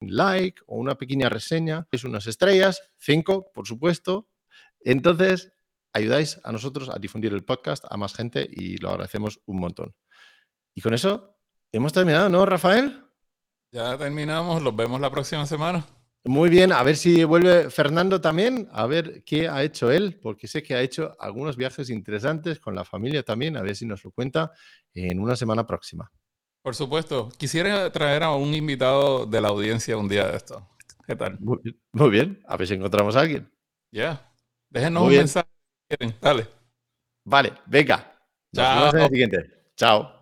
like 0.00 0.60
o 0.66 0.76
una 0.76 0.96
pequeña 0.96 1.28
reseña, 1.28 1.86
es 1.92 2.02
unas 2.02 2.26
estrellas, 2.26 2.82
cinco, 2.98 3.52
por 3.54 3.68
supuesto. 3.68 4.28
Entonces, 4.80 5.52
ayudáis 5.92 6.40
a 6.42 6.50
nosotros 6.50 6.88
a 6.88 6.98
difundir 6.98 7.32
el 7.32 7.44
podcast 7.44 7.84
a 7.88 7.96
más 7.96 8.12
gente 8.12 8.48
y 8.50 8.78
lo 8.78 8.88
agradecemos 8.90 9.40
un 9.46 9.60
montón. 9.60 9.94
Y 10.74 10.80
con 10.80 10.94
eso 10.94 11.39
hemos 11.72 11.92
terminado, 11.92 12.28
¿no, 12.28 12.44
Rafael? 12.46 13.02
Ya 13.72 13.96
terminamos, 13.96 14.62
los 14.62 14.74
vemos 14.74 15.00
la 15.00 15.10
próxima 15.10 15.46
semana. 15.46 15.84
Muy 16.24 16.50
bien, 16.50 16.72
a 16.72 16.82
ver 16.82 16.96
si 16.96 17.24
vuelve 17.24 17.70
Fernando 17.70 18.20
también, 18.20 18.68
a 18.72 18.86
ver 18.86 19.24
qué 19.24 19.48
ha 19.48 19.62
hecho 19.62 19.90
él, 19.90 20.18
porque 20.20 20.48
sé 20.48 20.62
que 20.62 20.74
ha 20.74 20.82
hecho 20.82 21.16
algunos 21.18 21.56
viajes 21.56 21.88
interesantes 21.88 22.60
con 22.60 22.74
la 22.74 22.84
familia 22.84 23.22
también, 23.22 23.56
a 23.56 23.62
ver 23.62 23.74
si 23.74 23.86
nos 23.86 24.04
lo 24.04 24.10
cuenta 24.10 24.52
en 24.92 25.18
una 25.18 25.34
semana 25.34 25.66
próxima. 25.66 26.10
Por 26.62 26.74
supuesto. 26.74 27.30
Quisiera 27.38 27.90
traer 27.90 28.22
a 28.22 28.34
un 28.34 28.52
invitado 28.52 29.24
de 29.24 29.40
la 29.40 29.48
audiencia 29.48 29.96
un 29.96 30.08
día 30.08 30.26
de 30.28 30.36
esto. 30.36 30.68
¿Qué 31.06 31.16
tal? 31.16 31.38
Muy, 31.40 31.58
muy 31.92 32.10
bien, 32.10 32.42
a 32.46 32.56
ver 32.58 32.68
si 32.68 32.74
encontramos 32.74 33.16
a 33.16 33.20
alguien. 33.20 33.50
Ya. 33.90 34.30
Déjenos 34.68 35.00
Muy 35.00 35.06
un 35.06 35.10
bien. 35.10 35.20
mensaje. 35.22 35.48
Dale. 36.20 36.46
Vale, 37.24 37.52
venga. 37.66 38.14
Nos 38.52 38.62
Chao. 38.64 38.78
vemos 38.78 38.94
en 38.94 39.00
el 39.00 39.08
siguiente. 39.08 39.50
Chao. 39.74 40.19